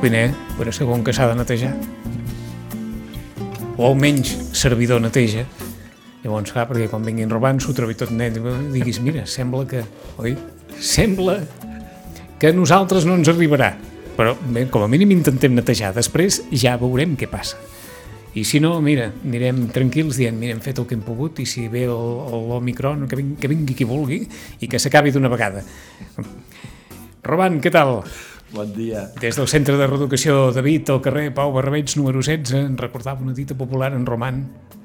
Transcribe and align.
Eh? 0.00 0.30
Però 0.56 0.72
és 0.72 0.78
que 0.80 1.12
s'ha 1.12 1.26
de 1.28 1.34
netejar. 1.36 1.74
O 3.76 3.84
almenys 3.90 4.32
servidor 4.56 5.00
neteja. 5.00 5.44
Llavors, 6.22 6.52
clar, 6.52 6.66
perquè 6.68 6.88
quan 6.88 7.04
vinguin 7.04 7.28
robant 7.28 7.60
s'ho 7.60 7.74
trobi 7.76 7.94
tot 7.94 8.10
net, 8.12 8.38
diguis, 8.72 9.00
mira, 9.04 9.26
sembla 9.28 9.66
que, 9.68 9.82
oi? 10.16 10.32
Sembla 10.80 11.36
que 12.40 12.48
a 12.48 12.56
nosaltres 12.56 13.04
no 13.04 13.18
ens 13.20 13.28
arribarà. 13.28 13.74
Però 14.16 14.32
bé, 14.40 14.66
com 14.72 14.84
a 14.84 14.88
mínim 14.88 15.12
intentem 15.12 15.52
netejar. 15.56 15.92
Després 15.96 16.42
ja 16.52 16.78
veurem 16.80 17.12
què 17.20 17.28
passa. 17.28 17.60
I 18.32 18.44
si 18.46 18.60
no, 18.62 18.72
mira, 18.80 19.10
anirem 19.26 19.66
tranquils 19.74 20.16
dient, 20.16 20.36
mira, 20.38 20.56
hem 20.56 20.64
fet 20.64 20.80
el 20.80 20.88
que 20.88 20.96
hem 20.96 21.04
pogut 21.04 21.40
i 21.42 21.46
si 21.48 21.66
ve 21.68 21.84
l'Omicron, 21.90 23.04
que, 23.10 23.20
vingui, 23.20 23.36
que 23.42 23.52
vingui 23.52 23.76
qui 23.76 23.88
vulgui 23.88 24.20
i 24.60 24.68
que 24.70 24.80
s'acabi 24.80 25.12
d'una 25.12 25.28
vegada. 25.28 25.64
Roman, 27.26 27.60
què 27.60 27.72
tal? 27.74 27.98
Bon 28.52 28.72
dia. 28.74 29.04
Des 29.20 29.36
del 29.38 29.46
Centre 29.46 29.76
de 29.78 29.86
Reeducació 29.86 30.50
David, 30.50 30.88
al 30.90 31.00
carrer 31.04 31.28
Pau 31.34 31.52
Barbeig, 31.54 31.92
número 31.94 32.18
16, 32.18 32.56
en 32.58 32.78
recordava 32.78 33.22
una 33.22 33.34
dita 33.34 33.54
popular 33.54 33.92
en 33.94 34.02
roman, 34.08 34.40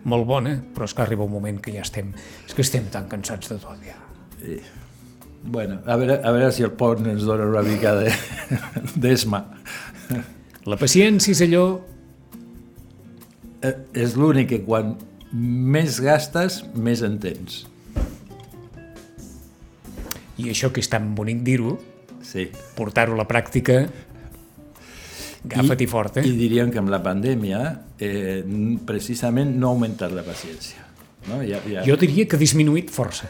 molt 0.05 0.27
bona, 0.29 0.53
però 0.75 0.85
és 0.85 0.93
que 0.93 1.01
arriba 1.01 1.25
un 1.25 1.33
moment 1.33 1.57
que 1.57 1.73
ja 1.73 1.81
estem, 1.81 2.11
és 2.45 2.53
que 2.53 2.61
estem 2.61 2.91
tan 2.93 3.09
cansats 3.09 3.49
de 3.49 3.57
tot 3.63 3.81
ja. 3.81 3.97
I, 4.45 4.59
bueno, 5.49 5.79
a 5.89 5.97
veure, 5.97 6.19
a 6.21 6.33
veure 6.35 6.51
si 6.53 6.65
el 6.67 6.75
pont 6.77 7.09
ens 7.09 7.25
dona 7.25 7.47
una 7.49 7.65
mica 7.65 7.95
d'esma. 9.01 9.41
De, 10.11 10.21
La 10.69 10.77
paciència 10.81 11.33
és 11.33 11.41
allò... 11.45 11.65
Eh, 13.65 13.73
és 13.97 14.13
l'únic 14.13 14.51
que 14.53 14.61
quan 14.65 14.93
més 15.33 15.97
gastes, 16.05 16.61
més 16.77 17.01
en 17.05 17.17
tens. 17.21 17.63
I 20.37 20.51
això 20.53 20.69
que 20.69 20.83
és 20.85 20.89
tan 20.91 21.15
bonic 21.17 21.41
dir-ho, 21.47 21.79
Sí. 22.25 22.49
portar-ho 22.75 23.13
a 23.13 23.17
la 23.21 23.27
pràctica, 23.29 23.85
agafa-t'hi 25.45 25.87
fort, 25.87 26.17
eh? 26.17 26.25
I 26.25 26.33
diríem 26.39 26.71
que 26.73 26.79
amb 26.81 26.89
la 26.89 26.99
pandèmia 27.05 27.59
eh, 28.01 28.41
precisament 28.85 29.53
no 29.59 29.69
ha 29.69 29.75
augmentat 29.75 30.11
la 30.15 30.23
paciència. 30.25 30.81
No? 31.29 31.39
Ja, 31.45 31.59
ja... 31.69 31.83
Jo 31.85 31.95
diria 31.97 32.27
que 32.29 32.37
ha 32.37 32.41
disminuït 32.41 32.91
força. 32.93 33.29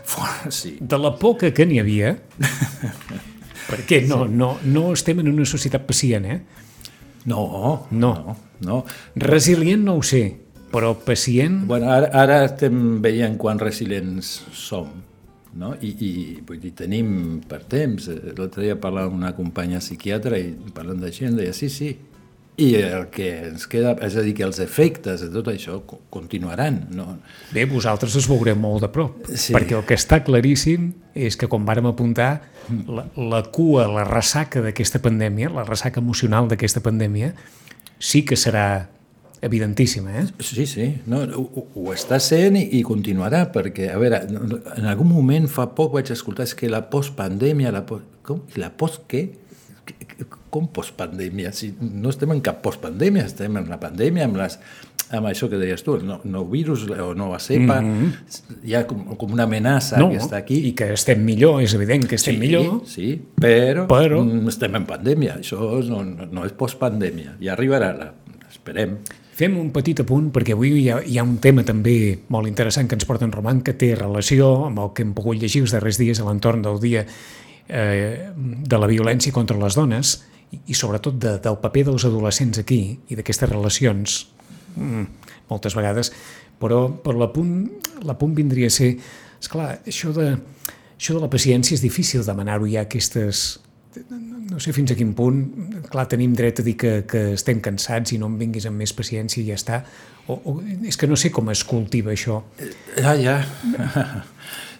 Sí. 0.52 0.76
De 0.82 0.98
la 1.00 1.14
poca 1.20 1.52
que 1.56 1.66
n'hi 1.68 1.80
havia, 1.80 2.16
perquè 3.70 4.02
no, 4.08 4.26
no, 4.28 4.56
no 4.68 4.88
estem 4.94 5.22
en 5.24 5.32
una 5.32 5.46
societat 5.48 5.86
pacient, 5.88 6.26
eh? 6.28 6.40
No, 7.26 7.88
No. 7.90 8.12
no, 8.22 8.38
no. 8.62 8.82
Resilient 9.16 9.84
no 9.88 9.96
ho 10.00 10.04
sé, 10.04 10.24
però 10.72 10.94
pacient... 11.06 11.64
Bueno, 11.68 11.90
ara, 11.92 12.12
ara 12.14 12.42
estem 12.46 13.00
veient 13.04 13.38
quan 13.42 13.60
resilients 13.60 14.36
som, 14.54 14.92
no? 15.56 15.74
I, 15.82 15.94
i 16.00 16.12
vull 16.46 16.60
dir, 16.60 16.74
tenim 16.76 17.42
per 17.50 17.62
temps. 17.70 18.10
L'altre 18.38 18.64
dia 18.66 18.76
parlava 18.80 19.08
amb 19.12 19.18
una 19.22 19.34
companya 19.38 19.80
psiquiatra 19.84 20.38
i 20.40 20.52
parlant 20.76 21.00
d'això 21.04 21.28
em 21.30 21.36
deia, 21.40 21.54
sí, 21.56 21.70
sí, 21.70 21.94
i 22.58 22.70
el 22.80 23.10
que 23.12 23.26
ens 23.50 23.66
queda, 23.68 23.98
és 24.06 24.16
a 24.16 24.22
dir, 24.24 24.32
que 24.38 24.46
els 24.48 24.62
efectes 24.64 25.20
de 25.26 25.28
tot 25.34 25.50
això 25.52 25.82
co- 25.88 26.00
continuaran. 26.10 26.86
No? 26.96 27.18
Bé, 27.52 27.66
vosaltres 27.68 28.16
es 28.16 28.30
veureu 28.32 28.56
molt 28.56 28.86
de 28.86 28.88
prop, 28.96 29.26
Sí. 29.34 29.52
perquè 29.54 29.76
el 29.76 29.84
que 29.84 29.98
està 30.00 30.22
claríssim 30.24 30.94
és 31.14 31.36
que, 31.36 31.50
com 31.52 31.66
vàrem 31.68 31.86
apuntar, 31.90 32.42
la, 32.88 33.04
la 33.20 33.42
cua, 33.52 33.88
la 33.92 34.06
ressaca 34.08 34.62
d'aquesta 34.64 35.00
pandèmia, 35.04 35.50
la 35.52 35.66
ressaca 35.68 36.00
emocional 36.00 36.48
d'aquesta 36.48 36.80
pandèmia, 36.82 37.34
sí 38.00 38.24
que 38.24 38.36
serà 38.40 38.88
evidentíssima, 39.46 40.20
eh? 40.20 40.26
Sí, 40.40 40.66
sí, 40.66 40.88
no, 41.06 41.22
ho, 41.38 41.66
ho 41.76 41.94
està 41.94 42.18
sent 42.24 42.58
i, 42.60 42.66
i 42.80 42.84
continuarà, 42.86 43.46
perquè, 43.54 43.92
a 43.94 44.00
veure, 44.02 44.24
en 44.26 44.90
algun 44.90 45.12
moment 45.12 45.48
fa 45.52 45.68
poc 45.78 45.94
vaig 46.00 46.10
escoltar 46.16 46.48
és 46.50 46.56
que 46.58 46.72
la 46.72 46.86
postpandèmia, 46.90 47.74
la 47.76 47.86
post... 47.88 48.08
com? 48.26 48.42
La 48.62 48.72
post 48.74 49.06
què? 49.12 49.28
Com 50.50 50.70
postpandèmia? 50.74 51.52
Si 51.54 51.74
no 51.78 52.10
estem 52.10 52.34
en 52.34 52.42
cap 52.42 52.64
postpandèmia, 52.66 53.28
estem 53.30 53.62
en 53.62 53.70
la 53.70 53.78
pandèmia, 53.82 54.26
amb, 54.26 54.40
les, 54.42 54.58
amb 55.14 55.30
això 55.30 55.50
que 55.52 55.60
deies 55.62 55.84
tu, 55.86 56.00
el 56.00 56.08
nou, 56.08 56.24
nou 56.26 56.48
virus 56.50 56.88
o 56.90 57.12
nova 57.14 57.38
cepa, 57.44 57.82
mm 57.82 57.92
-hmm. 57.94 58.60
hi 58.66 58.76
ha 58.76 58.86
com, 58.88 59.04
com 59.16 59.34
una 59.34 59.44
amenaça 59.44 60.00
No, 60.00 60.10
que 60.10 60.18
està 60.18 60.38
aquí. 60.38 60.58
i 60.70 60.74
que 60.74 60.94
estem 60.94 61.22
millor, 61.24 61.62
és 61.62 61.74
evident 61.74 62.08
que 62.08 62.16
estem 62.16 62.36
sí, 62.36 62.40
millor, 62.40 62.82
Sí, 62.88 63.22
però, 63.36 63.86
Però- 63.86 64.48
estem 64.48 64.76
en 64.76 64.86
pandèmia, 64.86 65.38
això 65.38 65.84
no, 65.86 66.04
no, 66.04 66.46
és 66.46 66.52
postpandèmia, 66.52 67.38
ja 67.40 67.54
arribarà, 67.54 67.94
la, 67.94 68.14
esperem. 68.50 68.98
Fem 69.36 69.58
un 69.60 69.72
petit 69.76 70.00
apunt 70.00 70.30
perquè 70.32 70.54
avui 70.56 70.70
hi 70.80 70.86
ha, 70.88 71.02
hi 71.04 71.18
ha 71.20 71.24
un 71.28 71.36
tema 71.44 71.66
també 71.68 72.16
molt 72.32 72.48
interessant 72.48 72.88
que 72.88 72.96
ens 72.96 73.08
porta 73.08 73.28
en 73.28 73.34
Roman 73.34 73.60
que 73.68 73.74
té 73.76 73.90
relació 73.98 74.48
amb 74.70 74.80
el 74.80 74.94
que 74.96 75.04
hem 75.04 75.12
pogut 75.18 75.42
llegir 75.42 75.66
els 75.66 75.74
darrers 75.76 76.00
dies 76.00 76.22
a 76.22 76.28
l'entorn 76.30 76.64
del 76.64 76.80
dia 76.80 77.04
eh, 77.04 78.32
de 78.36 78.80
la 78.80 78.88
violència 78.88 79.36
contra 79.36 79.60
les 79.60 79.76
dones 79.76 80.14
i, 80.56 80.62
i 80.72 80.78
sobretot 80.78 81.20
de, 81.20 81.36
del 81.44 81.60
paper 81.60 81.84
dels 81.90 82.08
adolescents 82.08 82.62
aquí 82.64 82.80
i 83.12 83.20
d'aquestes 83.20 83.52
relacions 83.52 84.22
mm, 84.78 85.04
moltes 85.52 85.76
vegades. 85.76 86.14
Però, 86.56 86.86
però 87.04 87.20
l'apunt 87.26 87.58
l'apunt 88.08 88.36
vindria 88.40 88.72
a 88.72 88.78
ser 88.78 88.94
esclar, 89.42 89.82
això 89.84 90.16
de, 90.16 90.30
això 90.96 91.18
de 91.18 91.26
la 91.26 91.32
paciència 91.32 91.76
és 91.76 91.84
difícil 91.84 92.24
demanar-ho 92.24 92.72
ja 92.72 92.88
aquestes 92.88 93.58
no 94.52 94.60
sé 94.62 94.74
fins 94.76 94.92
a 94.94 94.96
quin 94.98 95.14
punt, 95.18 95.40
clar, 95.90 96.08
tenim 96.12 96.34
dret 96.38 96.60
a 96.62 96.66
dir 96.66 96.76
que, 96.78 96.92
que 97.10 97.22
estem 97.34 97.60
cansats 97.66 98.14
i 98.14 98.20
no 98.22 98.28
em 98.32 98.36
vinguis 98.42 98.66
amb 98.70 98.78
més 98.82 98.94
paciència 98.94 99.42
i 99.44 99.48
ja 99.50 99.58
està. 99.58 99.80
O, 100.28 100.38
o, 100.38 100.54
és 100.86 100.98
que 100.98 101.08
no 101.10 101.18
sé 101.18 101.30
com 101.34 101.50
es 101.54 101.64
cultiva 101.68 102.14
això. 102.14 102.42
Ja, 103.00 103.16
ja. 103.20 103.40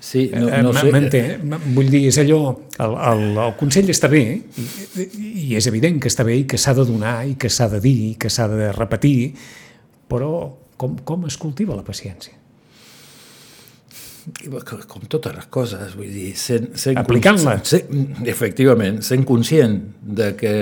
Sí, 0.06 0.28
no, 0.36 0.50
Eh, 0.54 0.62
no 0.62 0.70
sé. 0.76 0.92
m'entén? 0.94 1.50
Vull 1.74 1.88
dir, 1.90 2.04
és 2.12 2.18
allò, 2.22 2.52
el, 2.78 2.92
el, 3.10 3.22
el 3.42 3.54
Consell 3.58 3.88
està 3.90 4.06
bé, 4.12 4.20
i, 4.38 5.06
i 5.48 5.56
és 5.58 5.66
evident 5.72 5.98
que 6.04 6.12
està 6.12 6.22
bé 6.28 6.36
i 6.38 6.44
que 6.46 6.60
s'ha 6.62 6.76
de 6.78 6.84
donar 6.86 7.16
i 7.26 7.34
que 7.42 7.50
s'ha 7.50 7.66
de 7.72 7.80
dir 7.82 7.94
i 8.12 8.16
que 8.22 8.30
s'ha 8.30 8.46
de 8.52 8.68
repetir, 8.76 9.32
però 10.12 10.30
com, 10.78 10.94
com 11.08 11.26
es 11.26 11.40
cultiva 11.42 11.74
la 11.80 11.82
paciència? 11.88 12.36
Com 14.90 15.04
totes 15.10 15.36
les 15.36 15.50
coses, 15.54 15.92
vull 15.98 16.10
dir, 16.10 16.32
sent, 16.40 16.72
sent 16.82 16.98
Aplicant-la. 16.98 17.60
Efectivament, 18.26 19.02
sent 19.06 19.26
conscient 19.28 19.76
de 20.02 20.32
que, 20.40 20.54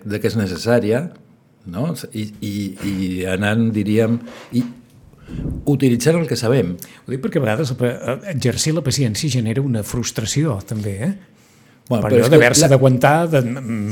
de 0.00 0.20
que 0.20 0.30
és 0.30 0.38
necessària, 0.38 1.02
no? 1.72 1.90
I, 2.16 2.24
i, 2.40 2.54
i 2.88 2.94
anant, 3.28 3.68
diríem, 3.74 4.16
i 4.56 4.64
utilitzant 5.68 6.18
el 6.20 6.26
que 6.30 6.38
sabem. 6.40 6.72
Ho 7.04 7.12
dic 7.12 7.22
perquè 7.24 7.40
a 7.40 7.44
vegades 7.44 7.72
eh, 7.76 7.92
exercir 8.32 8.74
la 8.76 8.84
paciència 8.84 9.30
genera 9.32 9.64
una 9.64 9.84
frustració, 9.86 10.56
també, 10.68 10.96
eh? 11.06 11.12
Bueno, 11.92 12.02
per 12.06 12.12
però 12.14 12.24
és 12.24 12.30
d'haver-se 12.32 12.64
la- 12.64 12.70
d'aguantar... 12.72 13.14
De... 13.32 13.40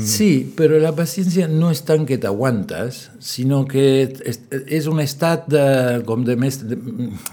Sí, 0.07 0.29
però 0.57 0.79
la 0.81 0.91
paciència 0.97 1.47
no 1.51 1.69
és 1.73 1.81
tant 1.87 2.03
que 2.09 2.17
t'aguantes, 2.21 2.99
sinó 3.21 3.61
que 3.69 3.85
és, 4.25 4.39
és 4.67 4.87
un 4.91 4.99
estat 5.03 5.47
de, 5.51 5.63
com 6.07 6.25
de 6.27 6.35
més, 6.41 6.59
de, 6.67 6.77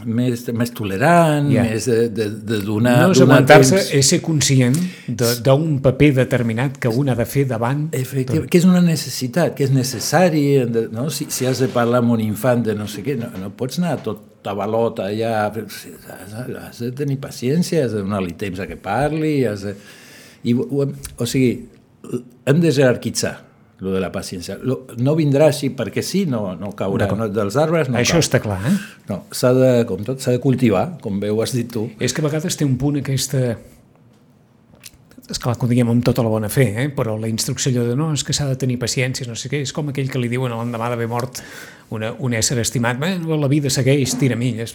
més, 0.04 0.44
més 0.52 0.72
tolerant, 0.76 1.48
Ja. 1.52 1.64
més 1.68 1.86
de, 1.88 2.08
de, 2.12 2.28
de 2.52 2.60
donar... 2.66 2.96
No 3.08 3.16
és 3.16 3.22
aguantar-se, 3.24 3.76
temps. 3.80 3.92
és 3.98 4.12
ser 4.14 4.20
conscient 4.24 4.76
de- 5.08 5.34
d'un 5.46 5.78
paper 5.84 6.12
determinat 6.22 6.76
que 6.78 6.88
un 6.92 7.08
ha 7.08 7.16
de 7.18 7.26
fer 7.28 7.46
davant. 7.50 7.88
Efectivament, 7.96 8.48
que 8.52 8.58
és 8.60 8.66
una 8.68 8.82
necessitat, 8.84 9.54
que 9.56 9.64
és 9.68 9.72
necessari, 9.74 10.46
no? 10.92 11.08
si, 11.10 11.26
si 11.32 11.46
has 11.48 11.58
de 11.64 11.68
parlar 11.72 12.02
amb 12.04 12.12
un 12.18 12.20
infant 12.24 12.62
de 12.66 12.74
no 12.76 12.86
sé 12.90 13.02
què, 13.06 13.16
no, 13.20 13.32
no 13.40 13.50
pots 13.56 13.80
anar 13.80 13.96
tot 14.04 14.24
tabalot 14.44 15.00
allà, 15.02 15.48
has, 15.50 16.34
has 16.68 16.78
de 16.84 16.90
tenir 16.96 17.16
paciència, 17.20 17.84
has 17.84 17.92
de 17.96 18.02
donar-li 18.04 18.36
temps 18.38 18.60
a 18.62 18.66
que 18.70 18.76
parli, 18.80 19.40
has 19.48 19.64
de... 19.66 19.72
I, 20.44 20.54
ho, 20.54 20.86
o 21.18 21.26
sigui, 21.26 21.68
hem 22.46 22.60
de 22.62 22.72
jerarquitzar 22.72 23.36
lo 23.80 23.92
de 23.94 24.00
la 24.02 24.10
paciència. 24.10 24.58
Lo, 24.66 24.80
no 24.98 25.14
vindrà 25.18 25.48
així 25.52 25.70
perquè 25.76 26.02
sí, 26.02 26.24
no, 26.26 26.56
no 26.58 26.72
caurà, 26.78 27.06
no, 27.14 27.28
dels 27.30 27.56
arbres 27.60 27.90
no 27.90 27.98
Això 28.00 28.18
cau. 28.18 28.24
està 28.26 28.40
clar, 28.42 28.58
eh? 28.66 28.74
No, 29.10 29.22
s'ha 29.30 29.52
de, 29.54 29.72
com 29.86 30.02
tot, 30.06 30.22
s'ha 30.22 30.34
de 30.34 30.42
cultivar, 30.42 30.98
com 31.02 31.20
bé 31.22 31.30
ho 31.30 31.42
has 31.44 31.54
dit 31.54 31.70
tu. 31.70 31.86
És 32.02 32.14
que 32.14 32.24
a 32.24 32.26
vegades 32.26 32.58
té 32.58 32.66
un 32.66 32.78
punt 32.80 32.98
aquesta... 33.02 33.52
És 35.28 35.36
clar 35.36 35.58
que 35.60 35.66
ho 35.66 35.68
diguem 35.68 35.90
amb 35.92 36.02
tota 36.06 36.24
la 36.24 36.30
bona 36.32 36.48
fe, 36.48 36.64
eh? 36.80 36.86
però 36.96 37.18
la 37.20 37.28
instrucció 37.28 37.68
allò 37.70 37.84
de 37.90 37.94
no, 38.00 38.06
és 38.16 38.24
que 38.24 38.32
s'ha 38.32 38.46
de 38.48 38.56
tenir 38.58 38.78
paciència, 38.80 39.26
no 39.28 39.36
sé 39.36 39.50
què, 39.52 39.60
és 39.60 39.74
com 39.76 39.90
aquell 39.92 40.08
que 40.08 40.20
li 40.22 40.30
diuen 40.32 40.54
a 40.54 40.56
l'endemà 40.56 40.88
d'haver 40.88 41.06
mort 41.10 41.42
una, 41.92 42.14
un 42.24 42.32
ésser 42.38 42.56
estimat, 42.62 42.96
la 42.98 43.50
vida 43.52 43.68
segueix, 43.68 44.16
tira 44.16 44.38
milles. 44.40 44.72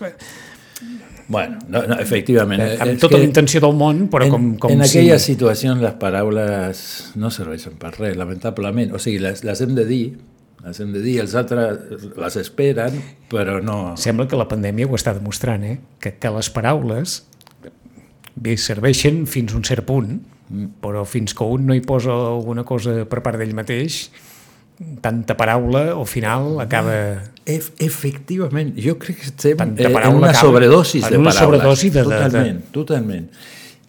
Bueno, 1.33 1.57
no, 1.67 1.81
no, 1.89 1.97
efectivament. 1.99 2.61
Eh, 2.61 2.77
amb 2.85 3.01
tota 3.01 3.17
la 3.17 3.25
intenció 3.25 3.59
del 3.63 3.73
món, 3.77 4.05
però 4.13 4.27
en, 4.27 4.33
com, 4.33 4.45
com 4.61 4.75
en 4.75 4.85
aquella 4.85 5.17
situació 5.21 5.73
les 5.79 5.97
paraules 5.99 6.83
no 7.19 7.33
serveixen 7.33 7.75
per 7.81 7.95
res, 7.97 8.15
lamentablement. 8.19 8.93
O 8.93 9.01
sigui, 9.01 9.19
les, 9.23 9.41
les 9.43 9.63
hem 9.65 9.73
de 9.75 9.87
dir, 9.89 10.03
les 10.63 10.79
hem 10.79 10.93
de 10.93 11.01
dir, 11.03 11.17
els 11.23 11.33
altres 11.39 12.05
les 12.21 12.37
esperen, 12.39 13.01
però 13.33 13.57
no... 13.65 13.79
Sembla 13.99 14.29
que 14.29 14.39
la 14.39 14.47
pandèmia 14.51 14.87
ho 14.87 14.99
està 14.99 15.15
demostrant, 15.17 15.65
eh? 15.67 15.79
que, 15.99 16.15
que 16.21 16.33
les 16.37 16.51
paraules 16.53 17.17
bé, 18.35 18.55
serveixen 18.57 19.25
fins 19.29 19.53
a 19.53 19.59
un 19.59 19.65
cert 19.67 19.85
punt, 19.89 20.21
però 20.83 21.03
fins 21.09 21.33
que 21.33 21.47
un 21.49 21.65
no 21.67 21.75
hi 21.75 21.81
posa 21.85 22.13
alguna 22.13 22.65
cosa 22.67 23.01
per 23.09 23.23
part 23.25 23.41
d'ell 23.41 23.55
mateix, 23.57 24.05
tanta 25.01 25.35
paraula, 25.37 25.91
al 25.93 26.07
final 26.07 26.59
acaba... 26.61 26.95
Ef 27.45 27.71
efectivament, 27.83 28.71
jo 28.79 28.95
crec 28.97 29.17
que 29.19 29.27
estem 29.27 29.57
Tanta 29.59 29.83
en 29.83 29.91
una 30.15 30.29
acaba- 30.29 30.33
sobredosis 30.39 31.03
en 31.03 31.11
de 31.11 31.17
una 31.19 31.31
paraules. 31.33 31.59
sobredosi 31.61 31.89
de- 31.89 32.03
de- 32.03 32.09
de- 32.09 32.13
Totalment, 32.23 32.61
totalment. 32.71 33.29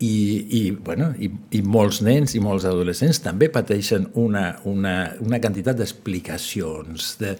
i, 0.00 0.10
i, 0.50 0.70
bueno, 0.72 1.12
i, 1.22 1.30
i 1.54 1.60
molts 1.62 2.00
nens 2.02 2.34
i 2.34 2.40
molts 2.42 2.64
adolescents 2.66 3.20
també 3.22 3.46
pateixen 3.48 4.08
una, 4.18 4.56
una, 4.68 5.14
una 5.22 5.38
quantitat 5.40 5.78
d'explicacions. 5.78 7.16
De, 7.20 7.36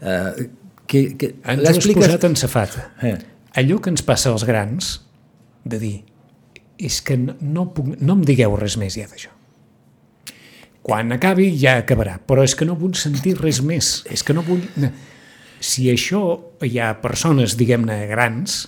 eh, 0.00 0.48
que, 0.86 1.02
que 1.20 1.34
Ens 1.44 1.62
ho 1.68 1.70
has 1.76 1.86
posat 1.94 2.24
en 2.26 2.36
safata. 2.40 2.88
Eh. 3.02 3.18
Allò 3.60 3.78
que 3.84 3.90
ens 3.92 4.02
passa 4.02 4.32
als 4.32 4.44
grans, 4.48 4.94
de 5.64 5.78
dir, 5.78 5.96
és 6.80 7.02
que 7.04 7.18
no, 7.20 7.36
no, 7.40 7.68
puc, 7.76 7.92
no 8.00 8.16
em 8.16 8.24
digueu 8.26 8.56
res 8.58 8.78
més 8.80 8.96
ja 8.96 9.06
d'això. 9.10 9.30
Quan 10.82 11.12
acabi 11.12 11.50
ja 11.60 11.76
acabarà, 11.82 12.16
però 12.24 12.44
és 12.46 12.54
que 12.56 12.64
no 12.64 12.76
vull 12.78 12.94
sentir 12.96 13.34
res 13.40 13.60
més. 13.62 14.00
És 14.10 14.24
que 14.24 14.36
no 14.36 14.44
vull... 14.46 14.62
Si 15.60 15.90
això 15.92 16.22
hi 16.64 16.78
ha 16.80 16.94
persones, 17.02 17.52
diguem-ne, 17.60 17.98
grans, 18.08 18.62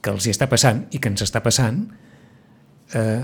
que 0.00 0.14
els 0.14 0.24
hi 0.24 0.32
està 0.32 0.46
passant 0.48 0.86
i 0.96 1.00
que 1.02 1.10
ens 1.12 1.20
està 1.26 1.42
passant, 1.44 1.82
eh, 2.96 3.20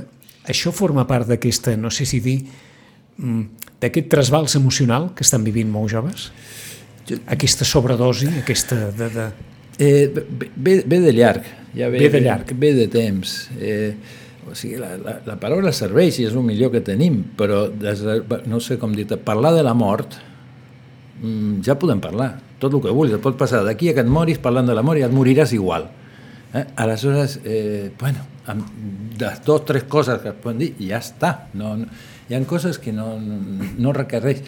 això 0.52 0.72
forma 0.76 1.06
part 1.08 1.30
d'aquesta, 1.30 1.72
no 1.80 1.88
sé 1.94 2.04
si 2.04 2.20
dir, 2.20 2.42
mm, 3.16 3.42
d'aquest 3.80 4.10
trasbals 4.12 4.58
emocional 4.60 5.12
que 5.16 5.24
estan 5.24 5.44
vivint 5.46 5.70
molts 5.72 5.94
joves? 5.94 6.28
Aquesta 7.32 7.64
sobredosi, 7.64 8.28
aquesta 8.42 8.90
de... 8.98 9.08
de... 9.16 9.30
Eh, 9.78 10.10
ve, 10.12 10.82
ve 10.84 10.98
de 11.00 11.12
llarg, 11.16 11.46
ja 11.74 11.88
ve, 11.88 11.98
Ve 11.98 12.10
de 12.12 12.20
llarg. 12.26 12.52
ve 12.60 12.74
de 12.76 12.88
temps. 12.92 13.48
Eh, 13.58 13.94
o 14.50 14.54
sigui, 14.58 14.76
la, 14.80 14.96
la, 14.98 15.16
la 15.26 15.36
paraula 15.40 15.70
serveix 15.72 16.18
i 16.20 16.26
és 16.28 16.34
el 16.34 16.42
millor 16.46 16.72
que 16.74 16.80
tenim, 16.84 17.20
però 17.38 17.64
des, 17.70 18.00
de- 18.02 18.42
no 18.50 18.58
sé 18.60 18.78
com 18.78 18.94
dir 18.96 19.06
parlar 19.24 19.52
de 19.54 19.62
la 19.62 19.74
mort 19.74 20.16
mm, 21.22 21.60
ja 21.66 21.76
podem 21.78 22.00
parlar, 22.02 22.34
tot 22.62 22.74
el 22.74 22.82
que 22.84 22.92
vulguis, 22.94 23.16
et 23.18 23.22
pot 23.24 23.36
passar 23.38 23.62
d'aquí 23.66 23.90
a 23.90 23.94
que 23.96 24.04
et 24.04 24.10
moris 24.10 24.38
parlant 24.42 24.66
de 24.68 24.74
la 24.74 24.82
mort 24.86 24.98
i 25.00 25.04
et 25.06 25.12
moriràs 25.14 25.52
igual. 25.56 25.88
Eh? 26.54 26.64
Aleshores, 26.76 27.38
eh, 27.44 27.90
bueno, 28.00 28.24
amb 28.46 28.66
les 29.20 29.40
dues 29.46 29.64
tres 29.66 29.84
coses 29.90 30.20
que 30.22 30.30
es 30.34 30.40
poden 30.42 30.58
dir, 30.60 30.72
ja 30.78 30.98
està. 31.00 31.32
No, 31.54 31.76
no, 31.80 31.86
hi 32.28 32.34
ha 32.36 32.42
coses 32.46 32.78
que 32.78 32.92
no, 32.92 33.14
no 33.18 33.92
requereix. 33.96 34.42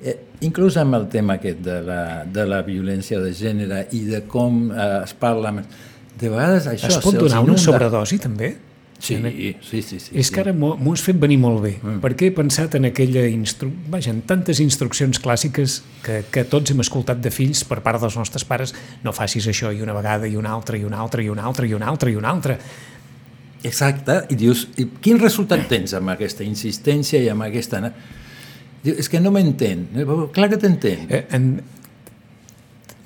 Eh, 0.00 0.16
inclús 0.46 0.76
amb 0.80 0.96
el 0.96 1.08
tema 1.12 1.34
aquest 1.38 1.58
de 1.64 1.80
la, 1.84 2.00
de 2.24 2.46
la 2.48 2.62
violència 2.64 3.20
de 3.20 3.32
gènere 3.36 3.86
i 3.96 4.04
de 4.08 4.22
com 4.30 4.68
eh, 4.72 4.90
es 5.04 5.14
parla... 5.14 5.54
De 6.20 6.28
vegades 6.28 6.66
això 6.68 6.88
Es 6.90 6.98
pot 7.00 7.14
donar 7.16 7.40
una 7.46 7.56
sobredosi, 7.56 8.18
també? 8.20 8.50
Sí, 9.00 9.16
sí, 9.64 9.80
sí. 9.80 9.98
sí 9.98 10.12
És 10.20 10.28
que 10.28 10.42
ara 10.42 10.52
m'ho 10.52 10.74
m'ho 10.76 10.92
has 10.92 11.00
fet 11.00 11.16
venir 11.20 11.38
molt 11.40 11.62
bé, 11.64 11.72
mm. 11.78 12.02
perquè 12.04 12.28
he 12.28 12.34
pensat 12.36 12.76
en 12.76 12.84
aquella 12.90 13.22
instru... 13.32 13.70
Vaja, 13.88 14.12
en 14.12 14.20
tantes 14.28 14.60
instruccions 14.60 15.18
clàssiques 15.24 15.78
que, 16.04 16.18
que 16.28 16.44
tots 16.44 16.74
hem 16.74 16.82
escoltat 16.84 17.22
de 17.24 17.32
fills 17.32 17.64
per 17.64 17.80
part 17.84 18.02
dels 18.02 18.18
nostres 18.20 18.44
pares, 18.44 18.74
no 19.04 19.14
facis 19.16 19.48
això 19.48 19.72
i 19.72 19.80
una 19.80 19.96
vegada 19.96 20.28
i 20.28 20.36
una 20.36 20.52
altra 20.52 20.76
i 20.76 20.84
una 20.84 21.00
altra 21.00 21.24
i 21.24 21.30
una 21.32 21.46
altra 21.48 21.66
i 21.66 21.72
una 21.76 21.88
altra 21.88 22.12
i 22.12 22.18
una 22.20 22.32
altra. 22.34 22.58
Exacte, 23.64 24.22
i 24.32 24.36
dius, 24.40 24.66
i 24.80 24.86
quin 25.04 25.20
resultat 25.20 25.64
tens 25.68 25.96
amb 25.96 26.12
aquesta 26.12 26.44
insistència 26.44 27.20
i 27.24 27.28
amb 27.32 27.48
aquesta... 27.48 27.80
Diu, 28.84 28.96
és 29.00 29.08
que 29.12 29.20
no 29.20 29.32
m'entén. 29.32 29.86
Clar 30.32 30.48
que 30.52 30.60
t'entén. 30.60 31.08
Eh, 31.08 31.24
en... 31.36 31.52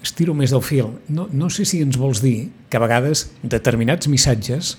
Estiro 0.04 0.34
més 0.36 0.52
del 0.52 0.62
fil. 0.62 0.90
No, 1.14 1.28
no 1.32 1.48
sé 1.50 1.64
si 1.66 1.80
ens 1.82 1.96
vols 1.98 2.20
dir 2.22 2.50
que 2.70 2.78
a 2.78 2.82
vegades 2.82 3.28
determinats 3.42 4.10
missatges, 4.10 4.74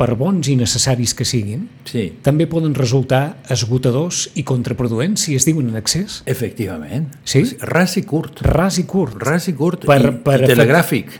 per 0.00 0.14
bons 0.16 0.48
i 0.48 0.54
necessaris 0.56 1.12
que 1.12 1.26
siguin, 1.28 1.66
Sí, 1.84 2.06
també 2.24 2.46
poden 2.48 2.72
resultar 2.74 3.36
esgotadors 3.52 4.30
i 4.40 4.44
contraproduents 4.48 5.26
si 5.28 5.34
es 5.36 5.44
diuen 5.44 5.68
en 5.68 5.76
excés. 5.76 6.22
efectivament. 6.24 7.10
Sí? 7.24 7.42
Ras 7.60 7.98
i 8.00 8.02
curt. 8.08 8.40
Ras 8.40 8.78
i 8.80 8.84
curt. 8.88 9.18
Ras 9.20 9.48
i 9.52 9.54
curt 9.58 9.84
Per- 9.84 10.00
i, 10.00 10.10
per 10.24 10.38
i 10.40 10.48
telegràfic. 10.54 11.12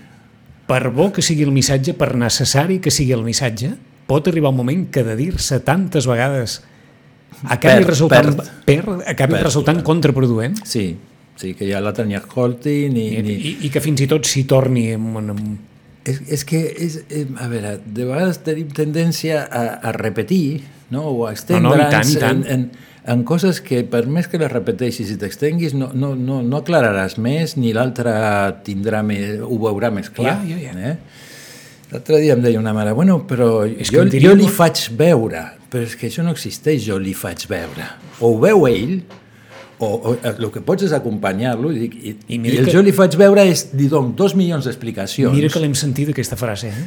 per 0.71 0.89
bo 0.95 1.11
que 1.13 1.21
sigui 1.21 1.43
el 1.45 1.53
missatge, 1.53 1.93
per 1.99 2.15
necessari 2.17 2.79
que 2.81 2.91
sigui 2.95 3.13
el 3.13 3.23
missatge, 3.27 3.75
pot 4.07 4.27
arribar 4.29 4.51
un 4.55 4.57
moment 4.57 4.89
que 4.91 5.05
de 5.05 5.17
dir-se 5.19 5.61
tantes 5.61 6.07
vegades 6.07 6.63
acabi 7.45 7.81
Perd, 7.85 7.89
resultant, 7.89 8.37
perd. 8.37 8.51
perd, 8.65 9.03
acabi 9.07 9.35
Perd, 9.35 9.45
resultant 9.45 9.77
perd. 9.79 9.87
contraproduent 9.87 10.57
Sí, 10.65 10.97
sí, 11.37 11.55
que 11.55 11.69
ja 11.69 11.81
l'altre 11.81 12.07
ni 12.07 12.15
escolti 12.19 12.89
ni... 12.91 13.09
i, 13.19 13.23
ni... 13.23 13.33
i, 13.35 13.57
i 13.67 13.71
que 13.71 13.81
fins 13.85 14.01
i 14.01 14.09
tot 14.11 14.25
s'hi 14.27 14.45
torni 14.51 14.93
amb, 14.95 15.17
amb, 15.21 15.59
És, 16.09 16.21
és 16.33 16.45
que, 16.49 16.61
és, 16.81 17.01
a 17.37 17.49
veure, 17.51 17.75
de 17.85 18.07
vegades 18.09 18.41
tenim 18.45 18.71
tendència 18.73 19.43
a, 19.45 19.65
a 19.85 19.93
repetir, 19.97 20.63
no? 20.91 21.05
o 21.11 21.27
a 21.29 21.35
No, 21.61 21.75
no, 21.75 21.75
i 21.75 21.91
tant, 21.91 22.01
estendre'ns 22.01 22.15
i 22.15 22.21
tant. 22.23 22.45
en, 22.47 22.69
en, 22.71 22.91
en 23.15 23.25
coses 23.29 23.61
que 23.65 23.83
per 23.89 24.07
més 24.09 24.29
que 24.31 24.41
les 24.41 24.51
repeteixis 24.53 25.13
i 25.13 25.19
t'extenguis 25.21 25.75
no, 25.77 25.91
no, 25.93 26.15
no, 26.17 26.41
no 26.47 26.61
aclararàs 26.61 27.19
més 27.21 27.57
ni 27.61 27.75
l'altre 27.77 28.15
tindrà 28.67 29.03
més, 29.07 29.41
ho 29.45 29.61
veurà 29.61 29.93
més 29.93 30.09
clar. 30.13 30.39
Ja, 30.49 30.57
ja, 30.57 30.73
ja. 30.73 30.93
Eh? 30.93 31.29
L'altre 31.91 32.21
dia 32.23 32.37
em 32.37 32.43
deia 32.45 32.61
una 32.61 32.73
mare, 32.77 32.93
bueno, 32.95 33.21
però 33.27 33.65
És 33.67 33.91
jo, 33.91 34.05
diria 34.07 34.31
jo 34.31 34.37
li 34.39 34.47
faig 34.49 34.85
veure, 34.97 35.43
però 35.73 35.83
és 35.85 35.97
que 35.99 36.07
això 36.07 36.23
no 36.23 36.33
existeix, 36.37 36.85
jo 36.87 37.01
li 37.03 37.17
faig 37.19 37.49
veure. 37.51 37.89
O 38.21 38.37
ho 38.37 38.39
veu 38.43 38.69
ell, 38.71 39.01
o, 39.81 39.89
o 40.13 40.17
el 40.23 40.51
que 40.53 40.61
pots 40.61 40.85
és 40.87 40.93
acompanyar-lo 40.97 41.73
i, 41.73 41.87
i, 41.89 42.17
I 42.29 42.37
i, 42.39 42.57
el 42.59 42.67
que- 42.69 42.73
jo 42.75 42.83
li 42.85 42.93
faig 42.93 43.17
veure 43.21 43.47
és, 43.49 43.71
li 43.75 43.89
dono 43.89 44.13
dos 44.17 44.35
milions 44.37 44.65
d'explicacions. 44.69 45.33
Mira 45.35 45.49
que 45.53 45.61
l'hem 45.63 45.75
sentit 45.75 46.13
aquesta 46.13 46.37
frase, 46.41 46.69
eh? 46.69 46.85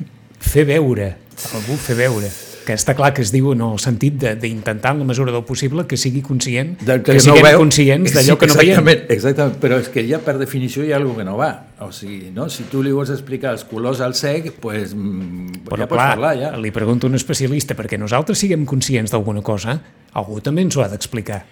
Fer 0.52 0.64
veure, 0.68 1.12
algú 1.56 1.76
fer 1.80 1.94
veure 1.96 2.28
que 2.62 2.76
està 2.78 2.92
clar 2.94 3.08
que 3.10 3.24
es 3.24 3.32
diu 3.34 3.48
en 3.56 3.62
el 3.66 3.78
sentit 3.82 4.14
de- 4.22 4.36
d'intentar 4.38 4.92
en 4.94 5.00
la 5.00 5.04
mesura 5.08 5.32
del 5.34 5.42
possible 5.42 5.82
que 5.90 5.96
sigui 5.98 6.20
conscient, 6.22 6.76
Del 6.86 7.00
que, 7.02 7.16
no 7.16 7.22
siguem 7.24 7.42
veu. 7.42 7.58
conscients 7.58 8.12
d'allò 8.14 8.36
Sí, 8.36 8.38
que 8.38 8.46
no 8.46 8.54
veiem. 8.54 8.88
exactament, 9.10 9.56
però 9.58 9.80
és 9.82 9.88
que 9.90 10.04
ja 10.06 10.20
per 10.22 10.36
definició 10.38 10.84
hi 10.86 10.92
ha 10.92 10.96
alguna 11.00 11.16
que 11.18 11.24
no 11.26 11.36
va. 11.40 11.48
O 11.82 11.90
sigui, 11.90 12.30
no? 12.30 12.46
si 12.48 12.62
tu 12.70 12.80
li 12.84 12.92
vols 12.94 13.10
explicar 13.10 13.50
els 13.56 13.64
colors 13.66 13.98
al 14.00 14.14
cec, 14.14 14.52
pues, 14.62 14.94
mm, 14.94 15.64
Però 15.66 15.76
ja 15.82 15.88
pots 15.88 15.98
clar, 15.98 16.08
parlar. 16.14 16.36
Ja. 16.38 16.52
li 16.56 16.70
pregunto 16.70 17.08
a 17.08 17.10
un 17.10 17.16
especialista, 17.18 17.74
perquè 17.74 17.98
nosaltres 17.98 18.38
siguem 18.38 18.64
conscients 18.64 19.10
d'alguna 19.10 19.42
cosa, 19.42 19.80
algú 20.14 20.38
també 20.40 20.62
ens 20.62 20.76
ho 20.76 20.84
ha 20.84 20.88
d'explicar. 20.88 21.42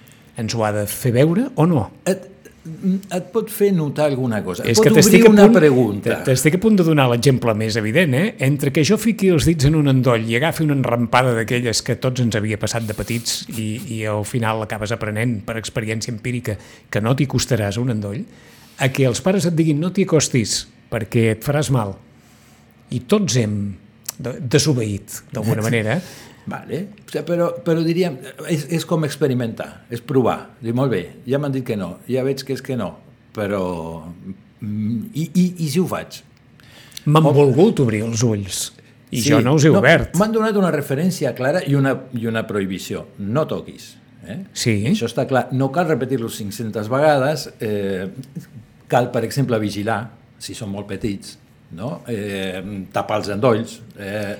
Ens 0.40 0.54
ho 0.56 0.64
ha 0.64 0.72
de 0.72 0.86
fer 0.88 1.12
veure 1.14 1.48
o 1.60 1.66
no? 1.68 1.86
Et, 2.08 2.26
et 3.16 3.26
pot 3.32 3.48
fer 3.52 3.70
notar 3.76 4.06
alguna 4.10 4.38
cosa. 4.44 4.62
Et 4.64 4.70
És 4.74 4.78
pot 4.80 4.88
que 4.88 5.00
obrir 5.02 5.22
una 5.28 5.46
punt, 5.48 5.56
pregunta. 5.58 6.18
T'estic 6.26 6.56
a 6.56 6.60
punt 6.62 6.76
de 6.78 6.84
donar 6.86 7.06
l'exemple 7.10 7.54
més 7.56 7.76
evident, 7.80 8.14
eh? 8.16 8.34
Entre 8.46 8.72
que 8.72 8.84
jo 8.86 8.98
fiqui 9.00 9.30
els 9.34 9.46
dits 9.48 9.68
en 9.68 9.76
un 9.80 9.88
endoll 9.92 10.24
i 10.28 10.36
agafi 10.38 10.64
una 10.66 10.76
enrampada 10.78 11.34
d'aquelles 11.36 11.82
que 11.86 11.96
tots 12.00 12.22
ens 12.24 12.36
havia 12.38 12.58
passat 12.60 12.86
de 12.88 12.96
petits 12.96 13.42
i, 13.56 13.68
i 13.96 14.00
al 14.08 14.24
final 14.28 14.62
acabes 14.64 14.92
aprenent 14.96 15.40
per 15.48 15.56
experiència 15.60 16.12
empírica 16.14 16.56
que 16.90 17.00
no 17.04 17.16
t'hi 17.16 17.28
costaràs 17.30 17.80
un 17.80 17.92
endoll, 17.96 18.22
a 18.80 18.88
que 18.88 19.04
els 19.08 19.20
pares 19.20 19.44
et 19.48 19.56
diguin 19.56 19.80
no 19.80 19.90
t'hi 19.92 20.06
acostis 20.08 20.62
perquè 20.92 21.30
et 21.34 21.44
faràs 21.44 21.68
mal. 21.74 21.96
I 22.90 23.02
tots 23.06 23.36
hem 23.38 23.58
de- 24.18 24.38
desobeït, 24.40 25.20
d'alguna 25.32 25.62
manera, 25.68 26.00
Vale. 26.48 26.80
O 27.04 27.10
sigui, 27.10 27.24
però, 27.28 27.50
però 27.66 27.82
diríem, 27.84 28.16
és, 28.48 28.64
és 28.72 28.86
com 28.88 29.04
experimentar, 29.06 29.84
és 29.92 30.00
provar. 30.00 30.38
Dir, 30.62 30.74
molt 30.76 30.92
bé, 30.94 31.02
ja 31.28 31.38
m'han 31.42 31.52
dit 31.54 31.66
que 31.66 31.76
no, 31.78 31.98
ja 32.08 32.24
veig 32.26 32.42
que 32.46 32.56
és 32.56 32.64
que 32.64 32.78
no, 32.80 32.94
però... 33.36 33.62
mm, 34.60 35.12
I, 35.14 35.28
i, 35.28 35.46
i 35.66 35.70
si 35.70 35.82
ho 35.82 35.86
faig? 35.90 36.22
m'han 37.04 37.24
volgut 37.32 37.80
obrir 37.80 38.02
els 38.04 38.22
ulls. 38.26 38.60
I 39.10 39.22
jo 39.24 39.40
no 39.42 39.56
els 39.56 39.64
he 39.66 39.72
obert. 39.74 40.14
M'han 40.20 40.34
donat 40.34 40.56
una 40.58 40.70
referència 40.70 41.32
clara 41.34 41.64
i 41.66 41.74
una, 41.74 41.96
i 42.14 42.28
una 42.30 42.44
prohibició. 42.46 43.08
No 43.18 43.46
toquis. 43.50 43.96
Eh? 44.22 44.36
Sí. 44.54 44.74
Això 44.86 45.08
està 45.10 45.24
clar. 45.26 45.48
No 45.56 45.70
cal 45.74 45.88
repetir-lo 45.88 46.30
500 46.30 46.90
vegades. 46.92 47.48
Eh, 47.58 48.06
cal, 48.90 49.10
per 49.10 49.24
exemple, 49.26 49.58
vigilar, 49.62 50.04
si 50.38 50.54
són 50.54 50.70
molt 50.70 50.86
petits, 50.90 51.34
no? 51.76 52.00
eh, 52.10 52.62
tapar 52.92 53.20
els 53.20 53.28
endolls. 53.34 53.76
Eh, 53.98 54.36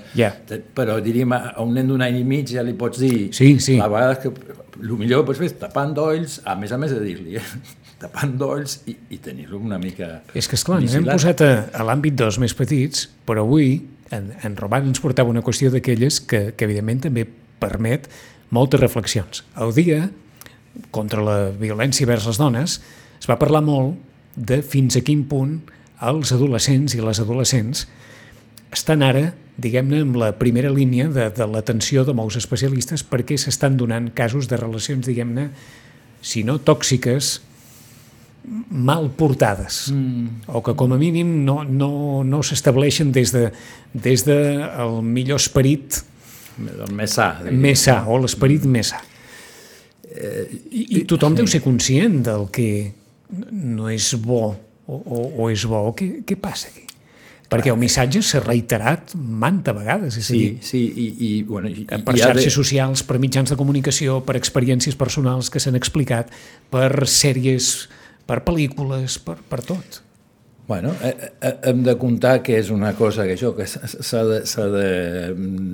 te- 0.48 0.60
Però 0.74 0.98
diríem, 1.04 1.32
a 1.36 1.54
un 1.62 1.74
nen 1.76 1.86
d'un 1.90 2.02
any 2.02 2.20
i 2.20 2.24
mig 2.24 2.48
ja 2.50 2.62
li 2.66 2.74
pots 2.78 2.98
dir... 3.02 3.28
Sí, 3.36 3.52
sí. 3.62 3.78
A 3.80 3.88
vegades 3.92 4.18
que 4.24 4.32
el 4.80 4.94
millor 4.96 5.22
que 5.22 5.30
pots 5.32 5.38
fer 5.42 5.50
és 5.50 5.58
tapar 5.60 5.86
endolls, 5.90 6.40
a 6.48 6.54
més 6.56 6.72
a 6.72 6.78
més 6.80 6.94
de 6.96 7.00
dir-li, 7.04 7.36
eh? 7.36 7.44
tapar 8.02 8.24
endolls 8.30 8.78
i, 8.88 8.94
i 9.12 9.18
tenir-lo 9.20 9.58
una 9.60 9.78
mica 9.78 10.22
És 10.34 10.48
que, 10.48 10.56
esclar, 10.56 10.78
ens 10.80 10.94
hem 10.96 11.04
posat 11.04 11.42
a, 11.44 11.50
a 11.76 11.84
l'àmbit 11.84 12.16
dels 12.16 12.38
més 12.40 12.54
petits, 12.56 13.06
però 13.28 13.44
avui 13.44 13.74
en, 14.10 14.30
en 14.42 14.56
Roman 14.56 14.88
ens 14.88 15.02
portava 15.04 15.28
una 15.30 15.42
qüestió 15.44 15.68
d'aquelles 15.70 16.22
que, 16.24 16.40
que, 16.56 16.64
evidentment, 16.64 17.02
també 17.10 17.26
permet 17.60 18.08
moltes 18.56 18.80
reflexions. 18.80 19.44
El 19.60 19.74
dia, 19.76 20.06
contra 20.90 21.20
la 21.22 21.36
violència 21.52 22.08
vers 22.08 22.24
les 22.26 22.38
dones, 22.40 22.78
es 23.20 23.28
va 23.28 23.36
parlar 23.38 23.60
molt 23.66 23.98
de 24.34 24.62
fins 24.64 24.96
a 24.96 25.02
quin 25.04 25.26
punt 25.28 25.58
els 26.00 26.32
adolescents 26.32 26.94
i 26.96 27.02
les 27.04 27.20
adolescents 27.20 27.84
estan 28.72 29.02
ara, 29.02 29.32
diguem-ne, 29.60 30.04
amb 30.06 30.16
la 30.20 30.30
primera 30.38 30.70
línia 30.72 31.08
de, 31.10 31.26
de 31.34 31.46
l'atenció 31.50 32.04
de 32.06 32.14
molts 32.16 32.38
especialistes 32.40 33.02
perquè 33.06 33.38
s'estan 33.38 33.76
donant 33.80 34.08
casos 34.14 34.48
de 34.48 34.58
relacions, 34.60 35.06
diguem-ne, 35.06 35.50
si 36.22 36.44
no 36.46 36.60
tòxiques, 36.62 37.40
mal 38.70 39.10
portades 39.18 39.90
mm. 39.92 40.48
o 40.48 40.62
que 40.64 40.72
com 40.78 40.94
a 40.94 40.98
mínim 40.98 41.42
no, 41.44 41.60
no, 41.64 42.22
no 42.24 42.40
s'estableixen 42.42 43.12
des 43.12 43.34
de, 43.34 43.50
des 43.92 44.24
de 44.24 44.38
el 44.64 45.02
millor 45.04 45.42
esperit 45.42 46.00
El 46.60 46.90
més 46.92 47.14
sa. 47.16 47.34
més 47.52 47.84
sa 47.86 48.02
o 48.10 48.18
l'esperit 48.20 48.64
més 48.68 48.90
sa. 48.92 48.98
I, 50.10 50.82
I 50.98 51.04
tothom 51.08 51.36
deu 51.38 51.46
ser 51.48 51.62
conscient 51.64 52.18
del 52.26 52.48
que 52.52 52.90
no 53.30 53.88
és 53.88 54.10
bo 54.20 54.50
o, 54.90 54.98
o, 55.06 55.24
o 55.44 55.50
és 55.54 55.62
bo. 55.70 55.84
Què, 55.96 56.20
què 56.26 56.36
passa 56.40 56.72
aquí? 56.72 56.86
perquè 57.50 57.72
el 57.72 57.78
missatge 57.82 58.20
s'ha 58.22 58.38
reiterat 58.44 59.10
manta 59.18 59.72
vegades. 59.74 60.14
És 60.20 60.28
Sí, 60.28 60.36
dir, 60.38 60.50
sí, 60.62 60.80
i, 60.86 61.06
i, 61.18 61.30
bueno, 61.48 61.66
i, 61.66 61.82
per 61.90 62.12
i 62.14 62.20
xarxes 62.22 62.44
de- 62.46 62.52
socials, 62.54 63.02
per 63.02 63.16
mitjans 63.18 63.50
de 63.50 63.56
comunicació, 63.58 64.20
per 64.22 64.36
experiències 64.38 64.94
personals 64.94 65.48
que 65.50 65.58
s'han 65.58 65.74
explicat, 65.74 66.30
per 66.70 67.08
sèries, 67.10 67.88
per 68.30 68.44
pel·lícules, 68.46 69.16
per, 69.26 69.34
per 69.50 69.64
tot. 69.66 69.98
Bueno, 70.70 70.92
eh, 71.02 71.10
eh, 71.42 71.52
hem 71.72 71.82
de 71.82 71.96
comptar 71.98 72.36
que 72.46 72.54
és 72.62 72.70
una 72.70 72.92
cosa 72.94 73.26
que 73.26 73.34
això 73.34 73.50
que 73.58 73.66
s'ha 73.66 74.22
de, 74.30 74.44
de, 74.46 74.88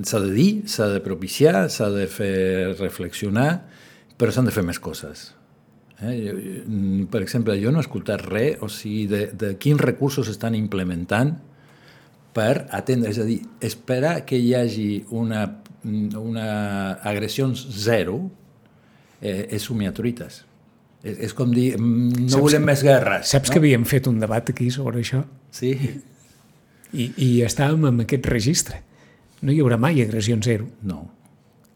s'ha 0.08 0.20
de 0.24 0.32
dir, 0.32 0.48
s'ha 0.72 0.88
de 0.94 1.02
propiciar, 1.04 1.66
s'ha 1.68 1.90
de 1.92 2.06
fer 2.08 2.72
reflexionar, 2.80 3.50
però 4.16 4.32
s'han 4.32 4.48
de 4.48 4.56
fer 4.56 4.64
més 4.64 4.80
coses. 4.80 5.34
Eh? 6.02 6.14
Jo, 6.26 6.32
mm, 6.66 7.04
per 7.12 7.22
exemple, 7.24 7.54
jo 7.62 7.70
no 7.72 7.80
he 7.80 7.84
escoltat 7.86 8.20
res, 8.26 8.58
o 8.60 8.68
sigui, 8.68 9.06
de, 9.08 9.22
de 9.32 9.54
quins 9.56 9.80
recursos 9.80 10.28
estan 10.28 10.54
implementant 10.54 11.36
per 12.36 12.66
atendre, 12.76 13.08
és 13.14 13.18
a 13.18 13.24
dir, 13.24 13.38
esperar 13.64 14.18
que 14.28 14.36
hi 14.36 14.50
hagi 14.58 14.90
una, 15.16 15.46
una 16.20 16.48
agressió 17.00 17.48
zero 17.56 18.18
eh, 19.22 19.46
és 19.56 19.62
somiar 19.64 19.94
truites. 19.96 20.42
És, 21.06 21.16
és 21.30 21.32
com 21.36 21.52
dir, 21.54 21.78
mm, 21.78 22.26
no 22.26 22.28
Saps 22.28 22.42
volem 22.42 22.60
que- 22.60 22.66
més 22.72 22.82
guerres. 22.84 23.28
Saps 23.32 23.48
no? 23.48 23.54
que 23.54 23.62
havíem 23.64 23.84
fet 23.88 24.06
un 24.10 24.20
debat 24.20 24.50
aquí 24.52 24.68
sobre 24.74 25.00
això? 25.00 25.22
Sí, 25.50 25.72
I, 26.92 27.08
i 27.16 27.30
estàvem 27.44 27.88
en 27.88 28.04
aquest 28.04 28.26
registre. 28.30 28.82
No 29.42 29.52
hi 29.52 29.58
haurà 29.64 29.76
mai 29.80 29.98
agressió 30.04 30.36
zero, 30.44 30.68
no, 30.84 31.06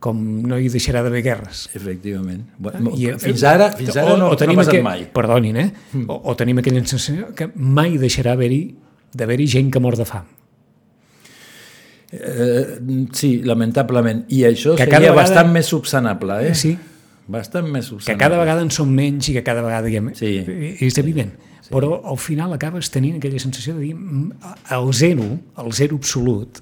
com 0.01 0.17
no 0.49 0.57
hi 0.59 0.71
deixarà 0.73 1.03
d'haver 1.05 1.21
guerres. 1.23 1.69
efectivament. 1.77 2.47
Bueno, 2.59 2.93
I, 2.97 3.11
fins 3.21 3.43
ara, 3.45 3.71
fins 3.77 3.95
ara 3.97 4.17
no, 4.17 4.17
no 4.17 4.33
ha 4.33 4.37
passat 4.57 4.83
mai. 4.83 5.05
Perdonin, 5.13 5.57
eh? 5.61 5.71
O, 6.09 6.17
o 6.33 6.37
tenim 6.37 6.59
aquella 6.63 6.81
sensació 6.81 7.35
que 7.37 7.51
mai 7.55 7.99
deixarà 8.01 8.33
haver-hi 8.33 8.63
d'haver-hi 9.13 9.47
gent 9.47 9.71
que 9.71 9.79
mor 9.83 9.97
de 10.01 10.07
fam. 10.09 10.25
Eh, 12.13 12.81
sí, 13.13 13.43
lamentablement. 13.47 14.25
I 14.29 14.43
això 14.49 14.73
Que 14.75 14.83
seria 14.85 14.97
cada 14.97 15.11
vegada- 15.13 15.21
bastant 15.23 15.53
més 15.53 15.67
subsanable, 15.67 16.41
eh? 16.49 16.55
Sí, 16.55 16.77
Bastant 17.31 17.69
més 17.71 17.85
que 17.85 17.91
subsanable. 17.91 18.19
cada 18.19 18.39
vegada 18.41 18.63
en 18.63 18.71
som 18.75 18.89
menys 18.91 19.29
i 19.29 19.33
que 19.37 19.45
cada 19.47 19.63
vegada 19.63 19.89
hi 19.89 19.97
ha 19.97 20.03
més. 20.03 20.19
Sí. 20.19 20.33
És 20.81 20.99
evident. 20.99 21.31
Sí. 21.63 21.69
Però 21.71 22.01
al 22.05 22.19
final 22.19 22.53
acabes 22.53 22.91
tenint 22.91 23.19
aquella 23.21 23.39
sensació 23.39 23.75
de 23.77 23.81
dir 23.85 23.95
"Mm, 23.95 24.33
el 24.73 24.93
zero, 24.93 25.39
el 25.65 25.73
zero 25.73 25.95
absolut, 25.97 26.59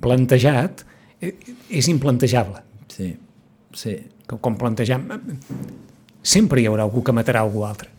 plantejat, 0.00 0.84
eh, 1.20 1.34
és 1.68 1.88
implantejable. 1.88 2.62
Sí, 2.96 3.10
sí. 3.76 3.96
Com, 4.26 4.38
com 4.42 4.56
plantejam... 4.58 5.04
Sempre 6.26 6.62
hi 6.62 6.66
haurà 6.66 6.82
algú 6.86 7.04
que 7.06 7.12
matarà 7.14 7.44
algú 7.44 7.62
altre 7.68 7.90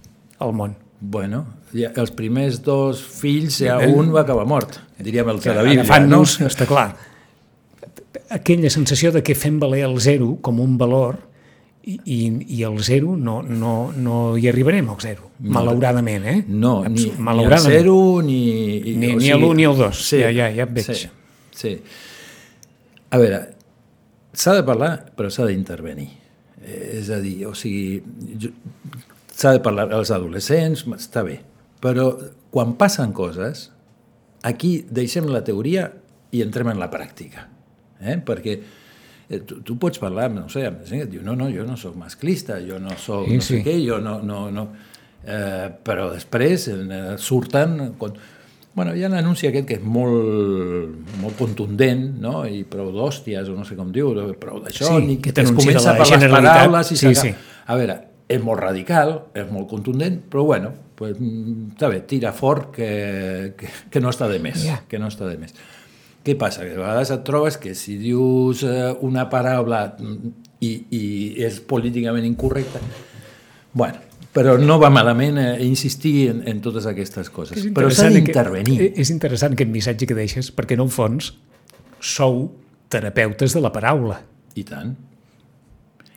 al 0.44 0.52
món. 0.54 0.74
Bueno, 1.00 1.44
ja, 1.78 1.92
els 2.02 2.10
primers 2.18 2.58
dos 2.66 3.00
fills, 3.22 3.60
ja 3.62 3.78
Eh? 3.86 3.88
un 3.94 4.10
va 4.14 4.24
acabar 4.26 4.48
mort, 4.50 4.80
diríem 4.98 5.30
el 5.30 5.40
de 5.40 5.54
la 5.54 5.62
Bíblia. 5.64 5.84
Agafant-nos, 5.86 6.40
no? 6.42 6.48
està 6.50 6.66
clar, 6.66 6.88
aquella 8.34 8.70
sensació 8.74 9.12
de 9.14 9.22
que 9.24 9.36
fem 9.38 9.60
valer 9.62 9.84
el 9.88 10.00
zero 10.02 10.38
com 10.42 10.60
un 10.60 10.76
valor 10.78 11.20
i, 11.88 12.00
i, 12.04 12.18
i 12.58 12.64
el 12.68 12.82
zero 12.84 13.14
no, 13.16 13.40
no, 13.46 13.92
no 13.96 14.16
hi 14.38 14.50
arribarem 14.50 14.90
al 14.92 14.98
zero, 15.00 15.30
malauradament, 15.40 16.26
eh? 16.28 16.40
No, 16.48 16.82
ni, 16.90 17.06
Abs- 17.14 17.22
ni 17.38 17.46
el 17.46 17.60
zero, 17.70 17.96
ni... 18.26 18.40
i- 18.78 18.96
Ni- 18.98 19.14
o 19.14 19.20
ni 19.22 19.30
l'1 19.38 19.56
ni 19.62 19.64
el 19.70 19.78
2, 19.78 20.02
ja- 20.18 20.34
ja- 20.34 20.50
ja 20.58 20.66
et 20.66 20.74
veig. 20.74 20.90
Sí, 20.98 21.08
sí. 21.56 21.76
A 23.12 23.22
veure, 23.22 23.40
s'ha 24.38 24.54
de 24.60 24.64
parlar, 24.68 24.92
però 25.18 25.32
s'ha 25.34 25.48
d'intervenir. 25.50 26.10
Eh, 26.62 26.98
És 27.00 27.10
a 27.14 27.20
dir, 27.24 27.40
o 27.50 27.54
sigui, 27.58 28.02
s'ha 29.34 29.56
de 29.58 29.62
parlar 29.66 29.90
als 29.94 30.12
adolescents, 30.14 30.86
està 30.98 31.24
bé, 31.26 31.40
però 31.82 32.12
quan 32.54 32.76
passen 32.80 33.14
coses, 33.14 33.68
aquí 34.48 34.80
deixem 34.90 35.28
la 35.30 35.44
teoria 35.46 35.90
i 36.32 36.42
entrem 36.46 36.70
en 36.72 36.80
la 36.82 36.90
pràctica. 36.92 37.48
Eh? 38.02 38.18
Perquè 38.26 38.56
eh, 38.58 39.42
tu, 39.48 39.62
tu 39.66 39.78
pots 39.82 40.00
parlar, 40.02 40.30
no 40.34 40.48
sé, 40.54 40.66
amb 40.70 40.84
gent 40.86 41.02
que 41.04 41.08
et 41.10 41.14
diu, 41.18 41.24
no, 41.26 41.36
no, 41.40 41.50
jo 41.54 41.66
no 41.68 41.78
sóc 41.80 41.98
masclista, 42.00 42.60
jo 42.64 42.80
no 42.82 42.98
sóc 42.98 43.28
Sí, 43.28 43.40
no 43.40 43.46
sé 43.46 43.60
sí. 43.60 43.64
què, 43.66 43.78
jo 43.86 44.00
no... 44.04 44.20
no, 44.26 44.48
no 44.54 44.68
eh, 45.28 45.70
però 45.84 46.12
després 46.14 46.70
eh, 46.74 47.16
surten... 47.18 47.94
Con... 48.00 48.18
Bueno, 48.78 48.92
hi 48.94 49.02
ha 49.02 49.10
l'anunci 49.10 49.48
aquest 49.50 49.66
que 49.66 49.80
és 49.80 49.86
molt, 49.90 51.16
molt 51.18 51.40
contundent, 51.40 52.04
no? 52.22 52.44
i 52.46 52.60
prou 52.70 52.92
d'hòsties, 52.94 53.48
o 53.50 53.56
no 53.58 53.64
sé 53.66 53.74
com 53.80 53.90
diu, 53.90 54.12
prou 54.38 54.60
d'això, 54.62 54.92
Sí, 54.92 55.00
ni 55.08 55.16
que 55.18 55.34
es 55.34 55.50
comença 55.50 55.96
per 55.98 56.06
les 56.12 56.28
paraules 56.30 56.92
i 56.94 56.98
sí, 57.00 57.16
sí. 57.18 57.32
A 57.66 57.78
veure, 57.80 57.96
és 58.30 58.44
molt 58.44 58.62
radical, 58.62 59.16
és 59.34 59.50
molt 59.50 59.66
contundent, 59.72 60.20
però 60.30 60.44
bueno, 60.46 60.70
pues, 61.00 61.18
mm, 61.18 61.72
està 61.74 61.90
bé, 61.90 62.04
tira 62.06 62.36
fort 62.38 62.70
que, 62.76 62.92
que, 63.58 63.72
que 63.90 64.04
no 64.04 64.14
està 64.14 64.30
de 64.30 64.38
més, 64.46 64.62
Ja. 64.68 64.84
que 64.88 65.02
no 65.02 65.10
està 65.10 65.26
de 65.26 65.40
més. 65.42 65.58
Què 66.28 66.36
passa? 66.38 66.62
Que 66.62 66.76
a 66.76 66.82
vegades 66.84 67.10
et 67.16 67.24
trobes 67.26 67.58
que 67.58 67.74
si 67.74 67.98
dius 67.98 68.62
eh, 68.68 68.92
una 69.02 69.26
paraula 69.32 69.88
mm, 69.98 70.34
i, 70.62 70.72
i 70.92 71.04
és 71.50 71.62
políticament 71.66 72.30
incorrecta, 72.30 72.84
bueno, 73.74 74.06
però 74.38 74.54
no 74.62 74.78
va 74.78 74.92
malament 74.94 75.40
eh, 75.42 75.48
insistir 75.66 76.30
en, 76.30 76.44
en 76.46 76.62
totes 76.62 76.86
aquestes 76.86 77.32
coses. 77.34 77.66
Però 77.74 77.90
s'ha 77.90 78.12
d'intervenir. 78.14 78.78
aquest- 78.78 79.02
És 79.02 79.10
interessant 79.10 79.58
aquest 79.58 79.72
missatge 79.74 80.06
que 80.06 80.14
deixes, 80.18 80.52
perquè 80.54 80.78
en 80.78 80.86
el 80.86 80.94
fons 80.94 81.34
sou 82.00 82.52
terapeutes 82.88 83.58
de 83.58 83.62
la 83.66 83.72
paraula. 83.74 84.22
I 84.56 84.64
tant. 84.64 84.94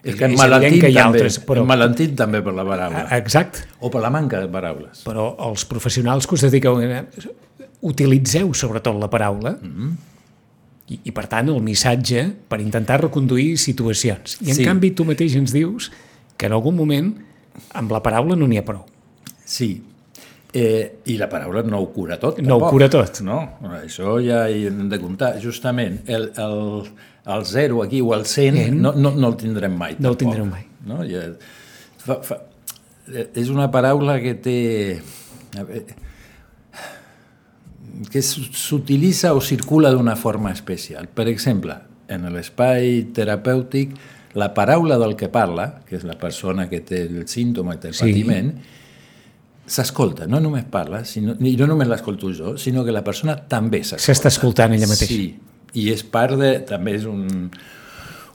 És 0.02 0.14
que 0.16 0.24
en 0.30 0.32
malentit, 0.36 0.80
que 0.80 0.88
hi 0.88 0.96
ha 0.96 1.02
també, 1.04 1.18
altres, 1.20 1.40
però- 1.44 1.60
en 1.60 1.66
malentit 1.68 2.14
també 2.16 2.40
per 2.44 2.54
la 2.56 2.64
paraula. 2.64 3.02
Exacte. 3.18 3.66
O 3.80 3.90
per 3.92 4.00
la 4.00 4.08
manca 4.12 4.38
de 4.40 4.48
paraules. 4.48 5.02
Però 5.04 5.34
els 5.48 5.64
professionals 5.68 6.26
que 6.26 6.36
us 6.38 6.44
dediqueu 6.46 6.78
utilitzeu 7.82 8.52
sobretot 8.54 8.96
la 9.00 9.08
paraula 9.12 9.54
Mm-hmm. 9.60 9.90
i, 10.90 11.00
i 11.04 11.12
per 11.16 11.26
tant 11.30 11.48
el 11.52 11.60
missatge 11.62 12.24
per 12.48 12.60
intentar 12.60 13.00
reconduir 13.04 13.56
situacions. 13.58 14.38
I 14.42 14.50
en 14.50 14.56
Sí. 14.56 14.64
canvi 14.64 14.90
tu 14.92 15.04
mateix 15.04 15.36
ens 15.36 15.52
dius 15.52 15.90
que 16.36 16.46
en 16.46 16.52
algun 16.56 16.76
moment 16.76 17.12
amb 17.78 17.92
la 17.92 18.02
paraula 18.02 18.36
no 18.38 18.48
n'hi 18.50 18.58
ha 18.60 18.64
prou. 18.66 18.82
Sí, 19.44 19.70
eh, 20.52 21.00
i 21.06 21.16
la 21.18 21.28
paraula 21.30 21.62
no 21.62 21.80
ho 21.80 21.88
cura 21.94 22.18
tot. 22.18 22.40
No 22.40 22.56
ho 22.56 22.58
tampoc. 22.58 22.74
cura 22.76 22.90
tot. 22.92 23.22
No, 23.26 23.40
això 23.80 24.18
ja 24.24 24.44
hi 24.50 24.66
hem 24.70 24.88
de 24.90 25.00
comptar. 25.02 25.34
Justament, 25.42 26.00
el, 26.10 26.30
el, 26.36 26.60
el 27.36 27.46
0 27.46 27.82
aquí 27.84 28.00
o 28.00 28.14
el 28.14 28.26
100 28.26 28.60
En. 28.64 28.82
no, 28.82 28.92
no, 28.92 29.14
no 29.14 29.32
el 29.32 29.36
tindrem 29.40 29.76
mai. 29.76 29.96
No 29.98 30.12
el 30.14 30.20
tampoc, 30.20 30.36
tindrem 30.36 30.50
mai. 30.50 30.66
No? 30.86 31.02
Ja, 31.08 31.26
fa, 32.02 32.20
fa, 32.26 32.40
eh, 33.12 33.28
és 33.34 33.50
una 33.52 33.70
paraula 33.70 34.20
que 34.22 34.34
té... 34.34 34.60
a 35.58 35.66
veure, 35.66 35.98
que 38.10 38.22
s'utilitza 38.22 39.34
o 39.36 39.42
circula 39.44 39.90
d'una 39.92 40.14
forma 40.16 40.52
especial. 40.54 41.08
Per 41.12 41.26
exemple, 41.28 41.74
en 42.08 42.24
l'espai 42.32 43.10
terapèutic, 43.14 43.92
la 44.34 44.52
paraula 44.54 44.98
del 44.98 45.16
que 45.16 45.28
parla, 45.28 45.80
que 45.88 45.96
és 45.98 46.04
la 46.06 46.14
persona 46.18 46.68
que 46.70 46.80
té 46.86 47.02
el 47.08 47.26
símptoma, 47.28 47.74
que 47.76 47.80
té 47.86 47.88
el 47.88 47.94
Sí. 47.94 48.04
patiment, 48.06 48.52
s'escolta, 49.70 50.26
no 50.26 50.40
només 50.42 50.64
parla, 50.70 51.04
sinó, 51.04 51.36
i 51.40 51.56
no 51.58 51.66
només 51.70 51.88
l'escolto 51.90 52.32
jo, 52.34 52.56
sinó 52.58 52.84
que 52.84 52.92
la 52.94 53.04
persona 53.06 53.36
també 53.48 53.82
s'escolta. 53.84 54.06
S'està 54.06 54.28
escoltant 54.32 54.72
ella 54.74 54.88
mateixa. 54.90 55.14
Sí, 55.14 55.38
i 55.78 55.90
és 55.92 56.02
part 56.02 56.34
de, 56.40 56.52
també 56.66 56.96
és 56.98 57.04
un, 57.06 57.50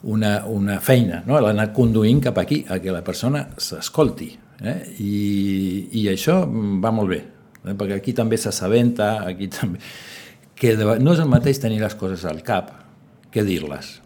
una, 0.04 0.32
una 0.46 0.78
feina, 0.80 1.22
no? 1.26 1.40
l'anar 1.40 1.72
conduint 1.76 2.22
cap 2.24 2.38
aquí, 2.38 2.64
a 2.68 2.78
que 2.80 2.92
la 2.94 3.02
persona 3.04 3.48
s'escolti. 3.56 4.30
Eh? 4.64 4.76
I, 5.04 5.88
I 6.00 6.06
això 6.14 6.38
va 6.80 6.92
molt 6.96 7.12
bé, 7.12 7.18
eh? 7.66 7.74
perquè 7.76 7.98
aquí 7.98 8.14
també 8.16 8.38
s'assabenta, 8.40 9.18
aquí 9.28 9.48
també... 9.52 9.78
Que 10.56 10.70
de, 10.72 10.86
no 11.04 11.12
és 11.12 11.18
el 11.20 11.28
mateix 11.28 11.58
tenir 11.60 11.82
les 11.82 11.92
coses 12.00 12.22
al 12.24 12.38
cap 12.40 12.70
que 13.30 13.42
dir-les. 13.44 13.98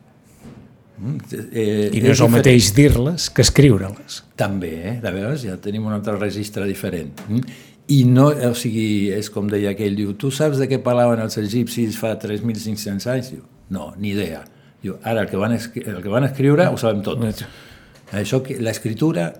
Mm, 1.00 1.16
Eh, 1.52 1.90
I 1.94 2.00
no 2.02 2.10
és 2.10 2.20
el 2.20 2.26
diferent. 2.26 2.30
mateix 2.36 2.74
dir-les 2.76 3.30
que 3.30 3.42
escriure-les. 3.42 4.22
També, 4.36 4.72
eh? 4.90 4.94
de 5.02 5.10
vegades 5.10 5.42
ja 5.46 5.56
tenim 5.56 5.86
un 5.86 5.92
altre 5.96 6.16
registre 6.18 6.66
diferent. 6.68 7.12
Mm? 7.28 7.40
I 7.88 8.04
no, 8.04 8.28
o 8.28 8.54
sigui, 8.54 9.10
és 9.10 9.30
com 9.34 9.48
deia 9.50 9.70
aquell, 9.72 9.96
diu, 9.96 10.12
tu 10.14 10.30
saps 10.30 10.58
de 10.60 10.68
què 10.68 10.78
parlaven 10.82 11.18
els 11.24 11.36
egipcis 11.40 11.96
fa 11.98 12.12
3.500 12.20 13.06
anys? 13.10 13.30
Diu, 13.32 13.42
no, 13.70 13.94
ni 13.98 14.10
idea. 14.12 14.44
Diu, 14.82 14.96
ara 15.02 15.22
el 15.22 15.28
que 15.28 15.36
van, 15.40 15.52
el 15.56 16.02
que 16.02 16.08
van 16.08 16.24
escriure 16.28 16.68
ho 16.68 16.76
sabem 16.78 17.02
tot. 17.02 17.18
Això 18.12 18.42
que 18.42 18.58
l'escriptura 18.62 19.32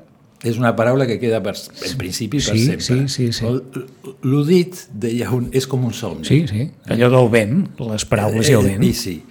és 0.42 0.56
una 0.58 0.74
paraula 0.74 1.06
que 1.06 1.18
queda 1.20 1.42
per, 1.44 1.54
en 1.54 1.96
principi 2.00 2.38
per 2.40 2.56
Sí, 2.56 2.64
sempre. 2.66 2.80
sí, 2.80 3.08
sí, 3.08 3.32
sí. 3.32 3.44
El- 3.46 3.62
L'ho 4.22 4.44
dit, 4.44 4.74
deia 4.92 5.30
un, 5.30 5.50
és 5.52 5.66
com 5.66 5.84
un 5.84 5.92
somni. 5.92 6.24
Sí, 6.24 6.46
sí. 6.48 6.70
Allò 6.88 7.10
del 7.12 7.28
vent, 7.30 7.68
les 7.78 8.04
paraules 8.06 8.48
i 8.48 8.52
el 8.56 8.64
vent. 8.64 8.82
Eh, 8.82 8.86
I 8.88 8.94
sí. 8.94 9.22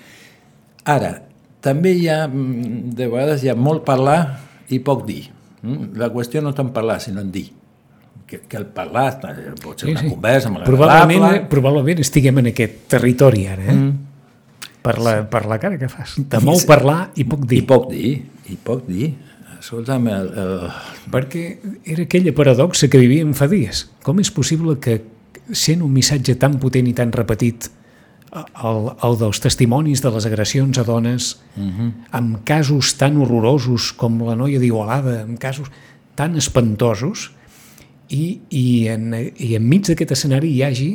Ara, 0.86 1.26
també 1.62 1.94
hi 1.98 2.08
ha, 2.10 2.28
mm, 2.28 2.94
de 2.96 3.08
vegades 3.12 3.44
hi 3.44 3.50
ha 3.52 3.56
molt 3.56 3.84
parlar 3.88 4.20
i 4.70 4.80
poc 4.80 5.06
dir. 5.08 5.26
Mm? 5.62 5.96
La 6.00 6.10
qüestió 6.14 6.42
no 6.42 6.54
és 6.54 6.56
tant 6.60 6.70
parlar, 6.76 7.00
sinó 7.04 7.22
en 7.22 7.32
dir. 7.32 7.50
Que, 8.30 8.42
que 8.46 8.58
el 8.60 8.68
parlar 8.68 9.08
eh, 9.26 9.54
pot 9.62 9.80
ser 9.80 9.88
Sí, 9.88 9.92
una 9.96 10.02
sí. 10.04 10.10
conversa 10.12 10.52
molt 10.54 10.66
Probablement, 10.68 11.24
agradable. 11.24 11.48
probablement 11.50 12.00
estiguem 12.04 12.38
en 12.44 12.52
aquest 12.52 12.76
territori 12.88 13.48
ara, 13.50 13.64
eh? 13.66 13.74
Mm. 13.74 13.98
Per, 14.86 14.94
la, 15.04 15.16
per 15.30 15.42
la 15.50 15.58
cara 15.60 15.78
que 15.82 15.90
fas. 15.90 16.14
De 16.18 16.40
molt 16.40 16.62
Sí. 16.62 16.68
parlar 16.70 17.12
i 17.16 17.24
poc 17.26 17.46
dir. 17.50 17.58
I 17.64 17.66
poc 17.68 17.90
dir, 17.92 18.12
i 18.54 18.56
poc 18.56 18.86
dir. 18.88 19.10
Escolta'm, 19.60 20.06
el, 20.08 20.30
el, 20.40 20.54
Perquè 21.12 21.42
era 21.84 22.06
aquella 22.06 22.32
paradoxa 22.38 22.88
que 22.88 23.02
vivíem 23.02 23.34
fa 23.36 23.48
dies. 23.52 23.90
Com 24.06 24.22
és 24.24 24.30
possible 24.32 24.78
que 24.80 25.02
sent 25.52 25.82
un 25.84 25.92
missatge 25.92 26.38
tan 26.40 26.56
potent 26.62 26.88
i 26.88 26.94
tan 26.96 27.12
repetit 27.12 27.68
el, 28.32 28.80
el 29.04 29.18
dels 29.20 29.42
testimonis 29.42 30.04
de 30.04 30.12
les 30.14 30.26
agressions 30.30 30.78
a 30.78 30.84
dones, 30.84 31.40
uh 31.56 31.64
-huh. 31.64 31.92
amb 32.12 32.44
casos 32.46 32.96
tan 32.98 33.18
horrorosos 33.18 33.92
com 33.94 34.22
la 34.22 34.36
noia 34.36 34.60
d'Igualada, 34.60 35.22
amb 35.24 35.40
casos 35.40 35.70
tan 36.16 36.36
espantosos, 36.36 37.32
i, 38.10 38.42
i, 38.50 38.88
en, 38.88 39.14
i 39.38 39.56
enmig 39.56 39.86
d'aquest 39.88 40.12
escenari 40.12 40.50
hi 40.50 40.64
hagi 40.64 40.90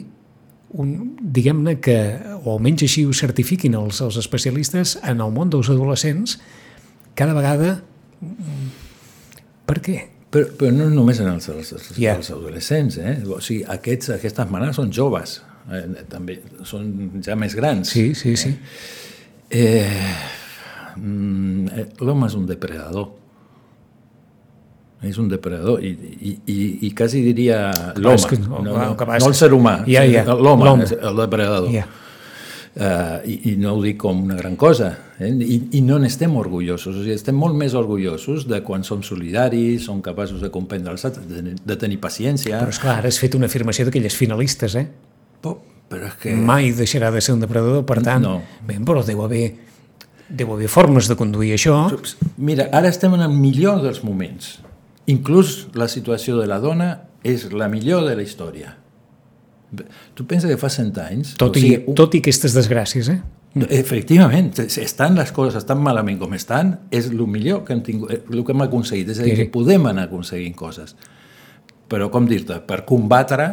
un, 0.75 1.17
diguem-ne 1.21 1.77
que, 1.81 1.97
o 2.43 2.57
almenys 2.57 2.83
així 2.83 3.05
ho 3.07 3.13
certifiquin 3.13 3.77
els, 3.79 4.01
els 4.01 4.17
especialistes, 4.17 4.99
en 5.07 5.21
el 5.21 5.31
món 5.31 5.51
dels 5.51 5.71
adolescents, 5.71 6.39
cada 7.15 7.35
vegada... 7.37 7.83
Per 9.65 9.79
què? 9.81 10.01
Però, 10.35 10.49
però 10.59 10.73
no 10.75 10.89
només 10.91 11.21
en 11.23 11.31
els, 11.31 11.47
els, 11.49 11.73
els, 11.73 11.91
Yeah. 11.97 12.19
els 12.19 12.31
adolescents, 12.35 12.99
eh? 12.99 13.23
O 13.31 13.39
sigui, 13.41 13.63
aquests, 13.71 14.11
aquestes 14.17 14.51
manes 14.51 14.75
són 14.77 14.91
joves, 14.93 15.39
eh? 15.73 16.05
també 16.11 16.39
són 16.67 17.21
ja 17.25 17.37
més 17.37 17.55
grans. 17.57 17.89
Sí, 17.95 18.11
sí, 18.19 18.37
sí. 18.37 18.55
Eh, 19.51 19.87
mm, 20.97 21.69
eh, 21.75 21.87
L'home 22.05 22.27
és 22.31 22.35
un 22.39 22.47
depredador. 22.49 23.11
És 25.05 25.19
un 25.21 25.27
depredador 25.29 25.83
i, 25.85 25.91
i, 26.25 26.31
i, 26.49 26.57
i 26.89 26.91
quasi 26.97 27.21
diria 27.27 27.67
l'home, 28.01 28.39
no, 28.47 28.63
no, 28.65 28.73
no, 28.79 28.95
passa- 28.97 29.27
el 29.29 29.35
ser 29.37 29.51
humà, 29.53 29.83
Ja, 29.87 30.01
ja. 30.09 30.23
l'home 30.25 30.87
és 30.87 30.95
el 30.97 31.21
depredador. 31.21 31.69
Ja. 31.75 31.85
Uh, 32.75 33.21
i, 33.31 33.35
I 33.53 33.57
no 33.63 33.77
ho 33.77 33.83
dic 33.85 34.01
com 34.03 34.25
una 34.25 34.35
gran 34.35 34.57
cosa, 34.59 34.89
eh? 35.23 35.29
I, 35.31 35.59
i 35.79 35.83
no 35.87 35.95
n'estem 36.03 36.33
orgullosos, 36.41 36.89
o 36.97 37.03
sigui, 37.05 37.13
estem 37.15 37.37
molt 37.39 37.55
més 37.55 37.77
orgullosos 37.79 38.49
de 38.51 38.59
quan 38.67 38.83
som 38.83 39.05
solidaris, 39.07 39.85
som 39.87 40.01
capaços 40.03 40.41
de 40.43 40.51
comprendre 40.51 40.91
els 40.91 41.05
altres, 41.07 41.29
de, 41.31 41.53
de 41.55 41.77
tenir 41.79 42.01
paciència, 42.03 42.59
Però, 42.65 42.73
esclar, 42.75 42.97
ara 43.05 43.13
has 43.13 43.21
fet 43.23 43.37
una 43.39 43.47
afirmació 43.47 43.87
d'aquelles 43.87 44.17
finalistes, 44.19 44.75
eh? 44.81 44.89
Però, 45.45 45.59
però 45.93 46.09
és 46.09 46.17
que... 46.23 46.35
Mai 46.35 46.73
deixarà 46.77 47.13
de 47.15 47.21
ser 47.25 47.37
un 47.37 47.45
depredador, 47.45 47.85
per 47.89 48.01
tant... 48.03 48.25
No. 48.25 48.39
Bé, 48.67 48.81
però 48.87 49.05
deu 49.07 49.21
haver, 49.25 49.45
deu 50.29 50.55
haver 50.57 50.71
formes 50.73 51.11
de 51.11 51.17
conduir 51.21 51.53
això. 51.59 51.77
Mira, 52.37 52.71
ara 52.73 52.91
estem 52.91 53.15
en 53.19 53.27
el 53.29 53.35
millor 53.37 53.83
dels 53.85 54.03
moments. 54.07 54.57
Inclús 55.13 55.69
la 55.77 55.91
situació 55.93 56.41
de 56.41 56.49
la 56.49 56.59
dona 56.63 56.95
és 57.25 57.51
la 57.53 57.69
millor 57.73 58.09
de 58.09 58.17
la 58.17 58.25
història. 58.25 58.75
Tu 60.15 60.27
pensa 60.31 60.49
que 60.49 60.57
fa 60.61 60.71
100 60.71 61.01
anys... 61.03 61.33
Tot, 61.41 61.57
o 61.57 61.61
sigui, 61.61 61.81
i, 61.83 61.95
tot 61.99 62.15
i 62.15 62.21
aquestes 62.23 62.55
desgràcies, 62.57 63.11
eh? 63.11 63.21
Efectivament, 63.71 64.49
estan 64.83 65.15
les 65.19 65.31
coses 65.35 65.61
estan 65.61 65.79
malament 65.83 66.19
com 66.19 66.33
estan, 66.35 66.73
és 66.95 67.07
el 67.13 67.21
millor 67.31 67.63
que 67.67 67.75
hem, 67.75 67.83
tingut, 67.87 68.11
eh, 68.11 68.21
el 68.33 68.43
que 68.47 68.55
hem 68.55 68.65
aconseguit, 68.65 69.13
és 69.15 69.21
a 69.21 69.27
dir, 69.27 69.35
Sí, 69.35 69.37
sí. 69.37 69.45
que 69.45 69.55
podem 69.55 69.87
anar 69.91 70.09
aconseguint 70.09 70.57
coses. 70.59 70.97
Però, 71.91 72.09
com 72.11 72.27
dir-te, 72.27 72.59
per 72.67 72.81
combatre 72.89 73.53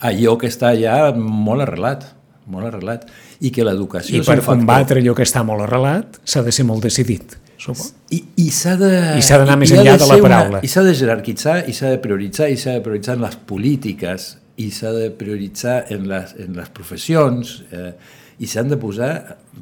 allò 0.00 0.36
que 0.40 0.50
està 0.50 0.74
ja 0.78 1.12
molt 1.16 1.64
arrelat, 1.66 2.06
molt 2.52 2.68
arrelat, 2.68 3.08
i 3.40 3.50
que 3.52 3.64
l'educació 3.66 4.20
I 4.20 4.26
per 4.26 4.38
combatre 4.44 5.02
allò 5.02 5.16
que 5.16 5.26
està 5.26 5.42
molt 5.46 5.66
arrelat, 5.66 6.20
s'ha 6.24 6.44
de 6.46 6.54
ser 6.54 6.66
molt 6.68 6.84
decidit, 6.86 7.36
suposo. 7.58 7.92
I, 8.14 8.22
i 8.46 8.48
s'ha 8.54 8.76
de... 8.80 8.90
D'anar 9.18 9.58
més 9.60 9.72
enllà 9.74 9.96
de 9.98 10.08
la 10.08 10.18
ser 10.18 10.24
paraula. 10.24 10.62
I 10.64 10.70
s'ha 10.70 10.84
de 10.86 10.94
jerarquitzar, 10.96 11.58
i 11.70 11.74
s'ha 11.76 11.94
de 11.94 12.00
prioritzar, 12.02 12.50
i 12.52 12.58
s'ha 12.60 12.76
de 12.76 12.84
prioritzar 12.84 13.16
en 13.18 13.26
les 13.26 13.38
polítiques, 13.48 14.28
i 14.56 14.70
s'ha 14.72 14.92
de 14.94 15.10
prioritzar 15.16 15.78
en 15.92 16.08
les, 16.10 16.34
en 16.42 16.56
les 16.56 16.72
professions, 16.76 17.56
eh, 17.72 17.92
i 18.40 18.48
s'han 18.50 18.70
de 18.72 18.78
posar 18.80 19.12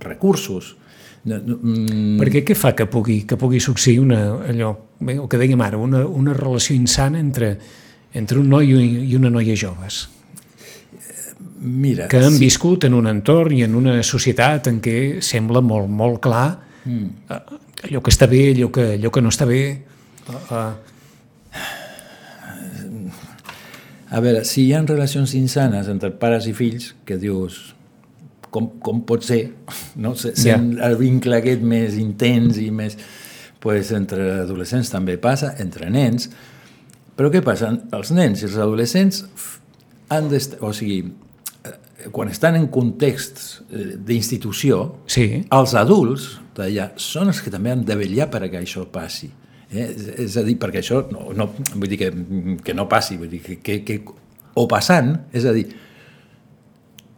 recursos. 0.02 0.74
No, 1.24 1.38
no, 1.40 1.56
mm, 1.56 2.18
Perquè 2.20 2.44
què 2.44 2.56
fa 2.58 2.74
que 2.76 2.86
pugui, 2.90 3.22
que 3.28 3.38
pugui 3.40 3.62
succeir 3.62 4.00
una, 4.02 4.20
allò, 4.50 4.74
bé, 5.00 5.16
el 5.16 5.28
que 5.30 5.40
dèiem 5.40 5.62
ara, 5.64 5.80
una, 5.80 6.04
una 6.04 6.34
relació 6.36 6.76
insana 6.76 7.18
entre, 7.22 7.54
entre 8.12 8.42
un 8.42 8.50
noi 8.52 8.74
i 8.76 9.16
una 9.16 9.32
noia 9.32 9.56
joves, 9.56 10.04
mira, 11.64 12.07
que 12.12 12.20
han 12.20 12.38
viscut 12.38 12.85
en 12.87 12.94
un 12.94 13.09
entorn 13.11 13.57
i 13.57 13.64
en 13.66 13.74
una 13.74 13.96
societat 14.07 14.68
en 14.70 14.81
què 14.85 15.22
sembla 15.24 15.62
molt, 15.64 15.88
molt 15.88 16.20
clar 16.24 16.48
mm. 16.85 17.07
allò 17.88 18.03
que 18.05 18.12
està 18.12 18.29
bé, 18.31 18.50
allò 18.55 18.70
que, 18.74 18.90
allò 18.98 19.11
que 19.11 19.22
no 19.24 19.33
està 19.33 19.48
bé. 19.48 19.62
Uh, 20.29 20.40
uh, 20.55 20.72
A 24.14 24.20
veure, 24.22 24.44
si 24.46 24.68
hi 24.68 24.74
ha 24.77 24.83
relacions 24.85 25.33
insanes 25.35 25.88
entre 25.90 26.12
pares 26.14 26.46
i 26.46 26.53
fills, 26.55 26.92
que 27.09 27.16
dius, 27.18 27.74
com, 28.55 28.68
com 28.79 29.00
pot 29.09 29.24
ser, 29.27 29.40
no? 30.05 30.14
Se- 30.14 30.37
sent 30.38 30.77
el 30.79 30.94
vincle 31.00 31.40
aquest 31.40 31.64
més 31.66 31.96
intens 31.98 32.61
i 32.62 32.70
més... 32.70 32.96
pues, 33.64 33.90
entre 33.96 34.42
adolescents 34.42 34.90
també 34.92 35.16
passa, 35.16 35.55
entre 35.59 35.88
nens, 35.90 36.29
però 37.16 37.31
què 37.33 37.40
passa? 37.42 37.70
Els 37.96 38.11
nens 38.12 38.42
i 38.42 38.44
els 38.50 38.59
adolescents 38.61 39.22
han. 40.12 40.29
O 40.61 40.72
sigui, 40.77 40.98
eh, 41.00 41.23
quan 42.12 42.28
estan 42.32 42.58
en 42.58 42.66
contexts 42.72 43.62
eh, 43.70 43.94
d'institució, 43.96 44.80
sí, 45.06 45.44
els 45.54 45.74
adults 45.78 46.28
d'allà 46.56 46.90
són 47.00 47.32
els 47.32 47.40
que 47.42 47.52
també 47.52 47.72
han 47.72 47.84
de 47.86 47.96
vetllar 47.98 48.28
perquè 48.32 48.60
això 48.60 48.84
passi. 48.92 49.30
Eh? 49.70 49.88
És, 50.26 50.36
a 50.38 50.44
dir, 50.46 50.58
perquè 50.60 50.82
això 50.82 51.02
no, 51.10 51.30
no, 51.36 51.48
vull 51.74 51.90
dir 51.90 51.98
que, 52.00 52.12
que 52.64 52.76
no 52.76 52.86
passi, 52.90 53.18
vull 53.20 53.32
dir 53.32 53.42
que, 53.42 53.58
que, 53.64 53.80
que 53.86 54.00
o 54.54 54.68
passant, 54.70 55.14
és 55.34 55.46
a 55.48 55.54
dir, 55.56 55.66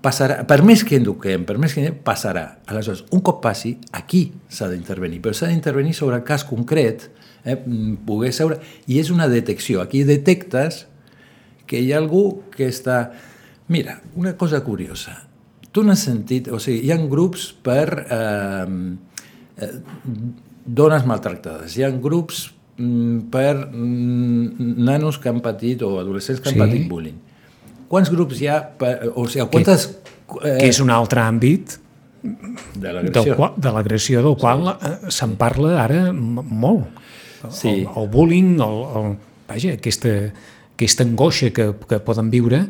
passarà, 0.04 0.40
per 0.48 0.62
més 0.64 0.84
que 0.86 0.96
eduquem, 1.00 1.44
per 1.48 1.58
més 1.60 1.74
que 1.76 1.90
passarà. 2.06 2.46
Aleshores, 2.70 3.04
un 3.12 3.22
cop 3.24 3.42
passi, 3.44 3.76
aquí 3.96 4.28
s'ha 4.48 4.70
d'intervenir, 4.72 5.20
però 5.24 5.36
s'ha 5.36 5.50
d'intervenir 5.50 5.94
sobre 5.98 6.20
el 6.20 6.26
cas 6.26 6.46
concret, 6.48 7.08
eh, 7.44 7.58
poder 8.06 8.32
seure, 8.36 8.60
i 8.86 9.00
és 9.02 9.10
una 9.12 9.28
detecció. 9.32 9.82
Aquí 9.82 10.04
detectes 10.08 10.84
que 11.66 11.82
hi 11.82 11.92
ha 11.92 12.02
algú 12.02 12.42
que 12.54 12.70
està... 12.70 13.06
Mira, 13.68 14.00
una 14.14 14.36
cosa 14.36 14.62
curiosa. 14.64 15.24
Tu 15.72 15.82
n'has 15.84 16.04
sentit... 16.06 16.48
O 16.54 16.60
sigui, 16.62 16.84
hi 16.86 16.92
ha 16.94 16.98
grups 17.10 17.48
per 17.66 17.88
eh, 18.06 18.66
eh, 19.58 19.70
dones 20.66 21.06
maltractades, 21.08 21.74
hi 21.76 21.84
ha 21.86 21.90
grups 21.90 22.46
mm, 22.78 23.26
per 23.32 23.54
mm, 23.66 24.76
nanos 24.86 25.18
que 25.18 25.28
han 25.32 25.42
patit 25.44 25.82
o 25.82 25.96
adolescents 26.00 26.40
que 26.40 26.52
han 26.52 26.56
Sí. 26.56 26.62
patit 26.62 26.86
bullying. 26.90 27.18
Quants 27.90 28.10
grups 28.10 28.40
hi 28.40 28.48
ha? 28.50 28.60
Per, 28.78 28.94
o 29.14 29.26
sigui, 29.30 29.48
quantes... 29.52 29.90
Eh, 30.42 30.56
que 30.62 30.70
és 30.70 30.80
un 30.82 30.90
altre 30.90 31.22
àmbit 31.22 31.76
de 32.74 32.90
l'agressió. 32.92 33.52
de 33.56 33.70
l'agressió 33.76 34.22
del 34.24 34.34
qual 34.40 34.72
eh, 34.74 34.96
se'n 35.14 35.36
parla 35.38 35.76
ara 35.84 36.08
molt. 36.12 36.88
Sí. 37.50 37.68
El, 37.68 37.86
el 37.86 38.08
bullying, 38.10 38.56
el, 38.64 38.80
el, 38.98 39.12
vaja, 39.46 39.76
aquesta, 39.76 40.16
aquesta 40.74 41.06
angoixa 41.06 41.52
que, 41.54 41.68
que 41.86 42.00
poden 42.02 42.30
viure 42.32 42.64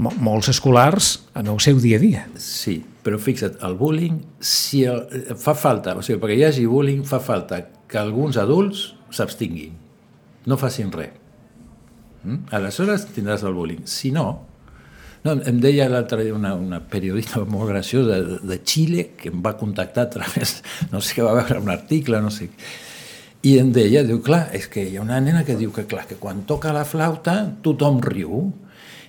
mo, 0.00 0.12
molts 0.24 0.50
escolars 0.52 1.12
en 1.38 1.50
el 1.52 1.60
seu 1.62 1.78
dia 1.82 2.00
a 2.00 2.02
dia. 2.02 2.24
Sí, 2.40 2.80
però 3.04 3.20
fixa't, 3.20 3.60
el 3.66 3.76
bullying, 3.80 4.20
si 4.40 4.84
el, 4.88 5.04
fa 5.40 5.54
falta, 5.58 5.96
o 5.96 6.04
sigui, 6.04 6.20
perquè 6.22 6.38
hi 6.38 6.44
hagi 6.48 6.66
bullying, 6.70 7.04
fa 7.08 7.20
falta 7.24 7.62
que 7.90 8.00
alguns 8.00 8.38
adults 8.40 8.90
s'abstinguin, 9.14 9.74
no 10.48 10.60
facin 10.60 10.92
res. 10.94 11.16
Mm? 12.24 12.50
Aleshores 12.56 13.06
tindràs 13.14 13.46
el 13.48 13.56
bullying. 13.56 13.86
Si 13.88 14.10
no, 14.12 14.26
no 15.24 15.34
em 15.48 15.58
deia 15.62 15.88
l'altre 15.88 16.24
dia 16.26 16.36
una, 16.36 16.52
una 16.56 16.82
periodista 16.84 17.44
molt 17.54 17.70
graciosa 17.72 18.20
de, 18.20 18.38
de 18.44 18.60
Xile 18.64 19.10
que 19.16 19.32
em 19.32 19.42
va 19.44 19.56
contactar 19.60 20.08
a 20.08 20.14
través, 20.18 20.60
no 20.92 21.00
sé 21.00 21.16
què 21.16 21.26
va 21.26 21.38
veure 21.40 21.60
un 21.62 21.72
article, 21.72 22.20
no 22.24 22.32
sé 22.34 22.50
i 23.40 23.56
em 23.56 23.70
deia, 23.72 24.02
diu, 24.04 24.18
clar, 24.20 24.50
és 24.56 24.66
que 24.68 24.82
hi 24.84 24.98
ha 24.98 25.02
una 25.04 25.20
nena 25.24 25.46
que 25.46 25.56
diu 25.56 25.72
que, 25.72 25.86
clar, 25.88 26.04
que 26.08 26.18
quan 26.20 26.42
toca 26.48 26.74
la 26.76 26.84
flauta 26.84 27.38
tothom 27.64 28.00
riu. 28.04 28.50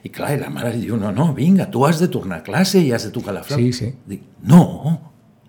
I 0.04 0.10
clar, 0.10 0.32
i 0.34 0.40
la 0.42 0.50
mare 0.50 0.72
li 0.74 0.88
diu, 0.88 0.98
no, 0.98 1.12
no, 1.14 1.28
vinga, 1.38 1.68
tu 1.70 1.84
has 1.86 2.00
de 2.02 2.08
tornar 2.10 2.40
a 2.42 2.46
classe 2.46 2.80
i 2.82 2.92
has 2.94 3.04
de 3.06 3.12
tocar 3.14 3.36
la 3.36 3.44
flauta. 3.46 3.62
Sí, 3.62 3.74
sí. 3.74 3.92
Dic, 4.10 4.24
no, 4.50 4.62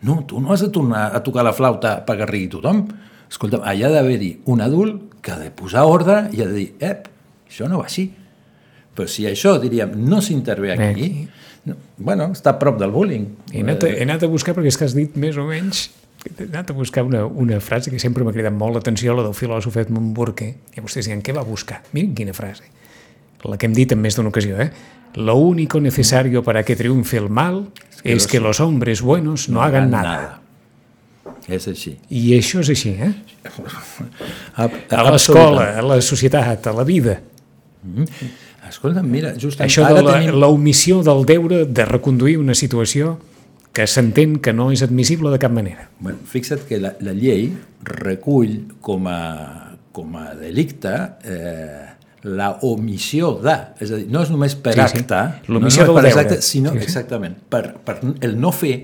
no, 0.03 0.19
tu 0.29 0.41
no 0.45 0.53
has 0.53 0.61
de 0.61 0.69
tornar 0.75 1.07
a 1.17 1.23
tocar 1.25 1.45
la 1.47 1.55
flauta 1.57 1.95
perquè 2.07 2.27
rigui 2.29 2.51
tothom. 2.53 2.83
Escolta, 3.33 3.63
allà 3.65 3.89
ha 3.89 3.95
d'haver-hi 3.95 4.35
un 4.53 4.61
adult 4.61 5.21
que 5.25 5.33
ha 5.33 5.39
de 5.41 5.49
posar 5.57 5.87
ordre 5.89 6.27
i 6.37 6.43
ha 6.43 6.49
de 6.51 6.59
dir, 6.59 6.67
ep, 6.85 7.09
això 7.49 7.69
no 7.71 7.81
va 7.81 7.87
així. 7.89 8.11
Però 8.93 9.09
si 9.09 9.25
això, 9.25 9.55
diríem, 9.63 9.95
no 10.05 10.21
s'intervé 10.21 10.75
aquí, 10.75 10.91
Aquí. 10.91 11.29
no, 11.65 11.79
bueno, 11.97 12.29
està 12.37 12.53
a 12.53 12.59
prop 12.61 12.77
del 12.77 12.93
bullying. 12.93 13.25
He 13.55 13.63
anat, 13.65 13.87
a, 13.89 13.95
he 13.95 14.05
anat 14.05 14.27
a 14.27 14.29
buscar, 14.29 14.53
perquè 14.59 14.69
és 14.69 14.77
que 14.77 14.85
has 14.85 14.93
dit 14.99 15.17
més 15.17 15.39
o 15.41 15.47
menys, 15.49 15.87
he 16.29 16.45
anat 16.45 16.75
a 16.75 16.77
buscar 16.77 17.07
una, 17.09 17.25
una 17.25 17.57
frase 17.65 17.89
que 17.91 18.03
sempre 18.03 18.27
m'ha 18.27 18.35
cridat 18.37 18.53
molt 18.53 18.77
l'atenció, 18.77 19.17
la 19.17 19.25
del 19.25 19.33
filòsof 19.39 19.81
Edmund 19.81 20.13
Burke, 20.13 20.51
i 20.77 20.85
vostès 20.85 21.09
diuen, 21.09 21.25
què 21.25 21.33
va 21.33 21.47
buscar? 21.49 21.81
Miren 21.97 22.13
quina 22.19 22.37
frase. 22.37 22.69
La 23.45 23.59
que 23.59 23.67
hem 23.67 23.75
dit 23.75 23.93
en 23.93 24.01
més 24.03 24.17
d'una 24.17 24.31
ocasió, 24.31 24.61
eh? 24.61 24.71
Lo 25.15 25.37
único 25.37 25.81
necesario 25.81 26.43
para 26.43 26.63
que 26.65 26.77
triunfe 26.77 27.19
el 27.19 27.29
mal 27.29 27.67
es 28.05 28.27
que 28.27 28.41
los 28.41 28.61
hombres 28.61 29.03
buenos 29.03 29.49
no, 29.49 29.63
hagan 29.63 29.91
nada. 29.91 30.41
És 31.51 31.67
així. 31.69 31.97
I 32.09 32.37
això 32.39 32.63
és 32.63 32.71
així, 32.71 32.95
eh? 33.03 33.13
A, 34.55 34.69
A 34.69 35.05
l'escola, 35.11 35.73
a 35.79 35.83
la 35.83 35.99
societat, 36.01 36.67
a 36.71 36.75
la 36.77 36.85
vida. 36.87 37.19
Escolta, 38.69 39.03
mira, 39.03 39.35
justament 39.35 39.69
Això 39.69 39.85
de 39.91 40.01
la, 40.01 40.17
tenim... 40.17 40.39
la 40.39 40.49
omissió 40.49 41.03
del 41.03 41.27
deure 41.29 41.65
de 41.67 41.87
reconduir 41.89 42.39
una 42.41 42.55
situació 42.55 43.19
que 43.73 43.87
s'entén 43.89 44.39
que 44.45 44.53
no 44.53 44.71
és 44.73 44.85
admissible 44.85 45.33
de 45.33 45.41
cap 45.43 45.53
manera. 45.53 45.89
Bueno, 45.99 46.21
fixa't 46.29 46.65
que 46.69 46.79
la, 46.81 46.95
la 47.01 47.15
llei 47.17 47.51
recull 47.89 48.79
com 48.85 49.09
a, 49.11 49.19
com 49.93 50.15
a 50.21 50.31
delicte 50.39 50.93
eh, 51.25 51.92
la 52.25 52.53
omissió 52.63 53.33
de, 53.43 53.55
és 53.83 53.91
a 53.91 53.97
dir, 53.99 54.07
no 54.13 54.23
és 54.23 54.31
només 54.31 54.55
per 54.55 54.75
Sí, 54.77 54.81
sí. 54.93 54.99
acte, 55.03 55.23
L'omissió 55.51 55.83
no 55.87 55.93
del 55.93 55.97
només 55.97 56.15
per 56.15 56.23
deure. 56.23 56.37
acte, 56.37 56.43
sinó, 56.47 56.73
Sí, 56.73 56.79
sí. 56.79 56.85
exactament, 56.85 57.35
per, 57.51 57.63
per 57.85 57.97
el 58.21 58.37
no 58.41 58.53
fer 58.55 58.77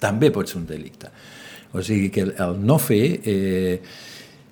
també 0.00 0.30
pot 0.30 0.48
ser 0.50 0.58
un 0.60 0.66
delicte. 0.66 1.08
O 1.72 1.82
sigui 1.82 2.10
que 2.10 2.20
el, 2.28 2.34
el 2.38 2.58
no 2.64 2.78
fer... 2.78 3.20
Eh, 3.24 3.80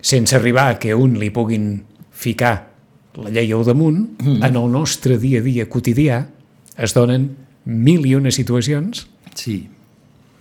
sense 0.02 0.34
arribar 0.34 0.64
a 0.72 0.78
que 0.82 0.94
un 0.98 1.12
li 1.20 1.28
puguin 1.30 1.84
ficar 2.10 2.72
la 3.22 3.30
llei 3.30 3.52
al 3.54 3.62
damunt, 3.64 4.16
mm. 4.18 4.40
en 4.42 4.56
el 4.58 4.64
nostre 4.72 5.14
dia 5.22 5.38
a 5.38 5.44
dia 5.44 5.68
quotidià 5.70 6.16
es 6.76 6.94
donen 6.96 7.28
mil 7.66 8.02
i 8.10 8.16
una 8.18 8.32
situacions. 8.34 9.06
sí, 9.34 9.68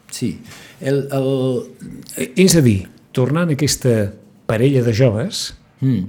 sí. 0.10 0.40
El, 0.80 1.08
el, 1.12 1.30
Eh, 2.18 2.32
És 2.42 2.56
a 2.56 2.62
dir, 2.66 2.88
tornant 3.14 3.50
a 3.50 3.54
aquesta 3.54 4.14
parella 4.50 4.82
de 4.82 4.94
joves 4.98 5.54
mm, 5.82 6.02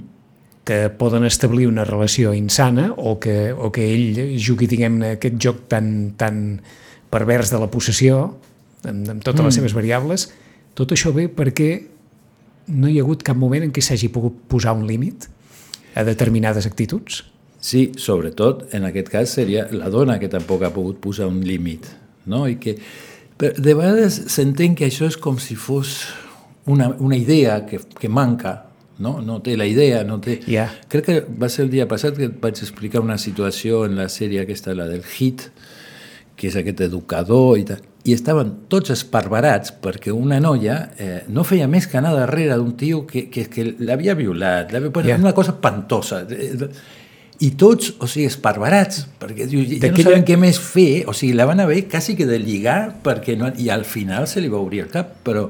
que 0.63 0.87
poden 0.89 1.25
establir 1.27 1.67
una 1.67 1.83
relació 1.83 2.33
insana 2.33 2.93
o 2.95 3.19
que, 3.19 3.51
o 3.51 3.71
que 3.75 3.89
ell 3.91 4.37
jugui, 4.39 4.67
diguem-ne, 4.71 5.17
aquest 5.17 5.35
joc 5.41 5.65
tan, 5.71 6.13
tan 6.19 6.61
pervers 7.11 7.51
de 7.51 7.59
la 7.59 7.69
possessió, 7.71 8.23
amb, 8.87 9.09
amb 9.15 9.25
totes 9.25 9.41
mm. 9.41 9.49
les 9.49 9.59
seves 9.59 9.75
variables, 9.75 10.29
tot 10.73 10.95
això 10.95 11.11
ve 11.13 11.27
perquè 11.27 11.69
no 12.73 12.87
hi 12.87 12.97
ha 12.97 13.03
hagut 13.03 13.25
cap 13.27 13.37
moment 13.37 13.65
en 13.65 13.73
què 13.75 13.83
s'hagi 13.83 14.09
pogut 14.13 14.39
posar 14.49 14.75
un 14.77 14.87
límit 14.87 15.27
a 15.99 16.05
determinades 16.07 16.65
actituds. 16.65 17.25
Sí, 17.63 17.91
sobretot 17.99 18.69
en 18.75 18.87
aquest 18.87 19.11
cas 19.11 19.35
seria 19.35 19.67
la 19.71 19.91
dona 19.91 20.17
que 20.19 20.31
tampoc 20.31 20.63
ha 20.63 20.73
pogut 20.75 20.99
posar 21.03 21.27
un 21.31 21.43
límit, 21.47 21.87
no? 22.25 22.47
I 22.47 22.57
que 22.59 22.77
però 23.39 23.51
de 23.57 23.73
vegades 23.75 24.19
s'entén 24.31 24.75
que 24.77 24.87
això 24.87 25.07
és 25.09 25.17
com 25.19 25.39
si 25.41 25.55
fos 25.59 26.03
una, 26.69 26.91
una 27.03 27.17
idea 27.17 27.63
que, 27.65 27.79
que 27.99 28.09
manca, 28.09 28.72
no? 28.99 29.19
no 29.21 29.39
té 29.41 29.55
la 29.57 29.65
idea, 29.69 30.03
no 30.03 30.19
té... 30.21 30.39
Ja. 30.47 30.67
Crec 30.91 31.05
que 31.05 31.19
va 31.39 31.49
ser 31.49 31.65
el 31.67 31.71
dia 31.73 31.87
passat 31.89 32.17
que 32.17 32.29
et 32.29 32.35
vaig 32.41 32.59
explicar 32.61 33.01
una 33.01 33.17
situació 33.17 33.85
en 33.87 33.95
la 33.97 34.09
sèrie 34.11 34.43
aquesta, 34.43 34.75
la 34.77 34.87
del 34.89 35.01
HIT, 35.03 35.47
que 36.37 36.49
és 36.49 36.55
aquest 36.57 36.81
educador 36.85 37.59
i 37.61 37.65
tal, 37.67 37.81
i 38.03 38.11
estaven 38.11 38.49
tots 38.67 38.91
esparverats 38.91 39.71
perquè 39.83 40.11
una 40.11 40.39
noia 40.43 40.89
eh, 40.99 41.21
no 41.31 41.45
feia 41.47 41.69
més 41.71 41.85
que 41.87 41.95
anar 41.99 42.11
darrere 42.17 42.57
d'un 42.59 42.73
tio 42.75 43.05
que, 43.07 43.29
que, 43.31 43.45
que 43.47 43.63
l'havia 43.79 44.15
violat, 44.19 44.73
l'havia, 44.73 44.89
bueno, 44.89 45.09
Ja. 45.09 45.17
una 45.21 45.33
cosa 45.33 45.55
pantosa. 45.61 46.25
Eh, 46.29 46.69
I 47.43 47.49
tots, 47.59 47.93
o 47.99 48.07
sigui, 48.07 48.27
esparverats, 48.29 49.05
perquè 49.19 49.47
diu, 49.49 49.63
ja 49.67 49.89
no 49.91 50.03
saben 50.05 50.23
què 50.23 50.35
més 50.39 50.59
fer, 50.61 51.03
o 51.09 51.15
sigui, 51.17 51.33
la 51.35 51.47
van 51.49 51.59
haver 51.63 51.81
quasi 51.91 52.13
que 52.15 52.27
de 52.29 52.37
lligar, 52.39 52.99
perquè 53.03 53.35
no, 53.39 53.49
i 53.57 53.69
al 53.73 53.83
final 53.89 54.27
se 54.31 54.39
li 54.39 54.51
va 54.51 54.61
obrir 54.61 54.83
el 54.85 54.91
cap, 54.93 55.15
però 55.25 55.47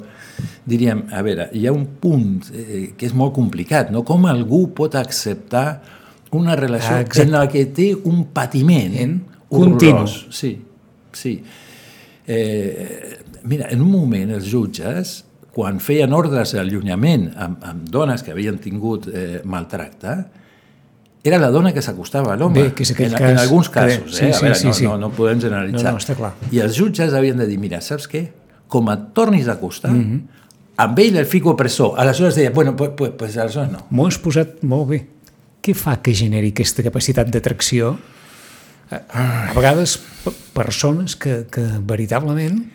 diríem, 0.66 1.06
a 1.12 1.22
veure, 1.26 1.50
hi 1.54 1.66
ha 1.68 1.74
un 1.76 1.86
punt 2.02 2.48
eh, 2.54 2.94
que 2.98 3.08
és 3.10 3.14
molt 3.18 3.34
complicat, 3.36 3.92
no? 3.92 4.04
Com 4.08 4.26
algú 4.30 4.68
pot 4.76 4.96
acceptar 4.96 5.82
una 6.34 6.56
relació 6.56 6.96
Ah, 6.96 7.02
exacte. 7.02 7.28
en 7.28 7.32
la 7.36 7.48
que 7.48 7.66
té 7.66 7.92
un 7.96 8.26
patiment 8.34 8.96
En 8.98 9.20
continu. 9.50 10.08
Sí, 10.08 10.56
sí. 11.12 11.36
Eh, 12.26 13.20
mira, 13.44 13.68
en 13.70 13.82
un 13.82 13.92
moment 13.92 14.32
els 14.32 14.48
jutges, 14.50 15.24
quan 15.54 15.80
feien 15.84 16.14
ordres 16.18 16.56
d'allunyament 16.56 17.28
amb, 17.38 17.60
amb 17.64 17.90
dones 17.94 18.24
que 18.24 18.32
havien 18.34 18.58
tingut 18.58 19.06
eh, 19.12 19.42
maltracte, 19.46 20.16
era 21.24 21.38
la 21.40 21.52
dona 21.54 21.72
que 21.72 21.82
s'acostava 21.82 22.34
a 22.34 22.38
l'home. 22.40 22.66
En, 22.66 22.72
cas 22.74 22.92
en 23.00 23.38
alguns 23.38 23.70
casos, 23.70 24.18
sí, 24.18 24.26
eh? 24.26 24.34
sí, 24.34 24.40
a 24.40 24.42
veure, 24.42 24.56
sí, 24.60 24.68
no, 24.68 24.74
sí. 24.74 24.88
no, 24.90 24.98
no 24.98 25.12
podem 25.12 25.40
generalitzar. 25.40 25.92
No, 25.92 26.00
no, 26.00 26.02
està 26.02 26.18
clar. 26.18 26.34
I 26.52 26.60
els 26.66 26.76
jutges 26.76 27.14
havien 27.14 27.38
de 27.40 27.48
dir, 27.48 27.60
mira, 27.62 27.80
saps 27.86 28.10
què? 28.12 28.26
Com 28.74 28.90
et 28.90 29.10
tornis 29.14 29.48
a 29.48 29.54
acostar, 29.60 29.92
Mhm. 29.92 30.00
mm 30.00 30.14
-hmm. 30.14 30.22
amb 30.78 31.00
ell 31.00 31.18
el 31.18 31.26
fico 31.26 31.56
presó. 31.56 31.94
Aleshores 31.98 32.36
deia, 32.36 32.50
bueno, 32.50 32.76
pues, 32.76 32.92
pues, 32.98 33.12
pues 33.18 33.38
aleshores 33.38 33.72
no. 33.72 33.86
M'ho 33.90 34.08
has 34.08 34.18
posat 34.18 34.64
molt 34.64 34.90
bé. 34.90 35.08
Què 35.62 35.74
fa 35.76 36.02
que 36.02 36.14
generi 36.14 36.50
aquesta 36.50 36.84
capacitat 36.84 37.30
d'atracció? 37.30 37.98
A, 38.92 39.50
a 39.50 39.54
vegades 39.54 40.00
persones 40.54 41.16
que, 41.16 41.46
que 41.50 41.62
veritablement 41.86 42.74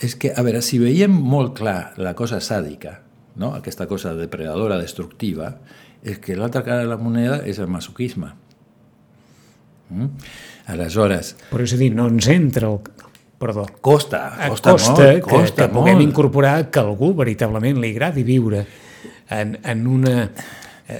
És 0.00 0.16
que, 0.16 0.32
a 0.34 0.42
veure, 0.42 0.62
si 0.64 0.78
veiem 0.80 1.12
molt 1.12 1.58
clar 1.58 1.92
la 2.00 2.14
cosa 2.16 2.38
sàdica, 2.40 3.02
no? 3.36 3.52
aquesta 3.54 3.86
cosa 3.86 4.14
depredadora, 4.16 4.78
destructiva, 4.80 5.58
és 6.02 6.16
que 6.18 6.36
l'altra 6.36 6.62
cara 6.64 6.80
de 6.80 6.88
la 6.88 6.96
moneda 6.96 7.42
és 7.44 7.58
el 7.60 7.68
masoquisme. 7.68 8.30
Mm? 9.90 10.08
Aleshores, 10.72 11.34
però 11.50 11.66
és 11.66 11.74
a 11.76 11.76
dir, 11.76 11.90
no 11.94 12.08
ens 12.08 12.30
entra 12.32 12.70
el... 12.70 12.80
Perdó. 13.40 13.64
costa, 13.80 14.20
costa, 14.50 14.72
costa 14.76 14.92
molt, 14.92 15.00
que, 15.00 15.20
costa 15.24 15.64
que 15.66 15.72
puguem 15.72 15.96
molt. 15.96 16.08
incorporar 16.10 16.68
que 16.70 16.78
algú 16.82 17.14
veritablement 17.16 17.78
li 17.80 17.94
agradi 17.94 18.22
viure 18.26 18.66
en, 19.32 19.54
en, 19.64 19.86
una, 19.88 20.26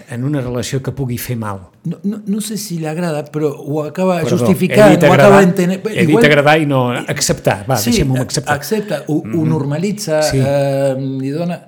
en 0.09 0.25
una 0.25 0.41
relació 0.41 0.81
que 0.81 0.95
pugui 0.97 1.19
fer 1.21 1.37
mal. 1.37 1.67
No, 1.85 1.99
no, 2.05 2.23
no 2.25 2.41
sé 2.41 2.57
si 2.57 2.79
li 2.81 2.87
agrada, 2.89 3.27
però 3.29 3.51
ho 3.61 3.83
acaba 3.85 4.23
Perdó, 4.23 4.39
justificant, 4.39 4.95
dit 4.95 5.05
ho 5.05 5.13
acaba 5.13 5.37
agradar, 5.37 5.43
entenent... 5.51 5.85
he 5.93 6.07
dit 6.09 6.25
agradar 6.31 6.57
i 6.63 6.67
no 6.71 6.87
acceptar. 6.97 7.59
Va, 7.69 7.77
sí, 7.77 7.91
deixem-ho 7.93 8.17
acceptar. 8.23 8.57
accepta, 8.57 9.03
ho, 9.09 9.19
ho 9.21 9.45
normalitza, 9.45 10.23
Sí. 10.25 10.41
eh, 10.41 10.95
li 10.97 11.29
dona... 11.37 11.61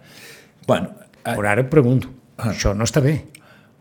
Bueno, 0.66 0.88
eh, 1.24 1.34
Però 1.36 1.48
ara 1.52 1.60
et 1.66 1.68
pregunto, 1.68 2.08
Ah. 2.38 2.48
això 2.54 2.72
no 2.74 2.84
està 2.88 3.02
bé. 3.04 3.18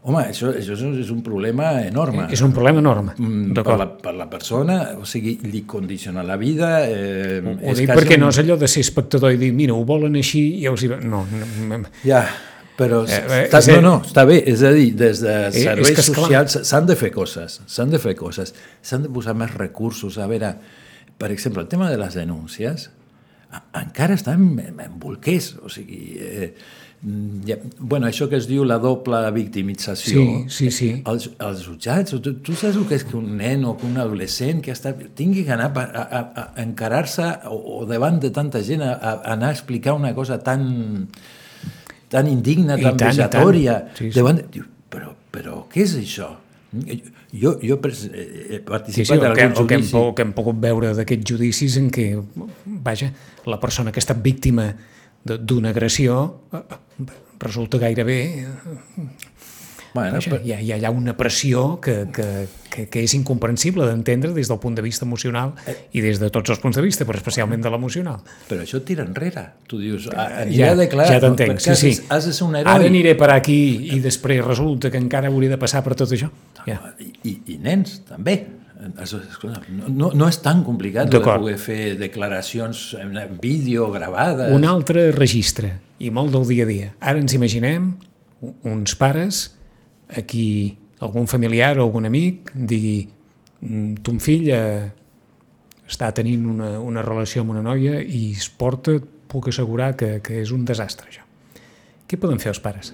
Home, 0.04 0.24
això, 0.32 0.50
això 0.58 0.74
és 0.74 0.82
un- 0.82 1.00
és 1.00 1.10
un 1.14 1.22
problema 1.22 1.82
enorme. 1.86 2.28
És 2.34 2.42
un 2.42 2.52
problema 2.52 2.80
enorme. 2.80 3.14
Mm, 3.18 3.54
per, 3.54 3.78
la, 3.78 3.86
per 4.02 4.14
la 4.18 4.30
persona, 4.30 4.78
o 5.00 5.06
sigui, 5.06 5.36
li 5.44 5.62
condiciona 5.70 6.24
la 6.24 6.38
vida... 6.42 6.88
Eh, 6.90 7.42
Ho 7.46 7.72
és 7.72 7.78
dic 7.84 7.90
perquè 7.94 8.16
un- 8.18 8.22
no 8.26 8.30
és 8.34 8.40
allò 8.42 8.58
de 8.58 8.68
ser 8.68 8.82
espectador 8.82 9.32
i 9.34 9.38
dir, 9.38 9.52
mira, 9.54 9.74
ho 9.78 9.84
volen 9.86 10.16
així 10.18 10.42
i 10.62 10.66
els 10.72 10.82
hi... 10.84 10.88
va-". 10.90 11.02
No, 11.04 11.26
no, 11.70 11.84
Ja, 12.04 12.24
però 12.78 13.04
Eh, 13.06 13.14
eh, 13.14 13.44
està, 13.46 13.60
a- 13.62 13.76
no, 13.76 13.82
no, 13.82 13.96
està 14.02 14.26
bé, 14.26 14.40
és 14.50 14.64
a 14.66 14.72
dir, 14.74 14.88
des 14.98 15.22
de 15.22 15.36
és 15.52 15.60
serveis 15.68 15.94
clar. 16.00 16.08
socials 16.08 16.58
s'han 16.72 16.88
de 16.90 16.96
fer 16.98 17.12
coses, 17.14 17.60
s'han 17.68 17.92
de 17.94 18.00
fer 18.02 18.16
coses, 18.18 18.56
s'han 18.82 19.04
de 19.06 19.10
posar 19.14 19.36
més 19.38 19.54
recursos, 19.54 20.18
a 20.18 20.26
veure, 20.26 20.56
per 21.22 21.30
exemple, 21.30 21.62
el 21.62 21.68
tema 21.70 21.92
de 21.92 21.98
les 22.02 22.16
denúncies 22.18 22.90
encara 23.76 24.16
està 24.16 24.34
en, 24.34 24.56
en 24.80 24.94
bolquers, 24.98 25.58
o 25.62 25.70
sigui, 25.70 26.16
eh, 26.18 26.54
ja, 27.48 27.56
bueno, 27.80 28.06
això 28.06 28.28
que 28.30 28.38
es 28.38 28.46
diu 28.46 28.62
la 28.64 28.78
doble 28.78 29.18
victimització, 29.34 30.22
Sí, 30.48 30.70
sí, 30.70 30.72
sí. 30.72 30.90
els, 31.10 31.32
els 31.42 31.64
jutjats, 31.66 32.14
tu, 32.22 32.36
tu 32.46 32.54
saps 32.54 32.78
el 32.78 32.86
que 32.86 33.00
és 33.00 33.04
que 33.08 33.16
un 33.18 33.32
nen 33.40 33.66
o 33.66 33.74
que 33.78 33.88
un 33.90 33.98
adolescent 33.98 34.62
que 34.62 34.72
està, 34.76 34.92
tingui 35.18 35.42
que 35.48 35.56
anar 35.56 35.72
a, 35.74 35.86
a, 35.88 36.20
a, 36.22 36.46
encarar-se 36.62 37.26
o, 37.50 37.58
o 37.82 37.86
davant 37.90 38.20
de 38.22 38.30
tanta 38.30 38.62
gent 38.64 38.84
a, 38.86 38.92
a 39.02 39.16
anar 39.34 39.50
a 39.50 39.56
explicar 39.58 39.94
una 39.98 40.14
cosa 40.14 40.38
tan 40.40 41.08
tan 42.12 42.28
indigna, 42.28 42.76
I 42.78 42.84
tan 42.84 42.98
tant, 42.98 43.16
i 43.16 43.28
tant. 43.32 43.90
Sí, 43.98 44.10
sí. 44.12 44.16
davant... 44.20 44.42
Diu, 44.52 44.66
però, 44.92 45.14
però 45.32 45.62
què 45.72 45.86
és 45.88 45.94
això? 45.96 46.28
Jo, 47.34 47.58
jo 47.64 47.76
he 47.76 47.80
pres- 47.82 48.06
he 48.12 48.22
Sí, 48.22 48.58
sí, 48.58 48.62
participat 48.68 49.18
el 49.18 49.26
en 49.32 49.36
que, 49.36 49.44
algun 49.48 49.68
que, 49.68 49.76
hem, 49.80 49.86
po- 49.92 50.14
que 50.16 50.22
hem 50.26 50.34
pogut 50.36 50.60
veure 50.64 50.94
d'aquests 50.96 51.28
judicis 51.34 51.78
en 51.80 51.90
què, 51.92 52.10
vaja, 52.84 53.10
la 53.48 53.58
persona 53.60 53.92
que 53.92 54.00
ha 54.00 54.04
estat 54.06 54.22
víctima 54.24 54.70
d'una 55.24 55.70
agressió 55.76 56.24
eh, 56.54 56.64
resulta 57.40 57.82
gairebé... 57.82 58.22
Bueno, 59.94 60.14
Vaja, 60.22 60.30
però, 60.32 60.38
hi, 60.40 60.54
ha, 60.54 60.78
hi 60.80 60.86
ha 60.86 60.90
una 60.90 61.18
pressió 61.20 61.82
que, 61.84 62.06
que, 62.16 62.26
que, 62.72 62.86
que 62.88 63.02
és 63.04 63.12
incomprensible 63.18 63.84
d'entendre 63.90 64.32
des 64.32 64.48
del 64.48 64.60
punt 64.64 64.78
de 64.78 64.86
vista 64.86 65.04
emocional 65.04 65.52
i 65.92 66.00
des 66.00 66.22
de 66.22 66.30
tots 66.32 66.54
els 66.54 66.62
punts 66.64 66.80
de 66.80 66.84
vista, 66.86 67.04
però 67.04 67.20
especialment 67.20 67.60
de 67.60 67.74
l'emocional. 67.74 68.22
però 68.48 68.64
això 68.64 68.80
tira 68.88 69.04
enrere. 69.04 69.44
Tu 69.68 69.82
dius, 69.82 70.08
a, 70.14 70.46
Ja, 70.48 70.70
ja, 70.70 70.72
de 70.80 70.88
clar, 70.88 71.10
ja 71.12 71.20
t'entenc, 71.20 71.58
perquè 71.58 71.66
sí, 71.66 71.74
has, 71.74 71.84
sí. 71.84 72.08
has 72.08 72.30
de 72.30 72.32
ser 72.38 72.48
un 72.48 72.56
heroi. 72.56 72.72
Ara 72.72 72.88
aniré 72.88 73.18
per 73.20 73.34
aquí 73.36 73.60
i 73.92 74.00
després 74.00 74.40
resulta 74.46 74.94
que 74.94 75.02
encara 75.02 75.28
hauria 75.28 75.52
de 75.52 75.60
passar 75.60 75.84
per 75.84 76.00
tot 76.00 76.16
això. 76.16 76.32
Ja. 76.64 76.80
I, 76.96 77.12
i, 77.28 77.38
i 77.58 77.60
nens, 77.60 78.00
també. 78.08 78.40
Escolta, 78.82 79.62
No, 79.70 80.10
no, 80.14 80.28
és 80.28 80.40
tan 80.42 80.64
complicat 80.66 81.10
de 81.12 81.20
poder 81.22 81.58
fer 81.62 81.98
declaracions 82.00 82.96
en, 82.98 83.14
vídeo 83.42 83.92
gravades. 83.94 84.50
Un 84.56 84.66
altre 84.66 85.12
registre, 85.14 85.76
i 86.00 86.10
molt 86.10 86.32
del 86.34 86.48
dia 86.50 86.66
a 86.66 86.70
dia. 86.70 86.94
Ara 87.00 87.22
ens 87.22 87.36
imaginem 87.38 87.92
uns 88.66 88.96
pares 88.98 89.44
a 90.10 90.24
qui 90.26 90.78
algun 91.00 91.28
familiar 91.30 91.78
o 91.80 91.84
algun 91.86 92.06
amic 92.10 92.52
digui 92.56 93.08
"Mm, 93.62 94.02
ton 94.02 94.20
fill 94.20 94.50
eh, 94.50 94.90
està 95.88 96.12
tenint 96.14 96.46
una, 96.50 96.80
una 96.80 97.02
relació 97.06 97.42
amb 97.44 97.52
una 97.52 97.62
noia 97.62 98.02
i 98.02 98.32
es 98.32 98.50
porta, 98.50 98.98
puc 99.28 99.48
assegurar 99.50 99.96
que, 99.96 100.22
que 100.26 100.42
és 100.42 100.52
un 100.52 100.66
desastre, 100.66 101.08
això. 101.08 101.22
Què 102.08 102.18
poden 102.20 102.40
fer 102.40 102.50
els 102.52 102.60
pares? 102.60 102.94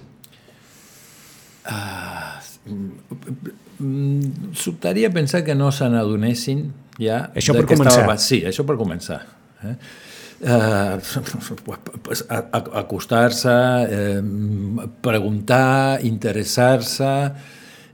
Mm, 3.78 4.52
Sobtaria 4.58 5.10
pensar 5.14 5.44
que 5.46 5.54
no 5.54 5.70
se 5.72 5.88
n'adonessin 5.88 6.66
ja... 6.98 7.28
Això 7.38 7.54
per 7.54 7.64
començar. 7.70 8.00
Estava... 8.00 8.16
Sí, 8.18 8.42
això 8.48 8.64
per 8.66 8.76
començar. 8.80 9.20
Eh? 9.64 9.76
A- 10.48 10.98
acostar-se, 12.80 13.54
eh, 13.90 14.22
preguntar, 15.02 15.98
interessar-se, 16.06 17.12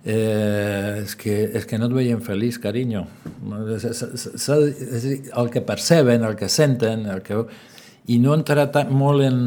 eh, 0.05 1.03
és, 1.03 1.15
que, 1.17 1.37
és 1.57 1.65
que 1.69 1.79
no 1.81 1.89
et 1.89 1.95
veiem 1.97 2.21
feliç, 2.25 2.59
carinyo. 2.61 3.07
S- 3.79 3.93
s- 3.95 4.35
s- 4.37 5.15
El 5.37 5.49
que 5.51 5.63
perceben, 5.65 6.25
el 6.25 6.37
que 6.37 6.49
senten, 6.49 7.07
el 7.07 7.23
que... 7.25 7.45
i 8.07 8.19
no 8.21 8.35
entrar 8.37 8.67
tan 8.73 8.91
molt 8.93 9.25
en... 9.25 9.39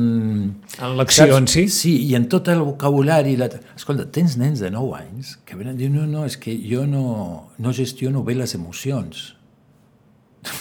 En 0.82 0.96
l'acció 0.98 1.38
en 1.38 1.46
si? 1.52 1.68
Sí, 1.70 1.94
i 2.10 2.16
en 2.18 2.26
tot 2.32 2.48
el 2.50 2.64
vocabulari. 2.66 3.36
La... 3.38 3.50
Escolta, 3.76 4.08
tens 4.14 4.38
nens 4.42 4.64
de 4.64 4.72
9 4.74 4.96
anys 4.98 5.36
que 5.46 5.58
venen 5.60 5.76
i 5.76 5.84
diuen, 5.84 6.00
no, 6.00 6.08
no, 6.10 6.26
és 6.26 6.40
que 6.42 6.56
jo 6.58 6.88
no, 6.90 7.04
no 7.62 7.74
gestiono 7.78 8.24
bé 8.26 8.38
les 8.40 8.56
emocions. 8.58 9.28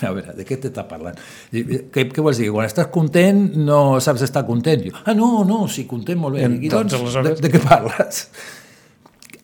a 0.00 0.12
veure, 0.14 0.36
de 0.38 0.46
què 0.46 0.60
t'està 0.62 0.86
parlant? 0.88 1.18
Què, 1.50 2.06
què 2.14 2.22
vols 2.22 2.38
dir? 2.40 2.52
Quan 2.54 2.70
estàs 2.70 2.88
content 2.94 3.42
no 3.58 3.98
saps 4.02 4.22
estar 4.28 4.46
content. 4.46 4.86
Diu, 4.86 4.94
ah, 5.02 5.14
no, 5.16 5.42
no, 5.48 5.64
sí, 5.68 5.88
content 5.90 6.22
molt 6.22 6.38
bé. 6.38 6.46
I, 6.46 6.70
doncs, 6.72 6.94
de, 6.94 7.34
de 7.42 7.52
què 7.52 7.60
parles? 7.66 8.28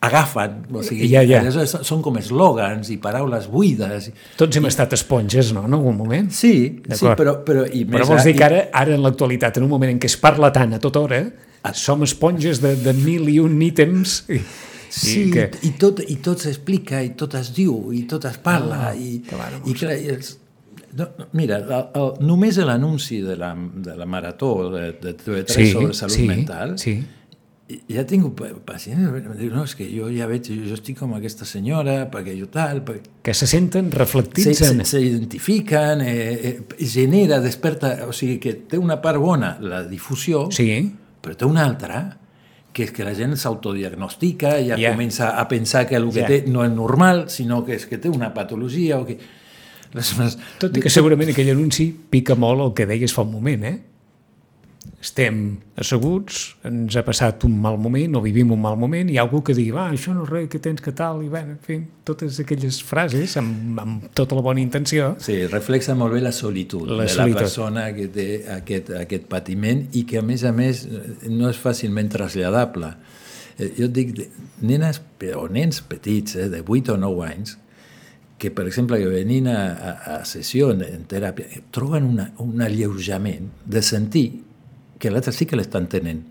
Agafen, 0.07 0.61
o 0.73 0.83
sigui, 0.85 1.07
ja, 1.11 1.23
ja. 1.27 1.41
són 1.65 2.01
com 2.05 2.17
eslògans 2.19 2.89
i 2.93 2.97
paraules 3.01 3.49
buides. 3.51 4.09
Tots 4.39 4.59
hem 4.59 4.69
estat 4.69 4.95
esponges, 4.97 5.51
no?, 5.55 5.65
en 5.67 5.77
algun 5.77 5.97
moment? 5.99 6.31
Sí, 6.33 6.53
sí 6.87 7.11
però, 7.19 7.37
però... 7.45 7.65
I 7.67 7.83
més, 7.83 7.97
però 7.97 8.07
vols 8.13 8.27
dir 8.27 8.35
que 8.37 8.47
ara, 8.47 8.63
ara 8.81 8.95
en 8.95 9.03
l'actualitat, 9.05 9.59
en 9.59 9.67
un 9.67 9.73
moment 9.73 9.93
en 9.93 10.01
què 10.01 10.09
es 10.09 10.17
parla 10.21 10.51
tant 10.55 10.77
a 10.77 10.81
tota 10.83 11.03
hora, 11.03 11.21
ah. 11.61 11.75
som 11.77 12.05
esponges 12.07 12.63
de, 12.63 12.73
de 12.81 12.95
mil 12.97 13.29
i 13.31 13.37
un 13.43 13.59
ítems... 13.67 14.23
I, 14.31 14.41
sí, 14.87 15.27
i, 15.27 15.29
que... 15.35 15.47
i, 15.67 15.75
tot, 15.79 16.01
i 16.07 16.17
tot 16.23 16.43
s'explica, 16.43 17.03
i 17.03 17.13
tot 17.19 17.35
es 17.39 17.51
diu, 17.55 17.91
i 17.95 18.05
tot 18.09 18.25
es 18.29 18.39
parla, 18.43 18.87
ah, 18.89 18.95
i, 18.95 19.19
clar, 19.27 19.51
i, 19.63 19.75
clar, 19.77 19.97
i 19.99 20.15
els, 20.15 20.37
no, 20.97 21.11
mira, 21.37 21.59
el, 21.59 21.75
el, 21.99 22.09
només 22.25 22.57
l'anunci 22.63 23.19
de, 23.25 23.35
la, 23.37 23.51
de 23.53 23.97
la 23.99 24.07
marató 24.09 24.55
de, 24.71 24.87
de 25.01 25.13
TV3 25.19 25.53
sí, 25.53 25.69
sobre 25.75 25.93
salut 25.97 26.15
sí, 26.15 26.27
mental 26.29 26.77
sí 26.81 26.95
ja 27.67 28.03
tinc 28.07 28.39
pacients 28.65 29.11
que 29.11 29.33
diu, 29.35 29.51
no, 29.51 29.65
és 29.67 29.73
que 29.75 29.87
jo 29.91 30.07
ja 30.13 30.27
veig, 30.29 30.47
jo 30.47 30.75
estic 30.77 30.99
com 31.01 31.15
aquesta 31.17 31.47
senyora, 31.47 32.05
perquè 32.11 32.35
jo 32.37 32.47
tal... 32.51 32.79
Perquè... 32.87 33.11
Que 33.27 33.33
se 33.35 33.47
senten 33.49 33.89
reflectits 33.91 34.61
en... 34.69 34.85
S'identifiquen, 34.87 36.03
eh, 36.05 36.37
eh, 36.51 36.85
genera, 36.87 37.41
desperta... 37.43 37.97
O 38.07 38.15
sigui, 38.15 38.37
que 38.43 38.55
té 38.71 38.79
una 38.79 39.01
part 39.03 39.19
bona 39.19 39.57
la 39.59 39.81
difusió, 39.87 40.45
sí. 40.55 40.79
però 41.23 41.35
té 41.35 41.49
una 41.49 41.65
altra, 41.67 42.05
que 42.71 42.87
és 42.87 42.93
que 42.95 43.03
la 43.03 43.15
gent 43.17 43.35
s'autodiagnostica, 43.35 44.55
ja 44.61 44.77
yeah. 44.77 44.93
comença 44.93 45.33
a 45.35 45.47
pensar 45.51 45.83
que 45.89 45.99
el 45.99 46.07
que 46.13 46.23
yeah. 46.23 46.31
té 46.31 46.53
no 46.53 46.63
és 46.63 46.71
normal, 46.71 47.25
sinó 47.33 47.63
que 47.67 47.75
és 47.75 47.87
que 47.89 47.99
té 47.99 48.11
una 48.13 48.31
patologia 48.37 49.01
o 49.01 49.07
que... 49.09 49.19
Les, 49.95 50.15
les... 50.19 50.39
Tot 50.61 50.75
i 50.75 50.83
que 50.83 50.91
segurament 50.91 51.33
aquell 51.33 51.51
anunci 51.51 51.89
pica 51.91 52.35
molt 52.39 52.63
el 52.63 52.73
que 52.77 52.87
deies 52.87 53.11
fa 53.15 53.27
un 53.27 53.35
moment, 53.35 53.67
eh? 53.67 53.77
Estem 54.97 55.59
asseguts, 55.77 56.55
ens 56.65 56.95
ha 56.97 57.03
passat 57.05 57.43
un 57.45 57.53
mal 57.61 57.77
moment 57.77 58.17
o 58.17 58.21
vivim 58.23 58.49
un 58.55 58.61
mal 58.61 58.77
moment, 58.81 59.09
i 59.09 59.13
hi 59.13 59.19
ha 59.19 59.25
algú 59.27 59.43
que 59.45 59.53
digui, 59.53 59.69
va, 59.75 59.85
això 59.93 60.15
no 60.15 60.23
és 60.25 60.31
res, 60.31 60.47
que 60.49 60.61
tens 60.63 60.81
que 60.81 60.93
tal, 60.97 61.21
i 61.21 61.29
bé, 61.29 61.43
en 61.45 61.59
fi, 61.61 61.77
totes 62.07 62.39
aquelles 62.41 62.79
frases 62.85 63.35
amb, 63.37 63.77
amb 63.83 64.07
tota 64.17 64.39
la 64.39 64.43
bona 64.45 64.63
intenció. 64.63 65.11
Sí, 65.21 65.37
reflexa 65.51 65.93
molt 65.97 66.17
bé 66.17 66.23
la 66.25 66.33
solitud 66.33 66.89
la 66.89 67.05
de 67.05 67.13
solitud. 67.13 67.37
la 67.37 67.45
persona 67.45 67.85
que 67.93 68.07
té 68.13 68.27
aquest, 68.57 68.89
aquest 69.03 69.29
patiment 69.29 69.85
i 69.93 70.03
que, 70.09 70.17
a 70.23 70.25
més 70.25 70.47
a 70.47 70.55
més, 70.55 70.87
no 71.29 71.53
és 71.53 71.61
fàcilment 71.61 72.09
traslladable. 72.17 72.95
Eh, 73.59 73.69
jo 73.77 73.91
et 73.91 73.93
dic, 73.93 74.17
nenes 74.65 75.03
o 75.37 75.45
nens 75.53 75.83
petits, 75.85 76.39
eh, 76.41 76.49
de 76.49 76.63
8 76.65 76.97
o 76.97 76.99
9 77.05 77.29
anys, 77.29 77.53
que, 78.41 78.49
per 78.53 78.65
exemple, 78.65 78.97
que 79.01 79.13
venint 79.13 79.47
a, 79.49 79.61
a, 79.61 79.93
a 80.17 80.19
sessió 80.25 80.71
en, 80.73 80.81
en 80.85 81.05
teràpia, 81.09 81.61
troben 81.73 82.05
una, 82.05 82.31
un 82.41 82.65
alleujament 82.65 83.49
de 83.65 83.85
sentir 83.85 84.27
que 84.97 85.11
l'altre 85.13 85.33
sí 85.35 85.45
que 85.45 85.59
l'està 85.59 85.81
entenent 85.81 86.23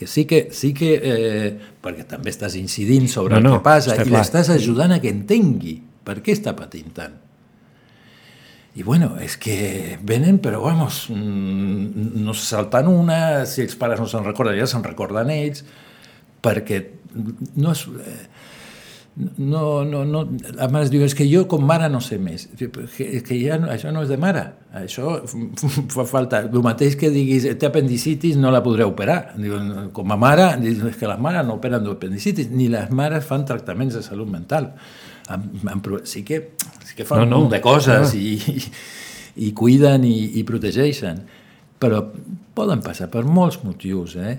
que 0.00 0.06
sí 0.06 0.24
que, 0.24 0.48
sí 0.56 0.72
que 0.72 0.94
eh, 0.96 1.48
perquè 1.84 2.06
també 2.08 2.32
estàs 2.32 2.54
incidint 2.56 3.04
sobre 3.12 3.34
no, 3.34 3.40
el 3.42 3.44
no, 3.44 3.56
que 3.58 3.64
passa 3.66 3.98
i 4.00 4.08
l'estàs 4.08 4.48
ajudant 4.54 4.94
a 4.94 4.96
que 5.02 5.12
entengui 5.12 5.74
per 6.08 6.22
què 6.24 6.32
està 6.32 6.54
patint 6.56 6.88
tant. 6.96 7.18
I 8.80 8.86
bueno, 8.86 9.10
és 9.20 9.34
que 9.36 9.98
venen, 10.06 10.38
però 10.40 10.62
vamos, 10.62 11.02
mm, 11.12 12.14
no 12.24 12.32
saltant 12.32 12.88
una, 12.88 13.44
si 13.44 13.60
els 13.66 13.76
pares 13.76 14.00
no 14.00 14.08
se'n 14.08 14.24
recorden, 14.24 14.56
ja 14.56 14.68
se'n 14.70 14.86
recorden 14.86 15.32
ells, 15.34 15.66
perquè 16.40 16.80
no 17.60 17.74
és... 17.74 17.84
No, 19.16 19.84
no, 19.84 20.04
no, 20.06 20.20
la 20.54 20.68
mare 20.70 20.88
diu, 20.88 21.02
és 21.04 21.16
que 21.18 21.26
jo 21.28 21.42
com 21.50 21.64
mare 21.66 21.88
no 21.92 21.98
sé 22.00 22.16
més. 22.22 22.46
És 22.56 23.24
que 23.26 23.36
ja, 23.36 23.58
això 23.72 23.90
no 23.92 24.04
és 24.04 24.08
de 24.08 24.16
mare, 24.20 24.44
això 24.80 25.16
fa 25.94 26.06
falta. 26.08 26.44
El 26.46 26.62
mateix 26.64 26.94
que 27.00 27.10
diguis, 27.12 27.48
té 27.60 27.68
apendicitis, 27.68 28.38
no 28.40 28.52
la 28.54 28.62
podré 28.64 28.86
operar. 28.88 29.34
Diuen, 29.36 29.90
com 29.96 30.14
a 30.14 30.18
mare, 30.20 30.52
és 30.62 30.80
que 30.96 31.10
les 31.10 31.20
mares 31.20 31.44
no 31.48 31.58
operen 31.58 31.84
d'apendicitis, 31.84 32.52
ni 32.54 32.70
les 32.72 32.92
mares 32.94 33.26
fan 33.26 33.44
tractaments 33.48 33.98
de 33.98 34.04
salut 34.06 34.30
mental. 34.30 34.70
Sí 36.08 36.22
que, 36.26 36.40
sí 36.86 36.96
que 36.96 37.04
fan 37.06 37.26
no, 37.26 37.28
no, 37.34 37.42
un 37.44 37.52
de 37.52 37.60
coses 37.62 38.14
no. 38.14 38.18
i, 38.18 38.38
i, 38.54 38.62
i 39.50 39.52
cuiden 39.58 40.06
i, 40.06 40.16
i 40.40 40.46
protegeixen, 40.46 41.20
però 41.82 42.04
poden 42.56 42.82
passar 42.86 43.10
per 43.12 43.26
molts 43.26 43.60
motius. 43.66 44.16
Eh? 44.16 44.38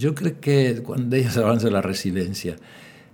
Jo 0.00 0.14
crec 0.16 0.40
que, 0.42 0.58
quan 0.86 1.10
deies 1.10 1.36
abans 1.38 1.66
de 1.66 1.74
la 1.74 1.82
resiliència, 1.84 2.56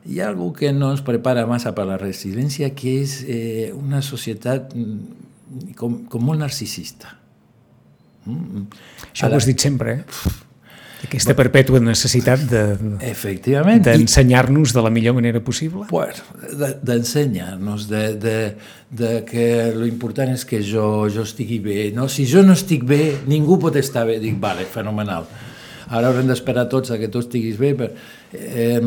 hi 0.07 0.21
ha 0.21 0.29
algo 0.29 0.53
que 0.57 0.73
no 0.73 0.91
ens 0.95 1.03
prepara 1.07 1.47
massa 1.49 1.75
per 1.77 1.87
la 1.89 1.99
resiliència, 2.01 2.73
que 2.77 3.01
és 3.03 3.21
eh, 3.27 3.71
una 3.77 4.01
societat 4.03 4.75
mm, 4.77 5.75
com, 5.79 6.03
com 6.11 6.25
molt 6.25 6.41
narcisista. 6.41 7.17
Mm? 8.25 8.69
Això 9.11 9.29
la... 9.29 9.35
ho 9.35 9.41
has 9.41 9.49
dit 9.49 9.61
sempre, 9.61 10.01
eh? 10.01 10.39
Aquesta 11.01 11.33
perpètua 11.33 11.81
necessitat 11.81 12.43
de, 12.51 12.63
d'ensenyar-nos 13.01 14.75
de 14.77 14.83
la 14.85 14.91
millor 14.93 15.15
manera 15.17 15.41
possible? 15.41 15.87
Pues, 15.89 16.21
d'ensenyar-nos, 16.85 17.87
de, 17.89 18.03
de, 18.21 18.35
de 19.01 19.13
que 19.29 19.47
l'important 19.79 20.35
és 20.35 20.45
que 20.45 20.61
jo, 20.61 21.09
jo 21.13 21.25
estigui 21.25 21.57
bé. 21.65 21.79
No? 21.97 22.05
Si 22.13 22.29
jo 22.29 22.45
no 22.45 22.53
estic 22.59 22.85
bé, 22.89 23.01
ningú 23.31 23.57
pot 23.63 23.81
estar 23.81 24.05
bé. 24.11 24.19
Dic, 24.21 24.37
vale, 24.43 24.69
fenomenal. 24.69 25.25
Ara 25.89 26.13
haurem 26.13 26.29
d'esperar 26.29 26.69
tots 26.71 26.93
a 26.93 27.01
que 27.01 27.09
tu 27.09 27.25
estiguis 27.25 27.57
bé. 27.59 27.73
Per... 27.81 27.91
Eh, 28.37 28.79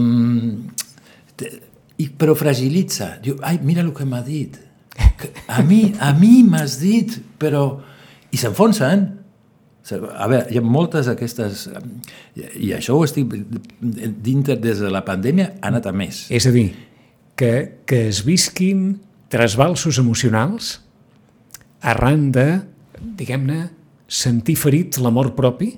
i, 1.41 2.09
però 2.09 2.35
fragilitza. 2.37 3.17
Diu, 3.23 3.37
ai, 3.45 3.59
mira 3.63 3.83
el 3.83 3.91
que 3.95 4.05
m'ha 4.05 4.21
dit. 4.25 4.59
A 5.47 5.63
mi, 5.65 5.93
a 5.99 6.13
mi 6.17 6.41
m'has 6.47 6.79
dit, 6.81 7.17
però... 7.41 7.65
I 8.33 8.39
s'enfonsen. 8.41 9.03
A 9.93 10.27
veure, 10.29 10.47
hi 10.49 10.57
ha 10.57 10.63
moltes 10.65 11.09
d'aquestes... 11.09 11.67
I 12.57 12.73
això 12.77 12.97
ho 12.97 13.03
estic 13.05 13.29
dintre 13.79 14.57
des 14.57 14.81
de 14.81 14.89
la 14.93 15.03
pandèmia 15.05 15.51
ha 15.59 15.69
anat 15.69 15.89
a 15.89 15.93
més. 15.93 16.25
És 16.33 16.47
a 16.49 16.53
dir, 16.55 16.71
que, 17.37 17.83
que 17.85 18.07
es 18.09 18.23
visquin 18.25 18.95
trasbalsos 19.33 19.99
emocionals 20.01 20.79
arran 21.83 22.31
de, 22.33 22.47
diguem-ne, 23.19 23.67
sentir 24.07 24.55
ferit 24.59 24.97
l'amor 25.01 25.33
propi, 25.37 25.73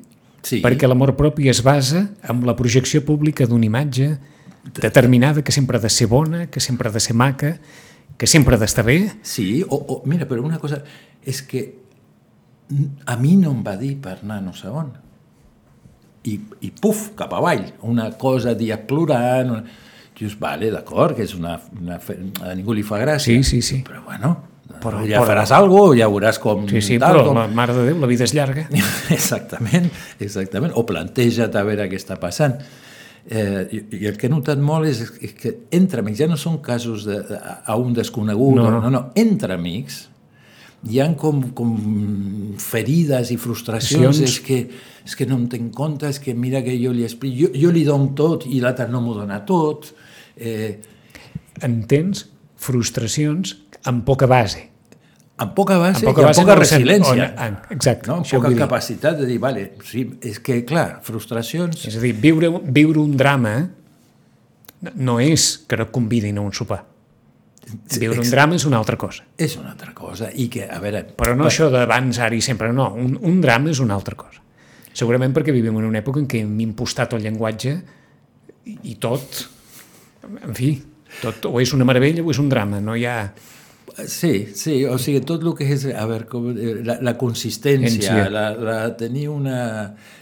sí. 0.45 0.61
perquè 0.63 0.87
l'amor 0.87 1.15
propi 1.17 1.49
es 1.49 1.63
basa 1.65 2.05
en 2.29 2.43
la 2.47 2.55
projecció 2.57 3.03
pública 3.07 3.47
d'una 3.49 3.67
imatge, 3.67 4.09
determinada, 4.73 5.43
que 5.43 5.51
sempre 5.51 5.77
ha 5.77 5.81
de 5.81 5.89
ser 5.89 6.07
bona, 6.07 6.47
que 6.47 6.59
sempre 6.59 6.89
ha 6.89 6.91
de 6.91 6.99
ser 6.99 7.15
maca, 7.15 7.57
que 8.17 8.27
sempre 8.27 8.55
ha 8.55 8.59
d'estar 8.59 8.85
bé. 8.85 8.99
Sí, 9.23 9.63
o, 9.67 9.75
o 9.75 10.01
mira, 10.05 10.27
però 10.29 10.43
una 10.43 10.59
cosa 10.59 10.81
és 11.25 11.41
que 11.45 11.65
a 13.05 13.17
mi 13.17 13.35
no 13.37 13.51
em 13.53 13.63
va 13.65 13.75
dir 13.77 13.95
per 14.01 14.19
anar 14.21 14.41
no 14.43 14.53
sé 14.57 14.71
on. 14.71 14.93
I, 16.25 16.39
i 16.65 16.71
puf, 16.73 17.11
cap 17.17 17.33
avall, 17.37 17.67
una 17.85 18.11
cosa 18.17 18.55
dia 18.57 18.79
plorant... 18.87 19.57
Una... 19.59 19.81
Dius, 20.15 20.37
vale, 20.39 20.69
d'acord, 20.71 21.11
que 21.17 21.25
és 21.27 21.33
una, 21.35 21.57
una... 21.75 21.97
A 21.99 22.53
ningú 22.55 22.71
li 22.71 22.85
fa 22.87 23.01
gràcia. 23.01 23.35
Sí, 23.35 23.43
sí, 23.43 23.59
sí. 23.59 23.81
Però 23.83 23.99
bueno, 24.05 24.29
però, 24.79 25.01
ja 25.03 25.19
però, 25.19 25.25
faràs 25.27 25.51
alguna 25.51 25.89
cosa, 25.89 25.97
ja 25.99 26.07
veuràs 26.07 26.39
com... 26.39 26.63
Sí, 26.71 26.79
sí, 26.79 26.99
tal, 27.03 27.19
però, 27.19 27.33
com... 27.33 27.55
mare 27.57 27.75
de 27.75 27.83
Déu, 27.89 27.99
la 27.99 28.07
vida 28.07 28.23
és 28.23 28.33
llarga. 28.35 28.63
exactament, 29.17 29.89
exactament. 30.23 30.71
O 30.79 30.85
planteja't 30.87 31.59
a 31.59 31.65
veure 31.67 31.89
què 31.91 31.99
està 31.99 32.15
passant. 32.21 32.55
Eh, 33.25 33.67
i, 33.73 33.79
I 33.97 34.09
el 34.11 34.19
que 34.21 34.27
he 34.27 34.31
notat 34.31 34.59
molt 34.61 34.85
és, 34.85 34.99
és 35.25 35.31
que 35.33 35.53
entre 35.73 36.03
amics, 36.03 36.19
ja 36.21 36.27
no 36.29 36.37
són 36.37 36.59
casos 36.65 37.07
de, 37.07 37.17
a, 37.33 37.55
a 37.73 37.77
un 37.81 37.95
desconegut, 37.97 38.59
no, 38.59 38.67
no, 38.69 38.81
no, 38.83 38.91
no 38.93 39.01
entre 39.17 39.57
amics, 39.57 40.03
hi 40.85 40.99
han 41.01 41.15
com, 41.17 41.39
com 41.57 41.71
ferides 42.61 43.31
i 43.33 43.39
frustracions, 43.41 44.19
és 44.21 44.37
que, 44.45 44.59
és 45.05 45.17
que 45.17 45.25
no 45.25 45.39
em 45.39 45.47
tenc 45.49 45.73
compte, 45.73 46.05
és 46.11 46.21
que 46.21 46.35
mira 46.37 46.61
que 46.65 46.75
jo 46.77 46.93
li 46.93 47.07
explico, 47.07 47.47
jo, 47.47 47.49
jo 47.65 47.73
li 47.73 47.81
dono 47.87 48.11
tot 48.17 48.45
i 48.45 48.61
l'altre 48.61 48.85
no 48.93 49.01
m'ho 49.01 49.17
dona 49.17 49.41
tot. 49.47 49.89
Eh... 50.37 50.75
Entens 51.63 52.25
frustracions 52.59 53.55
amb 53.87 54.03
poca 54.03 54.27
base 54.27 54.74
amb 55.37 55.53
poca 55.55 55.77
base 55.77 55.99
amb 55.99 56.09
poca 56.11 56.23
i 56.23 56.29
amb 56.29 56.39
poca 56.39 56.55
resiliència. 56.59 57.29
On, 57.35 57.57
exacte. 57.75 58.09
No? 58.09 58.19
Amb 58.21 58.29
poca 58.31 58.51
capacitat 58.55 59.17
de 59.19 59.27
dir, 59.29 59.39
vale, 59.43 59.67
sí, 59.83 60.05
és 60.23 60.39
que, 60.43 60.61
clar, 60.67 61.01
frustracions... 61.05 61.87
És 61.89 61.97
a 61.99 62.03
dir, 62.03 62.13
viure, 62.23 62.51
viure 62.65 63.01
un 63.01 63.15
drama 63.19 63.55
no 64.95 65.17
és 65.23 65.47
que 65.67 65.79
no 65.79 65.89
convidin 65.91 66.39
a 66.39 66.45
un 66.45 66.53
sopar. 66.55 66.83
Viure 67.97 68.21
un 68.21 68.29
drama 68.29 68.55
és 68.55 68.65
una 68.69 68.77
altra 68.77 68.97
cosa. 69.01 69.25
És 69.41 69.57
una 69.57 69.71
altra 69.73 69.91
cosa. 69.97 70.29
I 70.31 70.47
que, 70.53 70.67
a 70.69 70.79
veure... 70.83 71.01
Però 71.17 71.33
no 71.33 71.47
per... 71.47 71.51
això 71.51 71.69
d'abans, 71.73 72.21
ara 72.21 72.37
i 72.37 72.41
sempre, 72.45 72.71
no. 72.75 72.91
Un, 73.01 73.17
un 73.25 73.39
drama 73.43 73.73
és 73.73 73.81
una 73.83 73.97
altra 73.97 74.15
cosa. 74.19 74.43
Segurament 74.95 75.33
perquè 75.35 75.51
vivim 75.51 75.75
en 75.81 75.89
una 75.89 75.99
època 75.99 76.21
en 76.21 76.29
què 76.31 76.45
hem 76.45 76.59
impostat 76.63 77.17
el 77.17 77.25
llenguatge 77.25 77.73
i 78.65 78.95
tot, 79.01 79.41
en 80.29 80.55
fi, 80.55 80.71
tot 81.19 81.49
o 81.49 81.59
és 81.59 81.73
una 81.75 81.87
meravella 81.87 82.23
o 82.23 82.31
és 82.31 82.39
un 82.39 82.47
drama, 82.51 82.79
no 82.83 82.95
hi 82.95 83.03
ha 83.09 83.17
Sí, 83.95 84.49
sí, 84.53 84.83
o 84.83 84.97
sigui, 84.99 85.21
tot 85.23 85.39
el 85.45 85.53
que 85.55 85.63
és, 85.71 85.85
a 85.95 86.03
veure, 86.09 86.25
com, 86.27 86.49
eh, 86.51 86.73
la, 86.83 86.97
la 87.05 87.13
consistència, 87.15 87.87
Consciència. 87.87 88.29
la, 88.33 88.49
la, 88.59 88.75
tenir 88.99 89.29
una... 89.31 89.59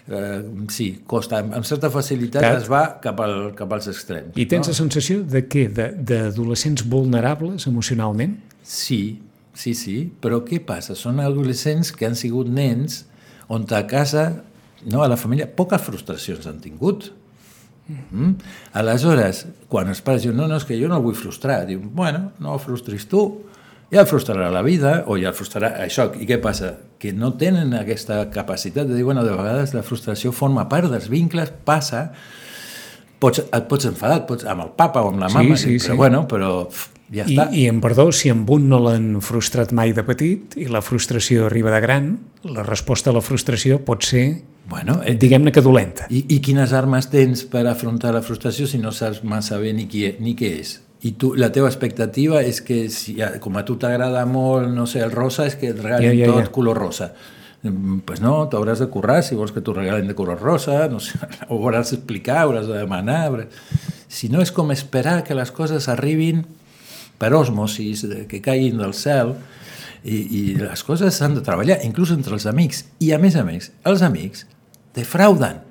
Eh, 0.06 0.42
sí, 0.70 0.90
costa, 1.10 1.40
amb, 1.42 1.56
amb 1.58 1.66
certa 1.66 1.90
facilitat 1.90 2.44
Clar. 2.44 2.60
es 2.60 2.68
va 2.70 2.84
cap, 3.02 3.22
al, 3.26 3.54
cap 3.58 3.72
als 3.74 3.88
extrems. 3.90 4.36
I 4.38 4.46
tens 4.52 4.68
no? 4.68 4.76
la 4.76 4.78
sensació 4.78 5.24
de 5.26 5.42
què? 5.50 5.64
De- 5.74 5.90
D'adolescents 6.12 6.86
vulnerables 6.92 7.66
emocionalment? 7.72 8.36
Sí, 8.62 9.02
sí, 9.58 9.74
sí, 9.74 9.96
però 10.22 10.44
què 10.46 10.60
passa? 10.62 10.94
Són 11.00 11.24
adolescents 11.24 11.90
que 11.98 12.06
han 12.06 12.20
sigut 12.20 12.52
nens 12.54 13.06
on 13.50 13.66
a 13.74 13.82
casa, 13.90 14.28
no, 14.86 15.02
a 15.02 15.10
la 15.10 15.18
família, 15.18 15.48
poques 15.50 15.82
frustracions 15.82 16.46
han 16.52 16.62
tingut. 16.62 17.10
Mm? 17.90 18.36
Aleshores, 18.80 19.48
quan 19.72 19.90
els 19.92 20.00
pares 20.06 20.24
diuen, 20.28 20.38
no, 20.38 20.46
no, 20.48 20.62
és 20.62 20.68
que 20.68 20.78
jo 20.80 20.88
no 20.92 21.02
el 21.02 21.04
vull 21.08 21.18
frustrar, 21.18 21.64
diuen, 21.68 21.90
bueno, 21.96 22.30
no 22.40 22.54
el 22.54 22.62
frustris 22.64 23.10
tu, 23.10 23.24
ja 23.94 24.02
el 24.02 24.10
frustrarà 24.10 24.50
la 24.52 24.64
vida, 24.66 25.04
o 25.08 25.18
ja 25.22 25.30
el 25.32 25.38
frustrarà 25.38 25.74
això. 25.86 26.10
I 26.18 26.26
què 26.30 26.40
passa? 26.42 26.74
Que 27.00 27.14
no 27.14 27.34
tenen 27.40 27.74
aquesta 27.78 28.24
capacitat 28.34 28.90
de 28.90 28.98
dir, 28.98 29.06
bueno, 29.06 29.24
de 29.24 29.36
vegades 29.36 29.76
la 29.78 29.84
frustració 29.86 30.34
forma 30.34 30.66
part 30.72 30.90
dels 30.92 31.10
vincles, 31.12 31.52
passa, 31.68 32.08
pots, 33.24 33.44
et 33.46 33.70
pots 33.70 33.88
enfadar, 33.90 34.24
et 34.24 34.28
pots, 34.30 34.48
amb 34.50 34.66
el 34.66 34.74
papa 34.78 35.04
o 35.06 35.14
amb 35.14 35.22
la 35.24 35.30
Sí, 35.32 35.38
mama, 35.38 35.58
sí, 35.58 35.78
però 35.78 35.94
sí. 35.94 35.98
bueno, 36.00 36.24
però 36.28 36.50
ja 37.14 37.24
I, 37.28 37.36
està. 37.38 37.48
I 37.54 37.68
en 37.72 37.82
perdó, 37.84 38.10
si 38.12 38.32
amb 38.34 38.50
un 38.52 38.68
no 38.72 38.80
l'han 38.84 39.20
frustrat 39.22 39.72
mai 39.76 39.94
de 39.94 40.04
petit 40.08 40.58
i 40.60 40.66
la 40.72 40.82
frustració 40.82 41.46
arriba 41.48 41.72
de 41.72 41.82
gran, 41.84 42.10
la 42.44 42.66
resposta 42.66 43.12
a 43.12 43.14
la 43.14 43.22
frustració 43.22 43.84
pot 43.86 44.04
ser, 44.04 44.26
Bueno, 44.64 45.02
eh, 45.04 45.18
diguem-ne 45.20 45.52
que 45.52 45.60
dolenta. 45.60 46.06
I, 46.08 46.22
I 46.32 46.38
quines 46.40 46.72
armes 46.72 47.10
tens 47.12 47.42
per 47.52 47.66
afrontar 47.68 48.14
la 48.16 48.22
frustració 48.24 48.64
si 48.64 48.78
no 48.80 48.94
saps 48.96 49.20
massa 49.28 49.58
bé 49.60 49.74
ni, 49.76 49.90
qui, 49.92 50.06
ni 50.24 50.38
què 50.40 50.54
és? 50.62 50.78
I 51.04 51.12
tu, 51.20 51.34
la 51.36 51.50
teva 51.52 51.68
expectativa 51.68 52.42
és 52.48 52.62
que, 52.64 52.86
si, 52.90 53.18
com 53.44 53.58
a 53.60 53.64
tu 53.68 53.76
t'agrada 53.82 54.22
molt, 54.26 54.70
no 54.72 54.86
sé, 54.88 55.02
el 55.04 55.12
rosa, 55.12 55.46
és 55.50 55.56
que 55.60 55.74
et 55.74 55.80
regalin 55.84 56.14
Ja, 56.16 56.26
ja, 56.26 56.32
tot 56.32 56.46
ja. 56.46 56.52
color 56.56 56.78
rosa. 56.80 57.10
Mm, 57.64 58.00
Pues 58.08 58.22
no, 58.24 58.48
t'hauràs 58.52 58.80
de 58.84 58.88
currar 58.92 59.22
si 59.24 59.36
vols 59.36 59.52
que 59.52 59.62
t'ho 59.64 59.74
regalen 59.76 60.08
de 60.08 60.16
color 60.16 60.40
rosa, 60.40 60.88
no 60.92 61.00
sé, 61.04 61.20
ho 61.50 61.58
hauràs 61.60 61.92
d'explicar, 61.92 62.44
hauràs 62.46 62.68
de 62.68 62.78
demanar... 62.86 63.26
hauràs- 63.30 63.92
Si 64.14 64.28
no 64.30 64.42
és 64.44 64.52
com 64.54 64.70
esperar 64.72 65.24
que 65.26 65.34
les 65.34 65.50
coses 65.52 65.88
arribin 65.90 66.44
per 67.18 67.32
osmosis, 67.34 68.04
que 68.30 68.42
caiguin 68.46 68.78
del 68.78 68.94
cel, 68.94 69.32
i, 70.06 70.18
i 70.20 70.42
les 70.60 70.84
coses 70.86 71.16
s'han 71.18 71.34
de 71.36 71.42
treballar, 71.42 71.80
inclús 71.84 72.12
entre 72.14 72.36
els 72.38 72.46
amics. 72.46 72.84
I 73.02 73.10
a 73.16 73.18
més 73.18 73.36
a 73.36 73.44
més, 73.48 73.72
els 73.90 74.04
amics 74.06 74.46
defrauden, 74.94 75.64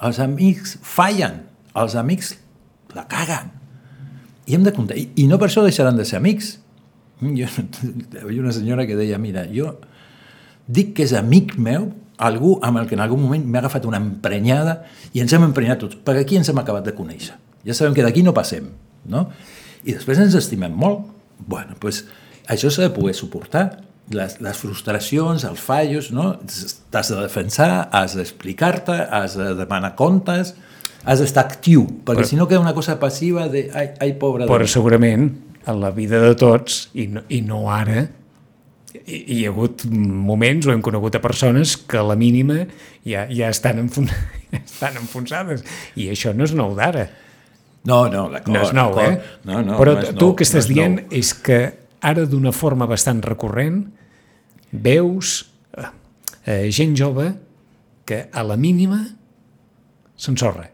els 0.00 0.18
amics 0.22 0.78
fallen, 0.80 1.42
els 1.76 1.94
amics 2.00 2.34
la 2.94 3.04
caguen. 3.10 3.50
I 4.46 4.56
hem 4.56 4.64
de 4.66 4.72
comptar. 4.76 4.98
I, 5.00 5.08
i 5.20 5.26
no 5.30 5.38
per 5.40 5.48
això 5.48 5.64
deixaran 5.64 5.96
de 5.96 6.06
ser 6.08 6.18
amics. 6.20 6.58
Mm, 7.20 7.34
Jo, 7.38 8.30
hi 8.32 8.40
una 8.40 8.52
senyora 8.52 8.86
que 8.86 8.96
deia, 8.98 9.18
mira, 9.18 9.46
jo 9.50 9.76
dic 10.66 10.94
que 10.96 11.04
és 11.04 11.12
amic 11.16 11.58
meu 11.60 11.90
algú 12.24 12.54
amb 12.64 12.78
el 12.80 12.86
que 12.88 12.96
en 12.96 13.02
algun 13.04 13.20
moment 13.20 13.44
m'ha 13.44 13.60
agafat 13.60 13.84
una 13.88 13.98
emprenyada 14.00 14.78
i 15.12 15.20
ens 15.20 15.32
hem 15.34 15.44
emprenyat 15.44 15.82
tots, 15.82 15.98
perquè 16.04 16.22
aquí 16.24 16.38
ens 16.38 16.48
hem 16.48 16.60
acabat 16.62 16.86
de 16.86 16.94
conèixer. 16.96 17.36
Ja 17.66 17.74
sabem 17.76 17.96
que 17.96 18.04
d'aquí 18.04 18.22
no 18.22 18.34
passem, 18.36 18.68
no? 19.10 19.26
I 19.84 19.96
després 19.96 20.20
ens 20.22 20.36
estimem 20.38 20.72
molt. 20.72 21.10
bueno, 21.46 21.74
doncs 21.80 22.04
això 22.48 22.70
s'ha 22.70 22.86
de 22.86 22.94
poder 22.94 23.14
suportar. 23.14 23.80
Les, 24.12 24.36
les 24.44 24.56
frustracions, 24.60 25.44
els 25.48 25.60
fallos, 25.60 26.10
no? 26.12 26.34
T'has 26.92 27.08
de 27.10 27.16
defensar, 27.22 27.88
has 27.90 28.14
d'explicar-te, 28.14 28.92
has 28.92 29.36
de 29.40 29.54
demanar 29.56 29.94
comptes, 29.96 30.52
has 31.04 31.20
d'estar 31.20 31.44
actiu, 31.44 31.84
perquè 32.04 32.22
Però- 32.22 32.28
si 32.28 32.36
no 32.36 32.46
queda 32.48 32.60
una 32.60 32.74
cosa 32.74 32.98
passiva 33.00 33.48
de 33.48 33.70
ai, 33.74 33.90
ai 34.00 34.12
pobre 34.18 34.44
de 34.44 34.50
Però 34.50 34.60
mi". 34.64 34.68
segurament 34.68 35.30
en 35.66 35.80
la 35.80 35.90
vida 35.90 36.20
de 36.20 36.34
tots, 36.34 36.90
i 36.94 37.06
no, 37.08 37.22
i 37.28 37.40
no 37.42 37.70
ara, 37.72 38.06
hi, 39.06 39.18
hi 39.36 39.44
ha 39.44 39.50
hagut 39.50 39.84
moments 39.90 40.66
o 40.66 40.72
hem 40.72 40.82
conegut 40.84 41.14
a 41.16 41.20
persones 41.24 41.76
que 41.76 41.98
a 41.98 42.02
la 42.06 42.16
mínima 42.16 42.66
ja, 43.04 43.26
ja 43.30 43.48
estan, 43.50 43.78
enfon, 43.84 44.06
ja 44.52 44.60
estan 44.64 44.96
enfonsades. 45.00 45.64
I 45.96 46.08
això 46.12 46.34
no 46.36 46.44
és 46.44 46.54
nou 46.54 46.74
d'ara. 46.76 47.08
No, 47.84 48.06
no, 48.08 48.28
d'acord. 48.32 48.54
No 48.54 48.62
és 48.64 48.72
nou, 48.72 48.94
eh? 49.00 49.18
No, 49.44 49.60
no, 49.62 49.76
Però 49.76 49.94
no 49.98 50.12
tu 50.16 50.30
el 50.30 50.36
que 50.38 50.44
estàs 50.46 50.64
no 50.64 50.70
és 50.70 50.74
dient 50.74 50.94
nou. 51.02 51.08
és 51.12 51.32
que 51.34 51.58
ara 52.00 52.24
d'una 52.28 52.52
forma 52.52 52.86
bastant 52.88 53.20
recurrent 53.24 53.82
veus 54.72 55.50
eh, 55.76 55.88
eh, 56.46 56.70
gent 56.72 56.96
jove 56.96 57.34
que 58.04 58.28
a 58.32 58.42
la 58.44 58.56
mínima 58.56 59.02
s'ensorra. 60.16 60.70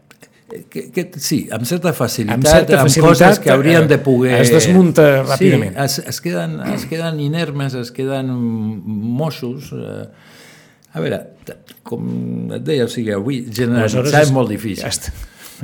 Que, 0.51 0.89
que, 0.91 1.05
sí, 1.23 1.45
amb 1.55 1.63
certa 1.69 1.93
facilitat, 1.95 2.39
Amb 2.41 2.47
certa 2.49 2.81
facilitat, 2.81 3.09
coses 3.13 3.39
que 3.45 3.53
haurien 3.55 3.85
eh, 3.85 3.91
de 3.93 3.99
poder... 4.03 4.41
es 4.41 4.51
desmunta 4.51 5.05
ràpidament. 5.23 5.77
Sí, 5.77 5.85
es, 5.85 5.99
es, 6.11 6.21
queden, 6.25 6.57
es 6.75 6.87
queden 6.91 7.21
inermes, 7.23 7.77
es 7.79 7.93
queden 7.95 8.33
moixos. 8.35 9.71
Eh, 9.77 10.09
a 10.91 11.03
veure, 11.05 11.21
com 11.87 12.51
et 12.57 12.65
deia, 12.67 12.89
o 12.89 12.91
sigui, 12.91 13.13
avui 13.15 13.45
generalitzar 13.47 14.25
és 14.25 14.33
molt 14.35 14.51
difícil. 14.51 15.13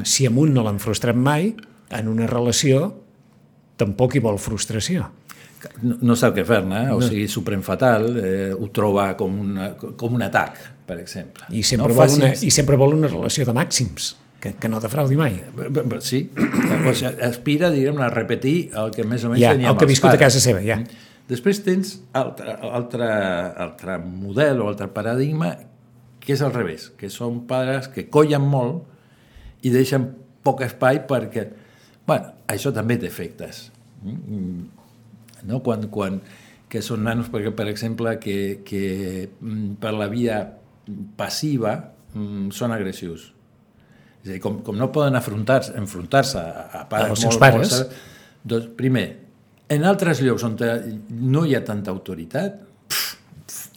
Si 0.06 0.26
amb 0.28 0.38
un 0.44 0.52
no 0.54 0.62
l'han 0.62 0.78
frustrat 0.82 1.18
mai, 1.18 1.50
en 1.90 2.10
una 2.12 2.28
relació 2.30 2.92
tampoc 3.80 4.14
hi 4.16 4.22
vol 4.22 4.38
frustració. 4.38 5.08
No, 5.82 5.96
no 6.12 6.14
sap 6.18 6.36
què 6.36 6.44
fer-ne, 6.46 6.84
eh? 6.86 6.92
o 6.94 7.00
sigui, 7.02 7.24
s'ho 7.32 7.42
pren 7.42 7.64
fatal, 7.66 8.06
eh, 8.20 8.52
ho 8.54 8.68
troba 8.74 9.08
com, 9.18 9.34
una, 9.42 9.72
com 9.74 10.14
un 10.14 10.22
atac, 10.22 10.60
per 10.86 11.00
exemple. 11.02 11.48
I 11.50 11.64
sempre, 11.66 11.90
no 11.90 11.96
vol 11.96 12.04
facis- 12.06 12.22
una, 12.22 12.30
I 12.38 12.52
sempre 12.54 12.78
vol 12.78 12.94
una 12.94 13.10
relació 13.10 13.48
de 13.48 13.54
màxims, 13.56 14.12
que, 14.40 14.54
que 14.54 14.68
no 14.68 14.80
defraudi 14.80 15.16
mai. 15.16 15.38
B- 15.56 16.00
Sí, 16.04 16.30
sigui, 16.94 17.12
aspira, 17.24 17.70
diguem 17.70 17.98
a 18.04 18.10
repetir 18.12 18.70
el 18.76 18.90
que 18.94 19.04
més 19.04 19.24
o 19.24 19.30
menys 19.32 19.42
Ja, 19.42 19.52
tenia 19.56 19.70
el 19.72 19.78
que 19.78 19.84
ha 19.86 19.88
viscut 19.88 20.10
a 20.10 20.14
pares. 20.16 20.26
casa 20.26 20.40
seva, 20.44 20.62
ja. 20.64 20.80
Després 21.26 21.62
tens 21.66 21.96
altre, 22.14 22.52
altre, 22.62 23.06
altre 23.66 23.96
model 23.98 24.60
o 24.62 24.68
altre 24.70 24.86
paradigma 24.94 25.56
que 26.20 26.34
és 26.34 26.42
al 26.42 26.52
revés, 26.54 26.90
que 26.98 27.08
són 27.10 27.44
pares 27.46 27.88
que 27.90 28.08
collen 28.10 28.42
molt 28.46 28.84
i 29.66 29.70
deixen 29.74 30.08
poc 30.46 30.60
espai 30.62 31.00
perquè, 31.06 31.48
bueno, 32.06 32.32
això 32.50 32.70
també 32.74 32.96
té 32.98 33.06
efectes. 33.10 33.70
Mm, 34.02 34.66
No? 35.46 35.60
Quan, 35.62 35.88
quan, 35.92 36.20
que 36.68 36.80
són 36.82 37.04
nanos, 37.06 37.28
perquè, 37.30 37.52
per 37.54 37.66
exemple, 37.70 38.16
que, 38.18 38.62
que 38.66 39.28
mm, 39.40 39.76
per 39.82 39.92
la 39.94 40.08
via 40.10 40.40
passiva 41.18 41.76
mm, 42.14 42.48
són 42.54 42.72
agressius. 42.74 43.28
És 44.26 44.32
a 44.32 44.34
dir, 44.34 44.40
com, 44.42 44.58
com 44.66 44.74
no 44.74 44.90
poden 44.90 45.14
afrontar-se 45.14 45.76
enfrontar 45.78 46.24
a, 46.34 46.44
a 46.80 46.84
pares 46.90 47.12
Als 47.14 47.20
seus 47.22 47.36
pares. 47.38 47.70
molt, 47.70 47.92
doncs, 48.42 48.70
primer, 48.74 49.04
en 49.70 49.86
altres 49.86 50.18
llocs 50.26 50.42
on 50.46 50.56
no 51.10 51.44
hi 51.46 51.54
ha 51.54 51.62
tanta 51.66 51.94
autoritat, 51.94 52.64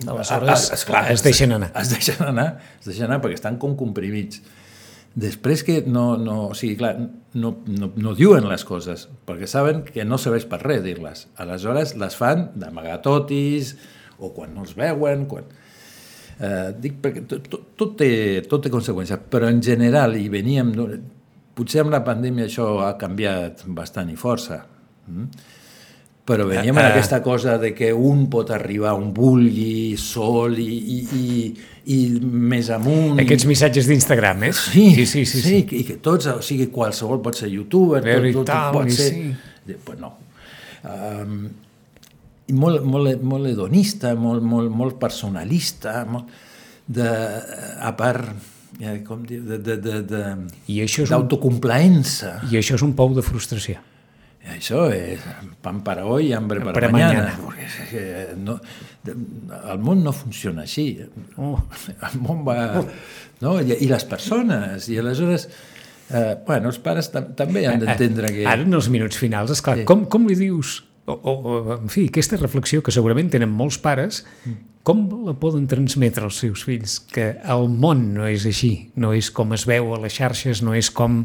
Aleshores, 0.07 0.71
Ah, 0.71 0.73
esclar, 0.73 1.11
es 1.11 1.21
deixen 1.21 1.51
anar. 1.51 1.73
Es 1.75 1.89
deixen 1.91 2.23
anar, 2.23 2.47
es 2.79 2.87
deixen 2.87 3.09
anar 3.09 3.19
perquè 3.21 3.35
estan 3.35 3.59
com 3.59 3.75
comprimits. 3.77 4.41
Després 5.19 5.61
que 5.67 5.81
no, 5.85 6.13
no, 6.17 6.37
o 6.53 6.55
sigui, 6.55 6.77
clar, 6.79 6.93
no, 7.35 7.51
no, 7.67 7.91
no 7.99 8.13
diuen 8.15 8.47
les 8.47 8.63
coses, 8.63 9.09
perquè 9.27 9.49
saben 9.49 9.83
que 9.83 10.05
no 10.07 10.17
serveix 10.17 10.47
per 10.49 10.61
res 10.63 10.81
dir-les. 10.85 11.27
Aleshores 11.43 11.97
les 11.99 12.15
fan 12.15 12.47
d'amagatotis 12.55 13.75
o 14.17 14.31
quan 14.33 14.55
no 14.55 14.63
els 14.65 14.77
veuen, 14.79 15.27
quan... 15.27 15.51
Eh, 16.39 16.71
dic 16.79 16.99
perquè 17.03 17.25
tot, 17.27 17.47
tot, 17.75 17.95
té, 17.99 18.09
tot 18.47 18.63
té 18.63 18.71
conseqüències, 18.71 19.27
però 19.31 19.49
en 19.51 19.61
general, 19.63 20.15
i 20.15 20.29
veníem... 20.31 20.73
Potser 21.59 21.81
amb 21.83 21.91
la 21.91 21.99
pandèmia 22.05 22.45
això 22.47 22.77
ha 22.85 22.93
canviat 22.95 23.65
bastant 23.75 24.07
i 24.07 24.15
força, 24.15 24.61
mm? 25.09 25.25
però 26.29 26.45
veníem 26.47 26.77
en 26.77 26.85
Eh, 26.85 26.87
eh. 26.87 26.91
aquesta 26.93 27.19
cosa 27.25 27.57
de 27.59 27.73
que 27.75 27.89
un 27.91 28.29
pot 28.31 28.53
arribar 28.55 28.93
on 28.95 29.09
vulgui, 29.11 29.97
sol 29.99 30.55
i, 30.61 30.69
i, 30.69 30.99
i, 31.19 31.51
i 31.95 31.99
més 32.23 32.69
amunt. 32.71 33.19
Aquests 33.19 33.49
missatges 33.49 33.89
d'Instagram, 33.91 34.45
eh? 34.47 34.53
Sí, 34.55 34.85
sí, 34.95 35.05
sí, 35.05 35.25
sí, 35.25 35.41
sí, 35.43 35.61
i 35.81 35.83
que 35.83 35.97
tots, 35.99 36.29
o 36.31 36.39
sigui, 36.45 36.69
qualsevol 36.71 37.19
pot 37.25 37.35
ser 37.35 37.51
youtuber, 37.51 37.99
tot, 38.05 38.29
tot, 38.39 38.45
tot 38.53 38.77
pot 38.79 38.93
ser... 38.93 39.09
sí. 39.11 39.31
Sí. 39.69 39.75
Pues 39.83 39.99
no. 39.99 40.15
Um, 40.83 41.49
molt, 42.53 42.83
molt, 42.83 43.21
molt 43.21 43.47
hedonista, 43.51 44.13
molt, 44.15 44.43
molt, 44.43 44.71
molt 44.71 44.97
personalista, 45.01 46.05
molt 46.09 46.25
de, 46.89 47.09
a 47.85 47.91
part, 47.97 48.31
eh, 48.81 49.01
com 49.05 49.21
dir, 49.27 49.41
de, 49.45 49.57
de, 49.61 49.77
de, 49.77 50.01
de, 50.09 50.23
I 50.73 50.79
això 50.85 51.03
és 51.05 51.11
un- 51.11 51.17
d'autocomplaença. 51.19 52.39
I 52.51 52.57
això 52.61 52.75
és 52.79 52.85
un 52.85 52.93
pou 52.97 53.13
de 53.15 53.21
frustració. 53.25 53.77
I 54.39 54.53
això 54.55 54.85
és 54.95 55.19
pan 55.61 55.81
para 55.83 56.05
hoy, 56.07 56.31
hambre 56.33 56.61
para, 56.61 56.73
Para 56.73 56.89
mañana. 56.89 57.35
mañana. 57.37 57.65
És 57.65 57.89
que 57.91 58.03
no, 58.39 58.55
el 59.05 59.79
món 59.83 60.01
no 60.03 60.13
funciona 60.15 60.63
així. 60.63 60.97
Oh. 61.37 61.59
El 62.07 62.19
món 62.23 62.45
va... 62.47 62.85
No? 63.41 63.57
I, 63.61 63.75
I 63.83 63.89
les 63.91 64.05
persones. 64.09 64.87
I 64.89 64.97
aleshores, 65.03 65.49
eh, 66.09 66.37
bueno, 66.47 66.71
els 66.71 66.79
pares 66.79 67.11
tam 67.11 67.33
també 67.37 67.67
han 67.67 67.83
d'entendre 67.83 68.31
que... 68.33 68.47
Ara, 68.47 68.63
en 68.65 68.73
els 68.73 68.87
minuts 68.89 69.19
finals, 69.19 69.51
esclar, 69.51 69.81
Sí. 69.83 69.85
com, 69.85 70.07
com 70.09 70.25
li 70.27 70.35
dius... 70.39 70.79
O, 71.09 71.15
o, 71.33 71.77
en 71.79 71.89
fi, 71.89 72.05
aquesta 72.09 72.37
reflexió 72.37 72.83
que 72.85 72.93
segurament 72.93 73.31
tenen 73.33 73.49
molts 73.49 73.79
pares, 73.81 74.21
com 74.85 75.03
la 75.25 75.33
poden 75.41 75.65
transmetre 75.69 76.23
als 76.27 76.37
seus 76.43 76.63
fills? 76.67 76.99
Que 77.11 77.31
el 77.49 77.65
món 77.69 78.11
no 78.15 78.27
és 78.29 78.45
així, 78.49 78.91
no 78.95 79.11
és 79.17 79.31
com 79.33 79.53
es 79.57 79.65
veu 79.69 79.93
a 79.95 79.99
les 80.03 80.13
xarxes, 80.15 80.61
no 80.65 80.75
és 80.77 80.91
com 80.93 81.23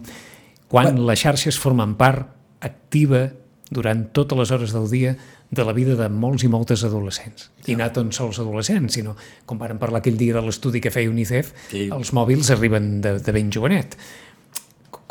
quan 0.73 0.97
les 1.07 1.21
xarxes 1.21 1.59
formen 1.61 1.95
part 2.01 2.31
activa 2.65 3.29
durant 3.75 4.07
totes 4.17 4.39
les 4.39 4.51
hores 4.55 4.73
del 4.75 4.89
dia 4.91 5.15
de 5.55 5.65
la 5.65 5.73
vida 5.77 5.95
de 5.95 6.09
molts 6.11 6.43
i 6.45 6.49
moltes 6.51 6.83
adolescents. 6.87 7.51
I 7.71 7.77
no 7.79 7.87
tan 7.95 8.11
sols 8.13 8.41
adolescents, 8.43 8.97
sinó, 8.97 9.15
com 9.47 9.61
varen 9.61 9.79
parlar 9.79 10.01
aquell 10.01 10.19
dia 10.19 10.35
de 10.35 10.43
l'estudi 10.43 10.81
que 10.83 10.91
feia 10.91 11.11
UNICEF, 11.13 11.53
Sí. 11.71 11.89
els 11.93 12.13
mòbils 12.17 12.51
arriben 12.51 13.01
de, 13.05 13.19
de 13.21 13.33
ben 13.33 13.53
jovenet. 13.55 13.97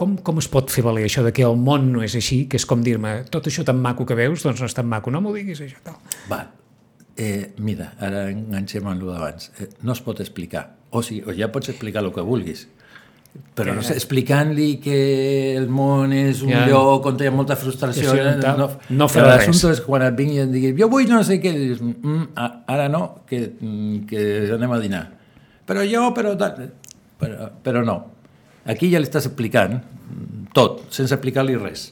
Com, 0.03 0.17
com 0.19 0.41
es 0.41 0.49
pot 0.51 0.67
fer 0.73 0.83
valer 0.83 1.05
això 1.07 1.23
de 1.23 1.31
que 1.31 1.45
el 1.47 1.55
món 1.55 1.85
no 1.93 2.03
és 2.03 2.17
així, 2.19 2.41
que 2.51 2.59
és 2.59 2.65
com 2.67 2.81
dir-me, 2.83 3.21
tot 3.31 3.47
això 3.47 3.63
tan 3.63 3.79
maco 3.79 4.03
que 4.09 4.17
veus, 4.19 4.43
doncs 4.43 4.59
no 4.59 4.67
és 4.67 4.75
tan 4.75 4.89
maco, 4.91 5.11
no 5.13 5.21
m'ho 5.23 5.31
diguis 5.31 5.61
això, 5.63 5.79
tal. 5.85 5.95
Va, 6.27 6.41
eh, 7.15 7.53
mira, 7.63 7.93
ara 8.03 8.25
enganxem 8.33 8.83
en 8.89 8.97
el 8.99 9.05
d'abans. 9.07 9.51
Eh, 9.63 9.69
no 9.87 9.95
es 9.95 10.01
pot 10.03 10.19
explicar. 10.19 10.73
O, 10.91 11.01
sigui, 11.01 11.23
o 11.23 11.33
ja 11.37 11.47
pots 11.53 11.71
explicar 11.71 12.03
el 12.03 12.11
que 12.13 12.21
vulguis, 12.25 12.65
però 13.57 13.73
no 13.73 13.81
sé, 13.81 13.95
explicant-li 13.97 14.75
que 14.83 14.97
el 15.57 15.69
món 15.73 16.11
és 16.13 16.43
un 16.45 16.51
Ja. 16.51 16.67
lloc 16.69 17.07
on 17.09 17.17
hi 17.23 17.25
ha 17.25 17.31
molta 17.33 17.55
frustració, 17.57 18.11
Sí, 18.11 18.17
sí, 18.19 18.41
tal. 18.41 18.59
no, 18.59 18.67
No 18.89 19.07
farà 19.09 19.37
L'assumpte 19.37 19.69
res. 19.71 19.79
és 19.79 19.85
quan 19.87 20.03
et 20.05 20.15
vingui 20.19 20.35
i 20.35 20.39
et 20.43 20.51
digui 20.51 20.75
jo 20.77 20.89
vull 20.89 21.07
no 21.09 21.23
sé 21.23 21.39
què, 21.41 21.53
dius, 21.57 21.81
mm, 21.81 22.27
ara 22.67 22.89
no, 22.89 23.21
que, 23.25 23.39
mm, 23.59 24.05
que 24.05 24.51
anem 24.53 24.71
a 24.71 24.79
dinar. 24.79 25.05
Però 25.65 25.81
jo, 25.89 26.11
però 26.13 26.35
tal, 26.37 26.71
però, 27.19 27.49
però 27.63 27.83
no. 27.85 28.12
Aquí 28.65 28.89
ja 28.91 28.99
li 29.01 29.07
estàs 29.09 29.25
explicant 29.27 29.79
mm, 29.81 30.47
tot, 30.55 30.85
sense 30.93 31.13
explicar-li 31.15 31.55
res. 31.59 31.89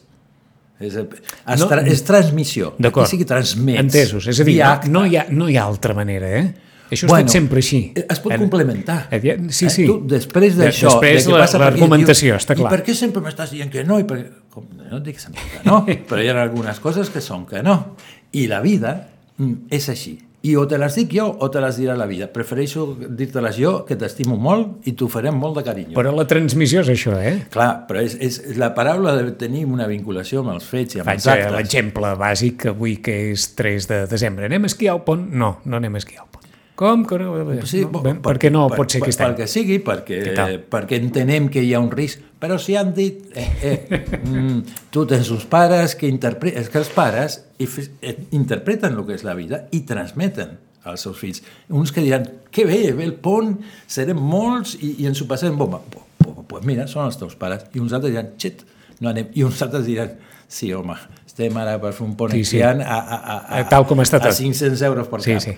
És, 0.82 0.96
es 0.98 1.60
No, 1.62 1.68
tra 1.70 1.84
és 1.86 2.02
transmissió. 2.08 2.74
D'acord. 2.80 3.06
Aquí 3.06 3.12
sí 3.18 3.22
que 3.22 3.28
transmets. 3.30 3.80
Entesos. 3.84 4.26
És 4.32 4.40
a 4.42 4.46
dir, 4.48 4.58
no, 4.90 5.06
hi 5.06 5.18
ha, 5.20 5.28
no 5.30 5.50
hi 5.50 5.58
ha 5.60 5.66
altra 5.70 5.94
manera, 5.94 6.30
eh? 6.40 6.46
Això 6.92 7.06
ha 7.06 7.12
Bueno, 7.14 7.28
estat 7.30 7.38
sempre 7.38 7.62
així. 7.62 7.94
Eh, 7.96 8.06
Es 8.10 8.20
pot 8.20 8.34
En- 8.34 8.40
complementar. 8.42 9.08
Eh, 9.12 9.38
Sí, 9.50 9.70
sí. 9.70 9.84
Eh, 9.84 9.88
tu, 9.88 10.00
després 10.08 10.58
De- 10.58 10.66
d'això... 10.66 10.90
després 11.00 11.26
de 11.26 11.60
l'argumentació, 11.60 12.36
està 12.36 12.56
clar. 12.56 12.72
I 12.72 12.76
per 12.76 12.84
què 12.86 12.96
sempre 12.98 13.22
m'estàs 13.22 13.52
dient 13.52 13.70
que 13.72 13.84
no? 13.86 14.00
I 14.00 14.04
per... 14.04 14.18
què?" 14.18 14.30
Com, 14.52 14.66
no 14.90 14.98
et 14.98 15.04
dic 15.06 15.20
sempre 15.22 15.40
que 15.54 15.62
no, 15.64 15.86
però 16.10 16.20
hi 16.20 16.28
ha 16.28 16.42
algunes 16.42 16.80
coses 16.84 17.10
que 17.10 17.22
són 17.24 17.46
que 17.48 17.62
no. 17.64 17.96
I 18.34 18.48
la 18.52 18.60
vida 18.60 19.08
mm, 19.38 19.70
és 19.72 19.88
així. 19.94 20.18
I 20.42 20.56
o 20.58 20.64
te 20.66 20.78
les 20.82 20.96
dic 20.98 21.12
jo 21.14 21.28
o 21.38 21.50
te 21.54 21.62
les 21.62 21.78
dirà 21.78 21.94
la 21.94 22.08
vida. 22.10 22.26
Prefereixo 22.34 22.88
dir-te-les 22.98 23.60
jo, 23.62 23.74
que 23.86 23.94
t'estimo 24.00 24.40
molt 24.42 24.88
i 24.90 24.96
t'ho 24.98 25.06
farem 25.12 25.38
molt 25.38 25.60
de 25.60 25.64
carinyo. 25.68 25.94
Però 25.98 26.14
la 26.18 26.26
transmissió 26.26 26.82
és 26.82 26.90
això, 26.96 27.14
eh? 27.22 27.36
Clar, 27.54 27.70
però 27.90 28.02
és, 28.02 28.16
és 28.18 28.40
la 28.58 28.72
paraula 28.74 29.14
de 29.20 29.36
tenir 29.38 29.68
una 29.70 29.86
vinculació 29.92 30.42
amb 30.42 30.56
els 30.56 30.66
fets 30.66 30.98
i 30.98 31.04
amb 31.04 31.12
Faig 31.12 31.22
els 31.22 31.28
eh, 31.30 31.36
actes. 31.38 31.56
l'exemple 31.60 32.16
bàsic 32.18 32.66
avui 32.74 32.98
que 33.06 33.20
és 33.36 33.52
3 33.60 33.88
de 33.94 34.02
desembre. 34.10 34.50
Anem 34.50 34.66
a 34.66 34.72
esquiar 34.74 34.98
al 34.98 35.04
pont? 35.06 35.30
No, 35.30 35.60
no 35.66 35.78
anem 35.78 36.00
a 36.00 36.02
esquiar 36.02 36.24
al 36.26 36.30
pont. 36.34 36.41
Com 36.82 37.04
que 37.06 37.18
no? 37.22 37.36
Sí, 37.70 37.84
no? 37.86 38.00
Ben, 38.02 38.18
per, 38.26 38.40
què 38.42 38.50
no 38.50 38.64
pot 38.74 38.90
ser 38.90 39.04
aquest 39.04 39.20
per, 39.22 39.28
any? 39.28 39.36
Perquè 39.36 39.46
sigui, 39.52 39.76
Què 39.78 39.86
perquè, 39.86 40.20
tal? 40.34 40.56
perquè 40.72 40.98
entenem 40.98 41.46
que 41.54 41.62
hi 41.62 41.76
ha 41.78 41.82
un 41.84 41.92
risc. 41.94 42.24
Però 42.42 42.56
si 42.58 42.74
han 42.80 42.90
dit, 42.98 43.20
eh, 43.38 43.46
eh, 43.70 44.00
mm, 44.18 44.88
tu 44.90 45.04
tens 45.06 45.30
uns 45.30 45.44
pares 45.46 45.94
que 46.00 46.10
interpreten, 46.10 46.58
és 46.64 46.72
que 46.74 46.80
els 46.82 46.90
pares 46.96 47.36
eh, 47.62 48.16
interpreten 48.34 48.98
el 48.98 49.06
que 49.06 49.14
és 49.20 49.26
la 49.28 49.36
vida 49.38 49.68
i 49.78 49.84
transmeten 49.86 50.56
als 50.90 51.04
seus 51.06 51.20
fills. 51.22 51.44
Uns 51.70 51.94
que 51.94 52.02
diran, 52.02 52.26
que 52.50 52.66
bé, 52.66 52.80
ve 52.98 53.06
el 53.06 53.14
pont, 53.22 53.54
serem 53.86 54.18
molts 54.18 54.74
i, 54.82 54.96
i 55.04 55.06
ens 55.12 55.22
ho 55.22 55.28
passem 55.30 55.54
bomba. 55.60 55.84
Pues, 55.92 56.34
pues, 56.50 56.66
mira, 56.66 56.88
són 56.90 57.06
els 57.12 57.20
teus 57.22 57.38
pares. 57.38 57.68
I 57.78 57.84
uns 57.84 57.94
altres 57.94 58.16
diran, 58.16 58.34
xet, 58.42 58.66
no 59.06 59.14
anem. 59.14 59.30
I 59.38 59.46
uns 59.46 59.62
altres 59.62 59.86
diran, 59.86 60.18
sí, 60.50 60.72
home, 60.74 60.98
estem 61.30 61.62
ara 61.62 61.78
per 61.78 61.94
fer 61.94 62.08
un 62.10 62.18
pont 62.18 62.34
Sí, 62.34 62.42
sí. 62.56 62.66
a, 62.66 62.74
a, 62.74 62.98
a, 62.98 63.22
a, 63.38 63.62
Eh, 63.62 63.70
tal 63.70 63.86
com 63.86 64.02
està 64.02 64.18
a 64.18 64.26
tot. 64.26 64.34
500 64.42 64.82
euros 64.90 65.14
per 65.14 65.22
Sí, 65.22 65.38
cap. 65.38 65.46
sí. 65.46 65.56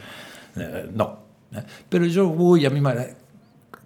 Eh, 0.55 0.85
no. 0.93 1.09
Eh? 1.53 1.63
Però 1.89 2.07
jo 2.09 2.29
vull, 2.33 2.65
a 2.65 2.71
mi 2.73 2.81
m'agrada... 2.81 3.19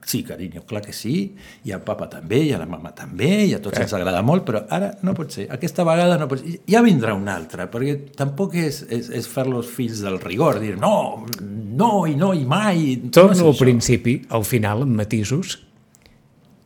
Sí, 0.07 0.21
carinyo, 0.23 0.61
clar 0.63 0.79
que 0.85 0.93
sí, 0.95 1.33
i 1.67 1.73
al 1.75 1.81
papa 1.83 2.05
també, 2.07 2.37
i 2.47 2.53
a 2.55 2.57
la 2.61 2.65
mama 2.69 2.93
també, 2.95 3.27
i 3.49 3.53
a 3.57 3.59
tots 3.59 3.75
Eh. 3.75 3.81
ens 3.83 3.91
agrada 3.97 4.21
molt, 4.23 4.45
però 4.47 4.61
ara 4.71 4.93
no 5.03 5.11
pot 5.17 5.33
ser, 5.35 5.49
aquesta 5.51 5.83
vegada 5.83 6.15
no 6.21 6.29
pot 6.31 6.39
ser. 6.39 6.61
Ja 6.71 6.79
vindrà 6.85 7.11
una 7.17 7.33
altra, 7.35 7.65
perquè 7.67 8.13
tampoc 8.15 8.55
és, 8.55 8.85
és, 8.87 9.09
és 9.11 9.27
fer-los 9.27 9.67
fills 9.67 9.99
del 10.05 10.15
rigor, 10.23 10.61
dir 10.63 10.77
no, 10.79 11.25
no 11.41 12.05
i 12.07 12.15
no 12.15 12.31
i 12.33 12.45
mai. 12.47 12.95
no 13.03 13.11
Torno 13.11 13.35
és 13.35 13.43
al 13.43 13.57
principi, 13.59 14.21
al 14.31 14.47
final, 14.47 14.85
amb 14.87 14.95
matisos, 14.95 15.57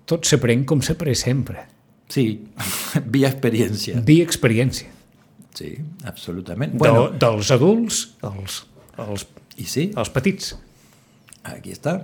tot 0.06 0.30
s'aprèn 0.30 0.62
com 0.70 0.86
s'aprèn 0.86 1.18
sempre. 1.18 1.66
Sí, 2.14 2.44
via 3.16 3.32
experiència. 3.34 4.04
Via 4.06 4.28
experiència. 4.28 4.92
Sí, 5.58 5.74
absolutament. 6.06 6.78
Bueno, 6.78 7.10
de, 7.10 7.18
dels 7.26 7.50
adults 7.58 8.04
als, 8.22 8.62
als, 9.02 9.26
i 9.58 9.66
sí, 9.66 9.92
als 9.96 10.10
petits. 10.10 10.56
aquí 11.44 11.72
està. 11.74 12.02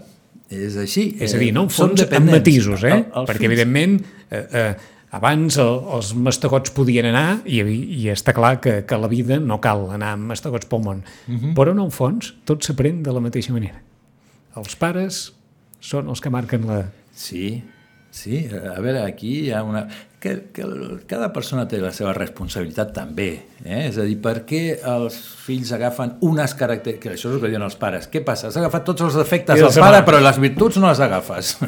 És 0.49 0.77
així. 0.79 1.17
És 1.19 1.33
a 1.35 1.37
dir, 1.37 1.51
no 1.53 1.63
en 1.67 1.69
Són 1.69 1.89
fons 1.97 2.05
amb 2.11 2.29
matisos, 2.31 2.83
eh? 2.83 2.91
El- 2.93 3.05
els 3.13 3.29
Perquè, 3.29 3.37
fills- 3.41 3.51
evidentment, 3.51 3.97
eh, 4.31 4.47
eh, 4.51 4.75
abans 5.11 5.57
el, 5.57 5.81
els 5.95 6.13
mastegots 6.15 6.71
podien 6.71 7.05
anar 7.05 7.41
i, 7.45 7.59
i 7.61 8.07
està 8.11 8.33
clar 8.33 8.59
que, 8.61 8.85
que 8.87 8.97
la 8.97 9.07
vida 9.11 9.39
no 9.39 9.59
cal 9.61 9.89
anar 9.91 10.13
amb 10.15 10.27
mastegots 10.31 10.65
pel 10.67 10.81
món. 10.83 11.03
Mhm. 11.27 11.53
Però, 11.55 11.71
en 11.75 11.79
el 11.83 11.91
fons, 11.91 12.33
tot 12.45 12.63
s'aprèn 12.63 13.01
de 13.03 13.11
la 13.11 13.19
mateixa 13.23 13.51
manera. 13.53 13.81
Els 14.55 14.75
pares 14.75 15.33
són 15.79 16.07
els 16.09 16.21
que 16.21 16.29
marquen 16.33 16.65
la... 16.67 16.85
Sí, 17.13 17.61
sí. 18.17 18.43
A 18.51 18.79
veure, 18.81 19.05
aquí 19.05 19.39
hi 19.45 19.51
ha 19.53 19.63
una... 19.65 19.87
Que, 20.17 20.31
que 20.49 20.65
cada 21.05 21.27
persona 21.29 21.67
té 21.69 21.77
la 21.77 21.91
seva 21.93 22.09
responsabilitat 22.17 22.89
també. 22.95 23.27
Eh? 23.61 23.83
És 23.85 23.99
a 24.01 24.05
dir, 24.07 24.15
per 24.23 24.39
què 24.49 24.61
els 24.81 25.19
fills 25.45 25.69
agafen 25.77 26.15
unes 26.25 26.55
característiques... 26.57 27.03
Que 27.03 27.13
això 27.13 27.29
és 27.29 27.37
el 27.37 27.43
que 27.43 27.51
diuen 27.53 27.67
els 27.67 27.77
pares. 27.79 28.09
Què 28.11 28.23
passa? 28.25 28.49
Has 28.49 28.57
agafat 28.57 28.87
tots 28.89 29.05
els 29.05 29.19
defectes 29.21 29.61
del 29.61 29.85
pare, 29.85 30.01
però 30.07 30.23
les 30.25 30.41
virtuts 30.41 30.81
no 30.81 30.89
les 30.89 31.03
agafes. 31.05 31.55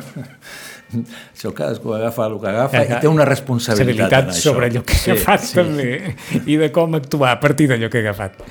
això 1.36 1.52
cadascú 1.54 1.94
agafa 1.94 2.26
el 2.26 2.40
que 2.42 2.50
agafa 2.50 2.82
i 2.82 3.02
té 3.04 3.10
una 3.10 3.26
responsabilitat 3.30 4.16
en 4.24 4.32
això. 4.34 4.50
sobre 4.50 4.70
allò 4.72 4.82
que 4.82 4.98
he 4.98 5.14
agafat, 5.14 5.46
també, 5.54 6.16
i 6.50 6.58
de 6.58 6.72
com 6.74 6.98
actuar 6.98 7.36
a 7.36 7.40
partir 7.44 7.70
d'allò 7.70 7.92
que 7.94 8.02
he 8.02 8.08
agafat. 8.08 8.42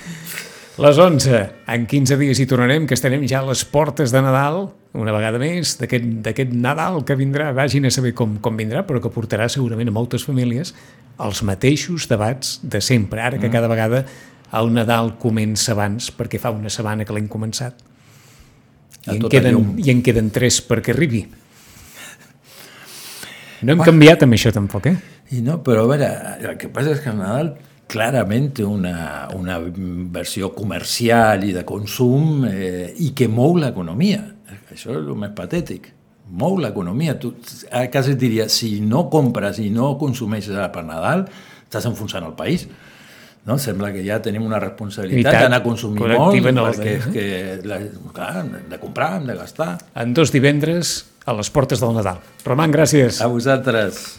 Les 0.79 0.95
11, 0.97 1.39
en 1.67 1.87
15 1.91 2.17
dies 2.21 2.39
hi 2.39 2.45
tornarem, 2.47 2.85
que 2.87 2.95
estarem 2.95 3.25
ja 3.27 3.41
a 3.41 3.47
les 3.49 3.65
portes 3.67 4.13
de 4.15 4.21
Nadal, 4.23 4.69
una 4.95 5.11
vegada 5.11 5.41
més, 5.43 5.73
d'aquest 5.81 6.53
Nadal 6.55 7.01
que 7.03 7.17
vindrà, 7.19 7.49
vagin 7.51 7.89
a 7.89 7.91
saber 7.91 8.13
com, 8.15 8.37
com 8.39 8.55
vindrà, 8.55 8.85
però 8.87 9.03
que 9.03 9.11
portarà 9.11 9.49
segurament 9.51 9.91
a 9.91 9.95
moltes 9.97 10.23
famílies 10.29 10.71
els 11.19 11.43
mateixos 11.43 12.07
debats 12.07 12.61
de 12.63 12.79
sempre, 12.79 13.25
ara 13.27 13.43
que 13.43 13.51
cada 13.51 13.67
vegada 13.67 14.05
el 14.55 14.71
Nadal 14.71 15.17
comença 15.19 15.75
abans, 15.75 16.13
perquè 16.15 16.39
fa 16.39 16.55
una 16.55 16.71
setmana 16.71 17.03
que 17.03 17.17
l'hem 17.17 17.27
començat, 17.27 17.83
i 19.09 19.17
en, 19.17 19.25
tota 19.25 19.35
queden, 19.35 19.73
i 19.83 19.91
en 19.91 20.07
queden 20.07 20.31
tres 20.31 20.61
perquè 20.63 20.95
arribi. 20.95 21.25
No 23.67 23.75
hem 23.75 23.83
canviat 23.83 24.23
amb 24.23 24.39
això 24.39 24.55
tampoc, 24.55 24.87
eh? 24.87 24.95
I 25.35 25.43
no, 25.43 25.59
però 25.59 25.89
a 25.89 25.91
veure, 25.91 26.13
el 26.39 26.55
que 26.55 26.71
passa 26.71 26.95
és 26.95 27.03
que 27.03 27.11
el 27.11 27.19
Nadal 27.19 27.57
clarament 27.89 28.59
una, 28.65 29.29
una 29.35 29.59
versió 30.13 30.51
comercial 30.55 31.45
i 31.49 31.53
de 31.57 31.65
consum 31.69 32.45
eh, 32.49 32.93
i 33.01 33.11
que 33.17 33.29
mou 33.33 33.57
l'economia. 33.59 34.21
Això 34.69 34.93
és 34.93 35.01
el 35.07 35.15
més 35.19 35.33
patètic. 35.37 35.89
Mou 36.29 36.59
l'economia. 36.61 37.15
Tu 37.19 37.31
a 37.73 37.87
casa 37.89 38.13
et 38.13 38.21
diria, 38.21 38.49
si 38.53 38.79
no 38.85 39.07
compres 39.11 39.59
i 39.65 39.71
no 39.73 39.95
consumeixes 40.01 40.53
ara 40.55 40.69
per 40.75 40.85
Nadal, 40.85 41.25
estàs 41.65 41.87
enfonsant 41.89 42.27
el 42.29 42.37
país. 42.37 42.67
No? 43.49 43.57
Sembla 43.57 43.89
que 43.95 44.03
ja 44.05 44.19
tenim 44.21 44.45
una 44.45 44.59
responsabilitat 44.61 45.33
d'anar 45.47 45.63
a 45.63 45.65
consumir 45.65 46.03
molt, 46.05 46.35
el- 46.37 46.83
perquè 46.85 46.97
és 46.99 47.07
que, 47.15 47.27
la, 47.65 47.79
clar, 48.13 48.33
hem 48.45 48.69
de 48.69 48.79
comprar, 48.83 49.15
hem 49.23 49.27
de 49.31 49.37
gastar. 49.41 49.71
En 49.97 50.13
dos 50.13 50.31
divendres 50.35 51.07
a 51.25 51.33
les 51.33 51.49
portes 51.49 51.81
del 51.81 51.95
Nadal. 51.97 52.21
Roman, 52.45 52.71
gràcies. 52.73 53.23
A 53.25 53.29
vosaltres. 53.33 54.19